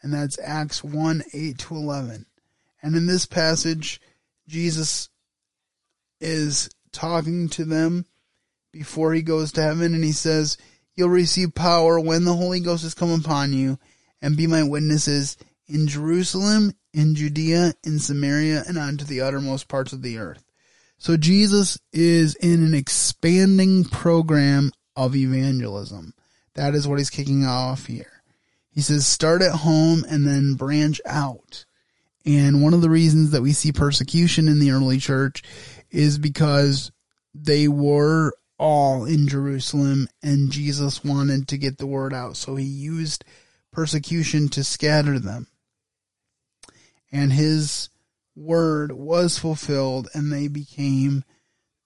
And 0.00 0.14
that's 0.14 0.38
Acts 0.42 0.82
1 0.82 1.24
8 1.34 1.58
to 1.58 1.74
11. 1.74 2.24
And 2.82 2.96
in 2.96 3.04
this 3.04 3.26
passage, 3.26 4.00
Jesus 4.48 5.10
is 6.22 6.70
talking 6.90 7.50
to 7.50 7.66
them 7.66 8.06
before 8.72 9.12
he 9.12 9.20
goes 9.20 9.52
to 9.52 9.62
heaven, 9.62 9.94
and 9.94 10.02
he 10.02 10.12
says, 10.12 10.56
You'll 10.96 11.10
receive 11.10 11.54
power 11.54 12.00
when 12.00 12.24
the 12.24 12.34
Holy 12.34 12.60
Ghost 12.60 12.82
has 12.82 12.94
come 12.94 13.12
upon 13.12 13.52
you, 13.52 13.78
and 14.22 14.36
be 14.36 14.46
my 14.46 14.62
witnesses 14.62 15.36
in 15.68 15.86
Jerusalem, 15.86 16.72
in 16.94 17.14
Judea, 17.14 17.74
in 17.84 17.98
Samaria, 17.98 18.64
and 18.66 18.78
unto 18.78 19.04
the 19.04 19.20
uttermost 19.20 19.68
parts 19.68 19.92
of 19.92 20.00
the 20.02 20.18
earth. 20.18 20.42
So 20.98 21.18
Jesus 21.18 21.78
is 21.92 22.34
in 22.36 22.64
an 22.64 22.72
expanding 22.72 23.84
program 23.84 24.72
of 24.96 25.14
evangelism. 25.14 26.14
That 26.54 26.74
is 26.74 26.88
what 26.88 26.98
he's 26.98 27.10
kicking 27.10 27.44
off 27.44 27.84
here. 27.86 28.22
He 28.70 28.80
says, 28.80 29.06
start 29.06 29.42
at 29.42 29.52
home 29.52 30.04
and 30.08 30.26
then 30.26 30.54
branch 30.54 31.00
out. 31.04 31.66
And 32.24 32.62
one 32.62 32.72
of 32.72 32.80
the 32.80 32.90
reasons 32.90 33.30
that 33.32 33.42
we 33.42 33.52
see 33.52 33.72
persecution 33.72 34.48
in 34.48 34.58
the 34.58 34.70
early 34.70 34.98
church 34.98 35.42
is 35.90 36.18
because 36.18 36.90
they 37.34 37.68
were 37.68 38.32
all 38.58 39.04
in 39.04 39.28
Jerusalem 39.28 40.08
and 40.22 40.50
Jesus 40.50 41.04
wanted 41.04 41.48
to 41.48 41.58
get 41.58 41.78
the 41.78 41.86
word 41.86 42.14
out. 42.14 42.36
So 42.36 42.56
he 42.56 42.64
used 42.64 43.24
persecution 43.72 44.48
to 44.50 44.64
scatter 44.64 45.18
them. 45.18 45.48
And 47.12 47.32
his 47.32 47.90
word 48.34 48.92
was 48.92 49.38
fulfilled 49.38 50.08
and 50.14 50.32
they 50.32 50.48
became 50.48 51.24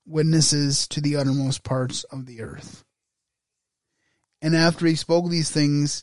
witnesses 0.06 0.88
to 0.88 1.00
the 1.00 1.16
uttermost 1.16 1.62
parts 1.62 2.04
of 2.04 2.26
the 2.26 2.40
earth. 2.40 2.84
And 4.42 4.56
after 4.56 4.86
he 4.86 4.94
spoke 4.94 5.28
these 5.28 5.50
things, 5.50 6.02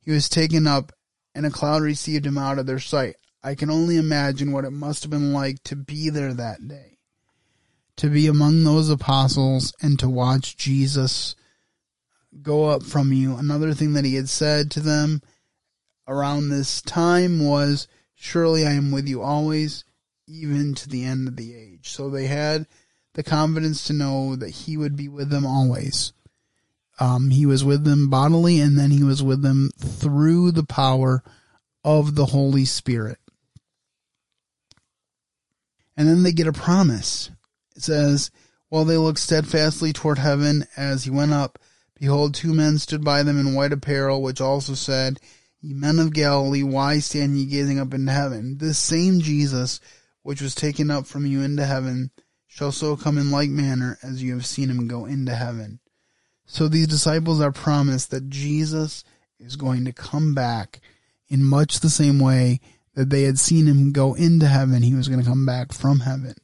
he 0.00 0.10
was 0.10 0.28
taken 0.28 0.66
up 0.66 0.92
and 1.34 1.46
a 1.46 1.50
cloud 1.50 1.82
received 1.82 2.26
him 2.26 2.36
out 2.36 2.58
of 2.58 2.66
their 2.66 2.78
sight. 2.78 3.16
I 3.42 3.54
can 3.54 3.70
only 3.70 3.96
imagine 3.96 4.52
what 4.52 4.64
it 4.64 4.70
must 4.70 5.02
have 5.02 5.10
been 5.10 5.32
like 5.32 5.62
to 5.64 5.76
be 5.76 6.10
there 6.10 6.34
that 6.34 6.66
day 6.68 6.89
to 8.00 8.08
be 8.08 8.26
among 8.26 8.64
those 8.64 8.88
apostles 8.88 9.74
and 9.82 9.98
to 9.98 10.08
watch 10.08 10.56
Jesus 10.56 11.36
go 12.40 12.64
up 12.64 12.82
from 12.82 13.12
you. 13.12 13.36
Another 13.36 13.74
thing 13.74 13.92
that 13.92 14.06
he 14.06 14.14
had 14.14 14.30
said 14.30 14.70
to 14.70 14.80
them 14.80 15.20
around 16.08 16.48
this 16.48 16.80
time 16.80 17.44
was, 17.44 17.88
Surely 18.14 18.66
I 18.66 18.70
am 18.70 18.90
with 18.90 19.06
you 19.06 19.20
always, 19.20 19.84
even 20.26 20.74
to 20.76 20.88
the 20.88 21.04
end 21.04 21.28
of 21.28 21.36
the 21.36 21.54
age. 21.54 21.90
So 21.90 22.08
they 22.08 22.26
had 22.26 22.66
the 23.12 23.22
confidence 23.22 23.86
to 23.88 23.92
know 23.92 24.34
that 24.34 24.48
he 24.48 24.78
would 24.78 24.96
be 24.96 25.08
with 25.08 25.28
them 25.28 25.44
always. 25.44 26.14
Um, 26.98 27.28
he 27.28 27.44
was 27.44 27.62
with 27.62 27.84
them 27.84 28.08
bodily, 28.08 28.60
and 28.60 28.78
then 28.78 28.92
he 28.92 29.04
was 29.04 29.22
with 29.22 29.42
them 29.42 29.72
through 29.78 30.52
the 30.52 30.64
power 30.64 31.22
of 31.84 32.14
the 32.14 32.26
Holy 32.26 32.64
Spirit. 32.64 33.18
And 35.98 36.08
then 36.08 36.22
they 36.22 36.32
get 36.32 36.46
a 36.46 36.52
promise 36.52 37.30
it 37.80 37.84
says, 37.84 38.30
While 38.68 38.84
they 38.84 38.98
looked 38.98 39.18
steadfastly 39.18 39.94
toward 39.94 40.18
heaven 40.18 40.66
as 40.76 41.04
he 41.04 41.10
went 41.10 41.32
up, 41.32 41.58
behold, 41.98 42.34
two 42.34 42.52
men 42.52 42.78
stood 42.78 43.02
by 43.02 43.22
them 43.22 43.38
in 43.38 43.54
white 43.54 43.72
apparel, 43.72 44.20
which 44.20 44.40
also 44.40 44.74
said, 44.74 45.18
Ye 45.62 45.72
men 45.72 45.98
of 45.98 46.12
Galilee, 46.12 46.62
why 46.62 46.98
stand 46.98 47.38
ye 47.38 47.46
gazing 47.46 47.80
up 47.80 47.94
into 47.94 48.12
heaven? 48.12 48.58
This 48.58 48.78
same 48.78 49.20
Jesus, 49.20 49.80
which 50.22 50.42
was 50.42 50.54
taken 50.54 50.90
up 50.90 51.06
from 51.06 51.24
you 51.24 51.40
into 51.40 51.64
heaven, 51.64 52.10
shall 52.46 52.72
so 52.72 52.96
come 52.96 53.16
in 53.16 53.30
like 53.30 53.48
manner 53.48 53.98
as 54.02 54.22
you 54.22 54.34
have 54.34 54.44
seen 54.44 54.68
him 54.68 54.86
go 54.86 55.06
into 55.06 55.34
heaven. 55.34 55.80
So 56.44 56.68
these 56.68 56.86
disciples 56.86 57.40
are 57.40 57.52
promised 57.52 58.10
that 58.10 58.28
Jesus 58.28 59.04
is 59.38 59.56
going 59.56 59.86
to 59.86 59.92
come 59.92 60.34
back 60.34 60.80
in 61.28 61.42
much 61.42 61.80
the 61.80 61.88
same 61.88 62.18
way 62.18 62.60
that 62.94 63.08
they 63.08 63.22
had 63.22 63.38
seen 63.38 63.66
him 63.66 63.92
go 63.92 64.14
into 64.14 64.48
heaven. 64.48 64.82
He 64.82 64.94
was 64.94 65.08
going 65.08 65.22
to 65.22 65.28
come 65.28 65.46
back 65.46 65.72
from 65.72 66.00
heaven. 66.00 66.34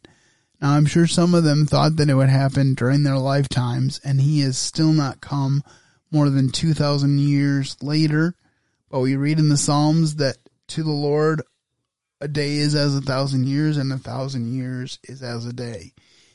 Now, 0.61 0.73
I'm 0.73 0.87
sure 0.87 1.07
some 1.07 1.35
of 1.35 1.45
them 1.45 1.67
thought 1.67 1.97
that 1.97 2.09
it 2.09 2.15
would 2.15 2.31
happen 2.31 2.75
during 2.75 3.03
their 3.03 3.19
lifetimes, 3.19 4.01
and 4.03 4.21
he 4.21 4.41
has 4.41 4.57
still 4.57 4.93
not 4.93 5.21
come 5.21 5.63
more 6.11 6.31
than 6.31 6.51
2,000 6.51 7.19
years 7.19 7.77
later. 7.83 8.35
But 8.89 9.01
we 9.01 9.17
read 9.17 9.39
in 9.39 9.49
the 9.49 9.57
Psalms 9.57 10.17
that 10.17 10.37
to 10.69 10.83
the 10.83 10.93
Lord, 10.93 11.43
a 12.21 12.29
day 12.29 12.57
is 12.57 12.75
as 12.75 12.97
a 12.97 13.03
thousand 13.03 13.47
years, 13.47 13.77
and 13.77 13.93
a 13.93 13.99
thousand 13.99 14.55
years 14.55 14.99
is 15.05 15.23
as 15.23 15.45
a 15.45 15.53
day. 15.53 15.93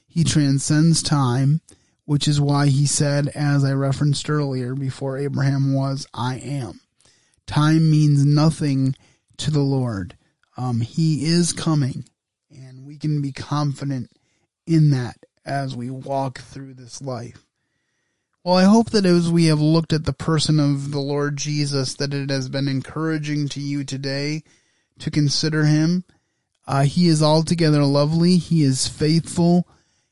He 0.08 0.24
transcends 0.24 1.02
time, 1.02 1.62
which 2.06 2.28
is 2.28 2.40
why 2.40 2.68
he 2.68 2.86
said, 2.86 3.30
as 3.30 3.64
I 3.64 3.72
referenced 3.72 4.30
earlier, 4.30 4.76
before 4.76 5.18
Abraham 5.18 5.74
was, 5.74 6.06
I 6.14 6.36
am. 6.36 6.82
Time 7.48 7.90
means 7.90 8.24
nothing 8.24 8.96
to 9.38 9.50
the 9.50 9.62
Lord. 9.62 10.16
Um, 10.58 10.82
he 10.82 11.26
is 11.26 11.54
coming 11.54 12.06
we 12.92 12.98
can 12.98 13.22
be 13.22 13.32
confident 13.32 14.12
in 14.68 14.90
that 14.90 15.16
as 15.46 15.74
we 15.74 15.90
walk 15.90 16.40
through 16.40 16.74
this 16.74 17.02
life. 17.02 17.46
Well, 18.44 18.58
I 18.58 18.66
hope 18.66 18.90
that 18.90 19.06
as 19.06 19.32
we 19.32 19.46
have 19.46 19.62
looked 19.62 19.94
at 19.94 20.04
the 20.04 20.12
person 20.12 20.60
of 20.60 20.92
the 20.92 21.00
Lord 21.00 21.38
Jesus, 21.38 21.94
that 21.94 22.14
it 22.14 22.30
has 22.30 22.50
been 22.50 22.68
encouraging 22.68 23.48
to 23.50 23.62
you 23.62 23.86
today 23.86 24.44
to 25.00 25.10
consider 25.10 25.64
him. 25.64 26.04
Uh, 26.68 26.84
he 26.84 27.08
is 27.08 27.24
altogether 27.24 27.86
lovely. 27.86 28.36
He 28.36 28.62
is 28.62 28.90
faithful. 28.90 29.70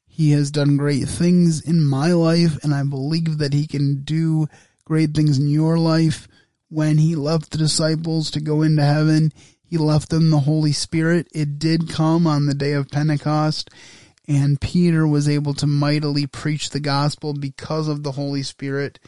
He 0.07 0.31
has 0.31 0.49
done 0.49 0.77
great 0.77 1.09
things 1.09 1.59
in 1.59 1.83
my 1.83 2.13
life, 2.13 2.63
and 2.63 2.73
I 2.73 2.83
believe 2.83 3.39
that 3.39 3.51
he 3.51 3.67
can 3.67 4.03
do 4.03 4.47
great 4.85 5.13
things 5.13 5.37
in 5.37 5.49
your 5.49 5.77
life. 5.77 6.29
When 6.69 6.97
he 6.97 7.17
left 7.17 7.51
the 7.51 7.57
disciples 7.57 8.31
to 8.31 8.39
go 8.39 8.61
into 8.61 8.85
heaven, 8.85 9.33
he 9.69 9.77
left 9.77 10.09
them 10.09 10.31
the 10.31 10.39
Holy 10.39 10.71
Spirit. 10.71 11.27
It 11.31 11.59
did 11.59 11.89
come 11.89 12.25
on 12.25 12.47
the 12.47 12.55
day 12.55 12.73
of 12.73 12.89
Pentecost, 12.89 13.69
and 14.27 14.59
Peter 14.59 15.05
was 15.07 15.29
able 15.29 15.53
to 15.55 15.67
mightily 15.67 16.25
preach 16.25 16.71
the 16.71 16.79
gospel 16.79 17.33
because 17.33 17.87
of 17.87 18.01
the 18.01 18.13
Holy 18.13 18.41
Spirit. 18.41 18.99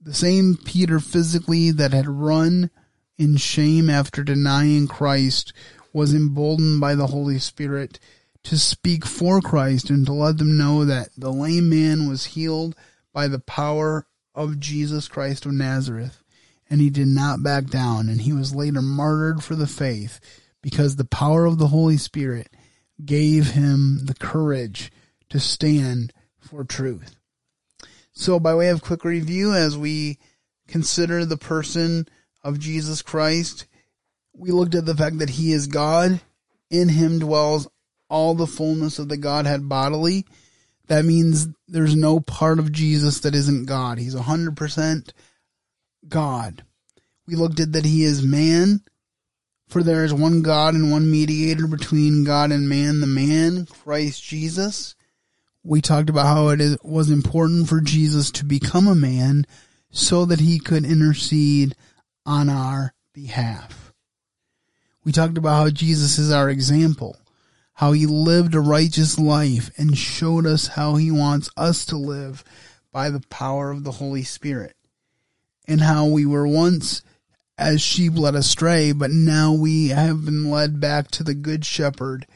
The 0.00 0.14
same 0.14 0.56
Peter 0.56 0.98
physically 0.98 1.70
that 1.70 1.92
had 1.92 2.08
run 2.08 2.70
in 3.18 3.36
shame 3.36 3.88
after 3.88 4.24
denying 4.24 4.88
Christ 4.88 5.52
was 5.92 6.12
emboldened 6.12 6.80
by 6.80 6.96
the 6.96 7.08
Holy 7.08 7.38
Spirit 7.38 8.00
to 8.44 8.58
speak 8.58 9.04
for 9.04 9.40
Christ 9.40 9.90
and 9.90 10.04
to 10.06 10.12
let 10.12 10.38
them 10.38 10.56
know 10.56 10.84
that 10.84 11.10
the 11.16 11.30
lame 11.32 11.68
man 11.68 12.08
was 12.08 12.24
healed 12.24 12.74
by 13.12 13.28
the 13.28 13.38
power 13.38 14.06
of 14.34 14.58
Jesus 14.58 15.06
Christ 15.06 15.46
of 15.46 15.52
Nazareth 15.52 16.19
and 16.70 16.80
he 16.80 16.88
did 16.88 17.08
not 17.08 17.42
back 17.42 17.66
down, 17.66 18.08
and 18.08 18.20
he 18.20 18.32
was 18.32 18.54
later 18.54 18.80
martyred 18.80 19.42
for 19.42 19.56
the 19.56 19.66
faith 19.66 20.20
because 20.62 20.96
the 20.96 21.04
power 21.04 21.44
of 21.44 21.58
the 21.58 21.66
Holy 21.66 21.96
Spirit 21.96 22.48
gave 23.04 23.50
him 23.50 24.06
the 24.06 24.14
courage 24.14 24.92
to 25.30 25.40
stand 25.40 26.12
for 26.38 26.64
truth. 26.64 27.16
So, 28.12 28.38
by 28.38 28.54
way 28.54 28.68
of 28.68 28.82
quick 28.82 29.04
review, 29.04 29.54
as 29.54 29.76
we 29.76 30.18
consider 30.68 31.24
the 31.24 31.36
person 31.36 32.06
of 32.44 32.60
Jesus 32.60 33.02
Christ, 33.02 33.66
we 34.32 34.50
looked 34.50 34.74
at 34.74 34.86
the 34.86 34.96
fact 34.96 35.18
that 35.18 35.30
he 35.30 35.52
is 35.52 35.66
God. 35.66 36.20
In 36.70 36.88
him 36.88 37.18
dwells 37.18 37.68
all 38.08 38.34
the 38.34 38.46
fullness 38.46 38.98
of 38.98 39.08
the 39.08 39.16
Godhead 39.16 39.68
bodily. 39.68 40.24
That 40.86 41.04
means 41.04 41.48
there's 41.68 41.96
no 41.96 42.20
part 42.20 42.58
of 42.58 42.72
Jesus 42.72 43.20
that 43.20 43.34
isn't 43.34 43.66
God. 43.66 43.98
He's 43.98 44.14
100% 44.14 45.10
God. 46.08 46.64
We 47.26 47.36
looked 47.36 47.60
at 47.60 47.72
that 47.72 47.84
he 47.84 48.02
is 48.04 48.22
man, 48.22 48.82
for 49.68 49.82
there 49.82 50.04
is 50.04 50.12
one 50.12 50.42
God 50.42 50.74
and 50.74 50.90
one 50.90 51.10
mediator 51.10 51.66
between 51.66 52.24
God 52.24 52.50
and 52.50 52.68
man, 52.68 53.00
the 53.00 53.06
man, 53.06 53.66
Christ 53.66 54.22
Jesus. 54.22 54.96
We 55.62 55.80
talked 55.80 56.10
about 56.10 56.26
how 56.26 56.48
it 56.48 56.60
is, 56.60 56.78
was 56.82 57.10
important 57.10 57.68
for 57.68 57.80
Jesus 57.80 58.30
to 58.32 58.44
become 58.44 58.88
a 58.88 58.94
man 58.94 59.46
so 59.90 60.24
that 60.24 60.40
he 60.40 60.58
could 60.58 60.84
intercede 60.84 61.76
on 62.24 62.48
our 62.48 62.94
behalf. 63.12 63.92
We 65.04 65.12
talked 65.12 65.38
about 65.38 65.56
how 65.56 65.70
Jesus 65.70 66.18
is 66.18 66.30
our 66.30 66.48
example, 66.48 67.16
how 67.74 67.92
he 67.92 68.06
lived 68.06 68.54
a 68.54 68.60
righteous 68.60 69.18
life 69.18 69.70
and 69.76 69.96
showed 69.96 70.46
us 70.46 70.68
how 70.68 70.96
he 70.96 71.10
wants 71.10 71.48
us 71.56 71.86
to 71.86 71.96
live 71.96 72.44
by 72.92 73.10
the 73.10 73.22
power 73.30 73.70
of 73.70 73.84
the 73.84 73.92
Holy 73.92 74.22
Spirit. 74.22 74.76
And 75.70 75.80
how 75.80 76.04
we 76.04 76.26
were 76.26 76.48
once 76.48 77.00
as 77.56 77.80
sheep 77.80 78.16
led 78.16 78.34
astray, 78.34 78.90
but 78.90 79.10
now 79.10 79.52
we 79.52 79.88
have 79.88 80.24
been 80.24 80.50
led 80.50 80.80
back 80.80 81.08
to 81.12 81.22
the 81.22 81.34
good 81.34 81.64
shepherd 81.64 82.26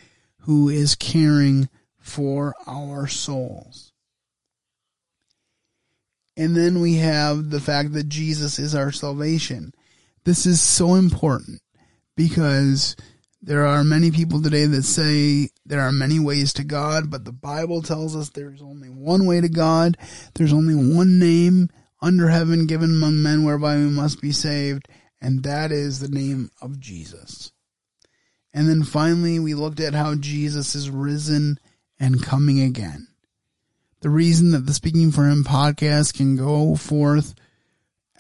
who 0.43 0.69
is 0.69 0.95
caring 0.95 1.69
for 1.99 2.55
our 2.67 3.09
souls. 3.09 3.93
And 6.37 6.57
then 6.57 6.81
we 6.81 6.97
have 6.97 7.51
the 7.51 7.61
fact 7.61 7.93
that 7.95 8.09
Jesus 8.09 8.59
is 8.61 8.73
our 8.73 8.93
salvation. 8.93 9.73
This 10.23 10.47
is 10.47 10.61
so 10.61 10.95
important 10.95 11.61
because 12.17 12.95
there 13.43 13.67
are 13.67 13.83
many 13.83 14.13
people 14.13 14.41
today 14.41 14.67
that 14.67 14.85
say 14.85 15.49
there 15.67 15.81
are 15.81 15.93
many 15.93 16.21
ways 16.21 16.53
to 16.55 16.65
God, 16.65 17.11
but 17.11 17.25
the 17.25 17.33
Bible 17.33 17.83
tells 17.83 18.15
us 18.15 18.29
there's 18.29 18.63
only 18.63 18.91
one 18.91 19.27
way 19.27 19.41
to 19.41 19.49
God. 19.49 19.97
There's 20.35 20.53
only 20.53 20.75
one 20.75 21.19
name 21.19 21.69
under 22.05 22.29
heaven 22.29 22.67
given 22.67 22.91
among 22.91 23.23
men 23.23 23.45
whereby 23.45 23.77
we 23.77 23.89
must 23.89 24.21
be 24.21 24.31
saved, 24.31 24.87
and 25.23 25.43
that 25.43 25.73
is 25.73 26.01
the 26.01 26.09
name 26.09 26.51
of 26.61 26.79
Jesus. 26.79 27.51
And 28.53 28.69
then 28.69 28.83
finally, 28.83 29.39
we 29.39 29.55
looked 29.55 29.81
at 29.81 29.95
how 29.95 30.15
Jesus 30.15 30.75
is 30.75 30.91
risen 30.91 31.59
and 31.99 32.23
coming 32.23 32.61
again. 32.61 33.09
The 34.01 34.11
reason 34.11 34.51
that 34.51 34.67
the 34.67 34.75
Speaking 34.75 35.13
for 35.13 35.27
Him 35.27 35.45
podcast 35.45 36.13
can 36.13 36.37
go 36.37 36.77
forth 36.77 37.35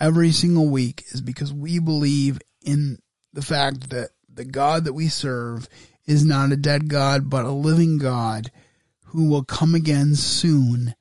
every 0.00 0.32
single 0.32 0.70
week 0.70 1.04
is 1.12 1.20
because 1.20 1.52
we 1.52 1.78
believe 1.78 2.38
in 2.62 2.98
the 3.34 3.42
fact 3.42 3.90
that 3.90 4.12
the 4.32 4.46
God 4.46 4.84
that 4.84 4.94
we 4.94 5.08
serve 5.08 5.68
is 6.06 6.24
not 6.24 6.52
a 6.52 6.56
dead 6.56 6.88
God, 6.88 7.28
but 7.28 7.44
a 7.44 7.50
living 7.50 7.98
God 7.98 8.50
who 9.08 9.28
will 9.28 9.44
come 9.44 9.74
again 9.74 10.14
soon 10.14 10.94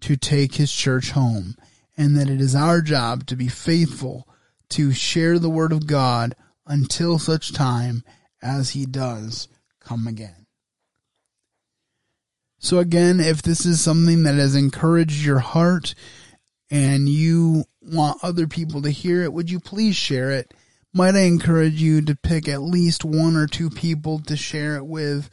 to 0.00 0.16
take 0.16 0.56
his 0.56 0.72
church 0.72 1.12
home. 1.12 1.54
And 1.96 2.16
that 2.16 2.28
it 2.28 2.40
is 2.40 2.54
our 2.54 2.82
job 2.82 3.26
to 3.26 3.36
be 3.36 3.48
faithful 3.48 4.28
to 4.70 4.92
share 4.92 5.38
the 5.38 5.50
word 5.50 5.72
of 5.72 5.86
God 5.86 6.34
until 6.66 7.18
such 7.18 7.52
time 7.52 8.04
as 8.42 8.70
he 8.70 8.84
does 8.84 9.48
come 9.80 10.06
again. 10.06 10.46
So 12.58 12.78
again, 12.78 13.20
if 13.20 13.42
this 13.42 13.64
is 13.64 13.80
something 13.80 14.24
that 14.24 14.34
has 14.34 14.54
encouraged 14.54 15.24
your 15.24 15.38
heart 15.38 15.94
and 16.70 17.08
you 17.08 17.64
want 17.80 18.24
other 18.24 18.46
people 18.46 18.82
to 18.82 18.90
hear 18.90 19.22
it, 19.22 19.32
would 19.32 19.50
you 19.50 19.60
please 19.60 19.94
share 19.94 20.32
it? 20.32 20.52
Might 20.92 21.14
I 21.14 21.20
encourage 21.20 21.80
you 21.80 22.00
to 22.02 22.16
pick 22.16 22.48
at 22.48 22.62
least 22.62 23.04
one 23.04 23.36
or 23.36 23.46
two 23.46 23.70
people 23.70 24.18
to 24.20 24.36
share 24.36 24.76
it 24.76 24.86
with 24.86 25.30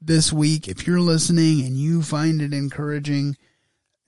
this 0.00 0.32
week? 0.32 0.68
If 0.68 0.86
you're 0.86 1.00
listening 1.00 1.64
and 1.66 1.76
you 1.76 2.02
find 2.02 2.42
it 2.42 2.52
encouraging, 2.52 3.36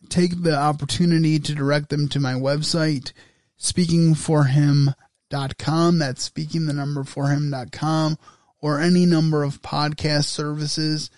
take 0.08 0.42
the 0.42 0.56
opportunity 0.56 1.38
to 1.38 1.54
direct 1.54 1.90
them 1.90 2.08
to 2.08 2.18
my 2.20 2.34
website, 2.34 3.12
speakingforhim.com. 3.58 5.98
That's 5.98 6.22
speaking 6.22 6.66
the 6.66 6.72
number 6.72 7.04
four 7.04 7.28
him.com 7.28 8.18
or 8.60 8.80
any 8.80 9.06
number 9.06 9.42
of 9.42 9.62
podcast 9.62 10.24
services. 10.24 11.10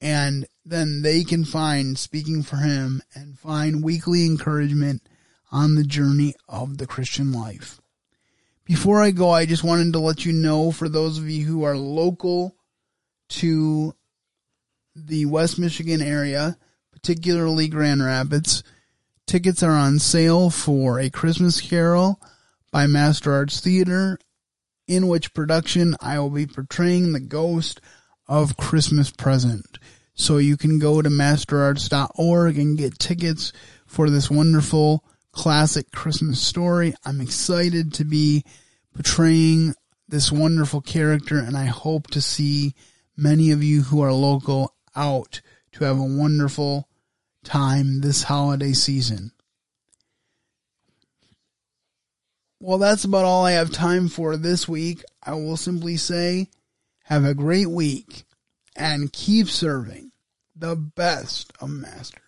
And 0.00 0.46
then 0.64 1.02
they 1.02 1.24
can 1.24 1.44
find 1.44 1.98
Speaking 1.98 2.42
for 2.42 2.56
Him 2.56 3.02
and 3.14 3.38
find 3.38 3.82
weekly 3.82 4.24
encouragement 4.24 5.02
on 5.50 5.74
the 5.74 5.84
journey 5.84 6.34
of 6.48 6.78
the 6.78 6.86
Christian 6.86 7.32
life. 7.32 7.80
Before 8.64 9.02
I 9.02 9.10
go, 9.10 9.30
I 9.30 9.46
just 9.46 9.64
wanted 9.64 9.94
to 9.94 9.98
let 9.98 10.26
you 10.26 10.32
know 10.32 10.70
for 10.70 10.88
those 10.88 11.18
of 11.18 11.28
you 11.28 11.44
who 11.46 11.64
are 11.64 11.76
local 11.76 12.54
to 13.30 13.94
the 14.94 15.26
West 15.26 15.58
Michigan 15.58 16.02
area, 16.02 16.56
particularly 17.00 17.68
Grand 17.68 18.02
Rapids, 18.02 18.64
tickets 19.26 19.62
are 19.62 19.72
on 19.72 19.98
sale 20.00 20.50
for 20.50 20.98
A 20.98 21.10
Christmas 21.10 21.60
Carol 21.60 22.20
by 22.72 22.86
Master 22.86 23.32
Arts 23.32 23.60
Theater, 23.60 24.18
in 24.88 25.06
which 25.06 25.32
production 25.32 25.94
I 26.00 26.18
will 26.18 26.30
be 26.30 26.46
portraying 26.46 27.12
the 27.12 27.20
ghost 27.20 27.80
of 28.26 28.56
Christmas 28.56 29.10
Present. 29.10 29.78
So 30.14 30.38
you 30.38 30.56
can 30.56 30.80
go 30.80 31.00
to 31.00 31.08
masterarts.org 31.08 32.58
and 32.58 32.76
get 32.76 32.98
tickets 32.98 33.52
for 33.86 34.10
this 34.10 34.28
wonderful 34.28 35.04
classic 35.30 35.92
Christmas 35.92 36.40
story. 36.40 36.94
I'm 37.04 37.20
excited 37.20 37.94
to 37.94 38.04
be 38.04 38.44
portraying 38.92 39.74
this 40.08 40.32
wonderful 40.32 40.80
character, 40.80 41.38
and 41.38 41.56
I 41.56 41.66
hope 41.66 42.08
to 42.08 42.20
see 42.20 42.74
many 43.16 43.52
of 43.52 43.62
you 43.62 43.82
who 43.82 44.00
are 44.00 44.12
local 44.12 44.74
out 44.96 45.40
to 45.72 45.84
have 45.84 45.98
a 45.98 46.02
wonderful 46.02 46.87
time 47.44 48.00
this 48.00 48.22
holiday 48.24 48.72
season. 48.72 49.32
Well, 52.60 52.78
that's 52.78 53.04
about 53.04 53.24
all 53.24 53.46
I 53.46 53.52
have 53.52 53.70
time 53.70 54.08
for 54.08 54.36
this 54.36 54.68
week. 54.68 55.04
I 55.22 55.34
will 55.34 55.56
simply 55.56 55.96
say, 55.96 56.48
have 57.04 57.24
a 57.24 57.34
great 57.34 57.70
week 57.70 58.24
and 58.74 59.12
keep 59.12 59.48
serving 59.48 60.10
the 60.56 60.74
best 60.74 61.52
of 61.60 61.70
masters. 61.70 62.27